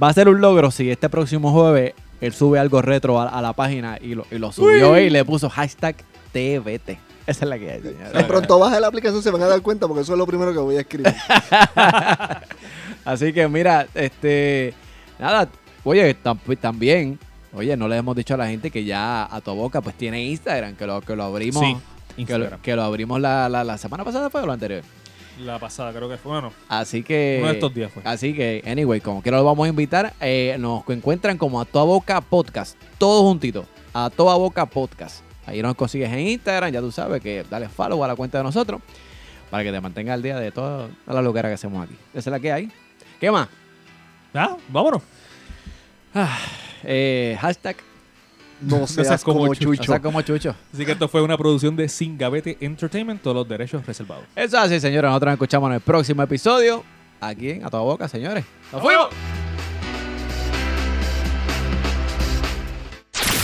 Va 0.01 0.09
a 0.09 0.13
ser 0.13 0.29
un 0.29 0.39
logro 0.39 0.71
si 0.71 0.89
este 0.91 1.09
próximo 1.09 1.51
jueves 1.51 1.93
él 2.21 2.33
sube 2.33 2.59
algo 2.59 2.81
retro 2.81 3.19
a, 3.19 3.29
a 3.29 3.41
la 3.41 3.53
página 3.53 3.97
y 4.01 4.13
lo, 4.13 4.25
y 4.29 4.37
lo 4.37 4.51
subió 4.51 4.97
y 4.99 5.09
le 5.09 5.23
puso 5.25 5.49
hashtag 5.49 5.95
TBT. 6.31 6.97
Esa 7.27 7.45
es 7.45 7.49
la 7.49 7.59
que 7.59 7.71
hay, 7.71 7.81
señores. 7.81 8.11
Tan 8.11 8.27
pronto 8.27 8.57
baje 8.57 8.79
la 8.79 8.87
aplicación 8.87 9.21
se 9.21 9.29
van 9.29 9.41
a 9.43 9.47
dar 9.47 9.61
cuenta 9.61 9.87
porque 9.87 10.01
eso 10.01 10.13
es 10.13 10.17
lo 10.17 10.25
primero 10.25 10.51
que 10.51 10.57
voy 10.59 10.77
a 10.77 10.79
escribir. 10.81 11.13
Así 13.05 13.33
que 13.33 13.47
mira, 13.47 13.87
este, 13.93 14.73
nada, 15.19 15.47
oye, 15.83 16.15
tam- 16.21 16.39
también, 16.59 17.19
oye, 17.53 17.75
no 17.77 17.87
le 17.87 17.97
hemos 17.97 18.15
dicho 18.15 18.33
a 18.33 18.37
la 18.37 18.47
gente 18.47 18.71
que 18.71 18.83
ya 18.83 19.23
a 19.33 19.41
tu 19.41 19.53
boca 19.53 19.81
pues 19.81 19.95
tiene 19.95 20.23
Instagram, 20.25 20.75
que 20.75 20.85
lo, 20.87 21.01
que 21.01 21.15
lo 21.15 21.23
abrimos, 21.23 21.63
Sí, 21.63 21.73
que, 22.25 22.33
lo, 22.33 22.37
Instagram. 22.39 22.61
que 22.61 22.75
lo 22.75 22.83
abrimos 22.83 23.19
la, 23.21 23.47
la, 23.49 23.63
la 23.63 23.77
semana 23.77 24.03
pasada 24.03 24.29
fue 24.29 24.41
o 24.41 24.45
lo 24.45 24.53
anterior. 24.53 24.83
La 25.39 25.57
pasada 25.57 25.93
creo 25.93 26.09
que 26.09 26.17
fue. 26.17 26.33
Bueno, 26.33 26.51
Así 26.67 27.01
que, 27.03 27.37
uno 27.39 27.47
de 27.47 27.53
estos 27.53 27.73
días 27.73 27.91
fue. 27.91 28.01
así 28.05 28.33
que, 28.33 28.61
anyway, 28.67 28.99
como 28.99 29.21
quiera 29.21 29.37
lo 29.37 29.45
vamos 29.45 29.65
a 29.65 29.69
invitar, 29.69 30.13
eh, 30.19 30.57
nos 30.59 30.83
encuentran 30.89 31.37
como 31.37 31.61
a 31.61 31.65
toda 31.65 31.85
boca 31.85 32.19
podcast, 32.21 32.75
todos 32.97 33.21
juntitos, 33.21 33.65
a 33.93 34.09
toda 34.09 34.35
boca 34.35 34.65
podcast. 34.65 35.23
Ahí 35.49 35.61
nos 35.63 35.75
consigues 35.75 36.11
en 36.11 36.19
Instagram, 36.19 36.71
ya 36.71 36.79
tú 36.79 36.91
sabes 36.91 37.21
que 37.21 37.43
dale 37.49 37.67
follow 37.69 38.03
a 38.03 38.07
la 38.07 38.15
cuenta 38.15 38.37
de 38.37 38.43
nosotros 38.43 38.81
para 39.49 39.63
que 39.63 39.71
te 39.71 39.81
mantenga 39.81 40.13
al 40.13 40.21
día 40.21 40.37
de 40.39 40.51
toda 40.51 40.89
la 41.07 41.21
locura 41.23 41.49
que 41.49 41.55
hacemos 41.55 41.83
aquí. 41.83 41.95
Esa 42.13 42.29
es 42.29 42.31
la 42.31 42.39
que 42.39 42.51
hay. 42.51 42.71
¿Qué 43.19 43.31
más? 43.31 43.47
Ah, 44.33 44.55
vámonos. 44.67 45.01
Eh, 46.83 47.35
hashtag 47.41 47.77
No 48.61 48.85
seas 48.87 49.23
como, 49.23 49.39
como 49.39 49.55
Chucho. 49.55 49.81
O 49.81 49.85
sea, 49.85 49.99
como 49.99 50.21
chucho. 50.21 50.55
Así 50.71 50.85
que 50.85 50.91
esto 50.91 51.07
fue 51.07 51.23
una 51.23 51.35
producción 51.37 51.75
de 51.75 51.89
Sin 51.89 52.15
Gavete 52.17 52.57
Entertainment, 52.61 53.21
todos 53.23 53.35
los 53.37 53.47
derechos 53.49 53.83
reservados. 53.85 54.25
Eso 54.35 54.57
es 54.57 54.63
así, 54.63 54.79
señores. 54.79 55.09
Nosotros 55.09 55.27
nos 55.29 55.33
escuchamos 55.33 55.69
en 55.69 55.73
el 55.75 55.81
próximo 55.81 56.21
episodio. 56.21 56.83
Aquí 57.21 57.49
en 57.49 57.65
A 57.65 57.69
Toda 57.69 57.83
Boca, 57.83 58.07
señores. 58.07 58.45
¡Nos 58.71 58.81
fuimos! 58.81 59.07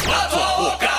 A 0.08 0.30
toda 0.30 0.58
boca. 0.60 0.95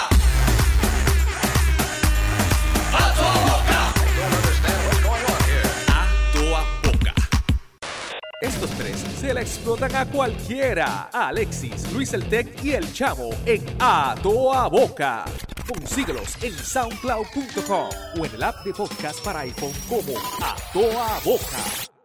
Estos 8.43 8.71
tres 8.73 8.99
se 9.19 9.33
la 9.33 9.41
explotan 9.41 9.97
a 9.97 10.05
cualquiera. 10.05 11.09
Alexis, 11.11 11.91
Luis 11.91 12.13
el 12.13 12.29
Tech 12.29 12.63
y 12.63 12.73
el 12.73 12.93
Chavo 12.93 13.31
en 13.47 13.65
A 13.81 14.15
Toa 14.23 14.69
Boca. 14.69 15.25
Consíguelos 15.67 16.37
en 16.43 16.53
soundcloud.com 16.53 17.89
o 18.21 18.27
en 18.27 18.35
el 18.35 18.43
app 18.43 18.63
de 18.63 18.75
podcast 18.75 19.25
para 19.25 19.41
iPhone 19.41 19.73
como 19.89 20.19
A 20.43 20.55
Toa 20.75 21.19
Boca. 21.25 21.96